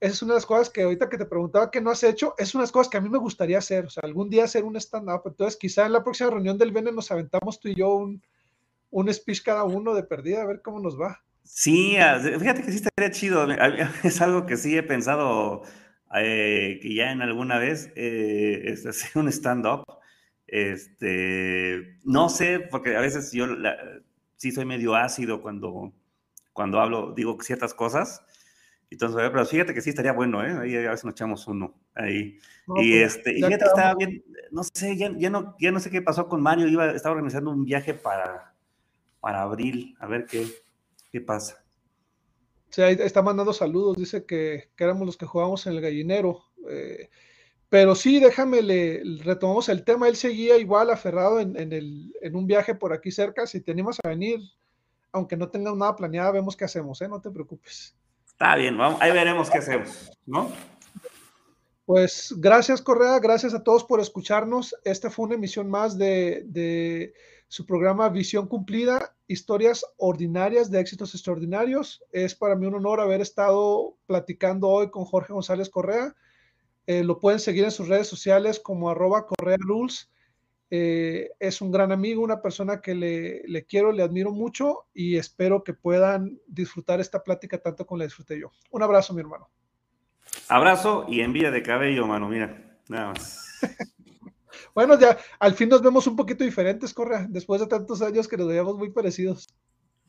Esa 0.01 0.15
es 0.15 0.23
una 0.23 0.33
de 0.33 0.39
las 0.39 0.47
cosas 0.47 0.71
que 0.71 0.83
ahorita 0.83 1.11
que 1.11 1.19
te 1.19 1.27
preguntaba 1.27 1.71
que 1.71 1.81
no 1.81 1.91
has 1.91 2.03
hecho, 2.03 2.35
es 2.39 2.55
una 2.55 2.63
de 2.63 2.65
las 2.65 2.73
cosas 2.73 2.89
que 2.89 2.97
a 2.97 3.01
mí 3.03 3.11
me 3.11 3.19
gustaría 3.19 3.59
hacer. 3.59 3.85
O 3.85 3.91
sea, 3.91 4.03
algún 4.05 4.31
día 4.31 4.45
hacer 4.45 4.65
un 4.65 4.77
stand-up. 4.77 5.23
Entonces, 5.27 5.59
quizá 5.59 5.85
en 5.85 5.93
la 5.93 6.03
próxima 6.03 6.31
reunión 6.31 6.57
del 6.57 6.73
Bene 6.73 6.91
nos 6.91 7.11
aventamos 7.11 7.61
tú 7.61 7.69
y 7.69 7.75
yo 7.75 7.95
un, 7.95 8.23
un 8.91 9.13
speech 9.13 9.43
cada 9.43 9.65
uno 9.65 9.95
de 9.95 10.03
perdida, 10.03 10.43
a 10.43 10.47
ver 10.47 10.63
cómo 10.63 10.81
nos 10.81 10.99
va. 10.99 11.23
Sí, 11.45 11.97
fíjate 12.39 12.63
que 12.63 12.71
sí 12.71 12.77
estaría 12.77 13.11
chido. 13.11 13.47
Es 14.05 14.21
algo 14.21 14.47
que 14.47 14.57
sí 14.57 14.77
he 14.77 14.83
pensado 14.83 15.63
eh, 16.15 16.79
que 16.81 16.95
ya 16.95 17.13
en 17.13 17.23
alguna 17.23 17.59
vez 17.59 17.93
eh, 17.97 18.63
es 18.65 18.87
hacer 18.87 19.11
un 19.21 19.29
stand-up. 19.29 19.85
Este, 20.47 21.99
no 22.03 22.29
sé, 22.29 22.59
porque 22.59 22.97
a 22.97 23.01
veces 23.01 23.33
yo 23.33 23.47
sí 24.37 24.51
soy 24.51 24.65
medio 24.65 24.97
ácido 24.97 25.43
cuando, 25.43 25.93
cuando 26.53 26.81
hablo, 26.81 27.13
digo 27.13 27.37
ciertas 27.41 27.75
cosas. 27.75 28.25
Entonces, 28.91 29.31
pero 29.31 29.47
fíjate 29.47 29.73
que 29.73 29.81
sí 29.81 29.91
estaría 29.91 30.13
bueno, 30.13 30.45
¿eh? 30.45 30.53
Ahí 30.59 30.77
a 30.77 30.91
veces 30.91 31.05
nos 31.05 31.13
echamos 31.13 31.47
uno. 31.47 31.75
Ahí. 31.95 32.39
y 32.67 33.01
pues, 33.01 33.17
este, 33.17 33.33
y 33.33 33.43
fíjate, 33.43 33.65
estaba 33.65 33.95
bien, 33.95 34.25
no 34.51 34.63
sé, 34.65 34.97
ya, 34.97 35.13
ya, 35.17 35.31
no, 35.31 35.55
ya 35.61 35.71
no 35.71 35.79
sé 35.79 35.91
qué 35.91 36.03
pasó 36.03 36.29
con 36.29 36.43
Mario, 36.43 36.67
iba, 36.67 36.91
estaba 36.91 37.15
organizando 37.15 37.51
un 37.51 37.65
viaje 37.65 37.95
para, 37.95 38.53
para 39.21 39.43
abril, 39.43 39.97
a 40.01 40.07
ver 40.07 40.27
qué, 40.27 40.45
qué 41.13 41.21
pasa. 41.21 41.65
Sí, 42.71 42.83
ahí 42.83 42.97
está 43.01 43.23
mandando 43.23 43.53
saludos, 43.53 43.97
dice 43.97 44.25
que, 44.25 44.71
que 44.77 44.85
éramos 44.85 45.07
los 45.07 45.17
que 45.17 45.27
jugábamos 45.27 45.67
en 45.67 45.75
el 45.75 45.81
gallinero. 45.81 46.45
Eh, 46.69 47.11
pero 47.69 47.95
sí, 47.95 48.19
déjame, 48.19 48.63
le, 48.63 49.03
retomamos 49.23 49.69
el 49.69 49.85
tema. 49.85 50.09
Él 50.09 50.17
seguía 50.17 50.57
igual 50.59 50.91
aferrado 50.91 51.39
en, 51.39 51.57
el, 51.57 52.13
en, 52.21 52.37
un 52.37 52.47
viaje 52.47 52.75
por 52.75 52.93
aquí 52.93 53.13
cerca. 53.13 53.47
Si 53.47 53.61
te 53.61 53.71
animas 53.71 53.99
a 54.03 54.09
venir, 54.09 54.41
aunque 55.13 55.37
no 55.37 55.49
tengas 55.49 55.77
nada 55.77 55.95
planeado, 55.95 56.33
vemos 56.33 56.57
qué 56.57 56.65
hacemos, 56.65 57.01
¿eh? 57.01 57.09
No 57.09 57.21
te 57.21 57.31
preocupes. 57.31 57.97
Está 58.41 58.57
bien, 58.57 58.79
vamos, 58.79 59.03
ahí 59.03 59.13
veremos 59.13 59.51
qué 59.51 59.59
hacemos, 59.59 60.11
¿no? 60.25 60.51
Pues 61.85 62.35
gracias, 62.39 62.81
Correa. 62.81 63.19
Gracias 63.19 63.53
a 63.53 63.63
todos 63.63 63.85
por 63.85 64.01
escucharnos. 64.01 64.75
Esta 64.83 65.11
fue 65.11 65.27
una 65.27 65.35
emisión 65.35 65.69
más 65.69 65.99
de, 65.99 67.13
su 67.49 67.67
programa 67.67 68.09
Visión 68.09 68.47
Cumplida, 68.47 69.15
historias 69.27 69.85
ordinarias 69.99 70.71
de 70.71 70.81
éxitos 70.81 71.15
extraordinarios. 71.15 72.03
Es 72.13 72.35
para 72.35 72.57
mí 72.57 72.65
un 72.65 72.77
honor 72.77 73.01
haber 73.01 73.21
estado 73.21 73.99
platicando 74.07 74.69
hoy 74.69 74.89
con 74.91 75.05
Jorge 75.05 75.35
González 75.35 75.69
Correa 75.69 76.15
eh, 76.87 77.05
lo 77.05 77.21
pueden 77.21 77.41
seguir 77.41 77.65
en 77.65 77.71
sus 77.71 77.89
redes 77.89 78.09
sociales 78.09 78.59
como 78.59 78.89
arroba 78.89 79.27
Correa 79.27 79.59
Rules. 79.61 80.11
Eh, 80.73 81.31
es 81.41 81.61
un 81.61 81.73
gran 81.73 81.91
amigo, 81.91 82.23
una 82.23 82.41
persona 82.41 82.81
que 82.81 82.95
le, 82.95 83.67
quiero, 83.67 83.91
le 83.91 84.05
admiro 84.05 84.31
mucho 84.31 84.87
y 84.95 85.17
espero 85.17 85.65
que 85.65 85.75
puedan 85.75 86.39
disfrutar 86.47 87.01
esta 87.01 87.25
plática 87.25 87.59
tanto 87.59 87.85
como 87.85 87.99
la 87.99 88.05
disfruté 88.05 88.39
yo. 88.39 88.53
Un 88.71 88.83
abrazo, 88.83 89.13
mi 89.13 89.21
hermano. 89.21 89.51
Abrazo 90.49 91.07
y 91.09 91.23
envía 91.23 91.51
de 91.51 91.63
cabello, 91.63 92.07
mano, 92.07 92.29
mira, 92.29 92.79
nada 92.89 93.09
más. 93.09 93.59
bueno, 94.75 94.97
ya 94.99 95.19
al 95.41 95.55
fin 95.55 95.69
nos 95.69 95.83
vemos 95.83 96.07
un 96.07 96.15
poquito 96.15 96.45
diferentes, 96.45 96.95
Correa, 96.95 97.27
después 97.29 97.61
de 97.61 97.67
tantos 97.67 98.01
años 98.01 98.29
que 98.29 98.37
nos 98.37 98.47
veíamos 98.47 98.77
muy 98.77 98.91
parecidos. 98.91 99.49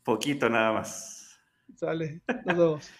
Poquito 0.04 0.48
nada 0.48 0.72
más. 0.72 1.40
Sale, 1.74 2.22
nos 2.44 2.56
vemos. 2.56 2.92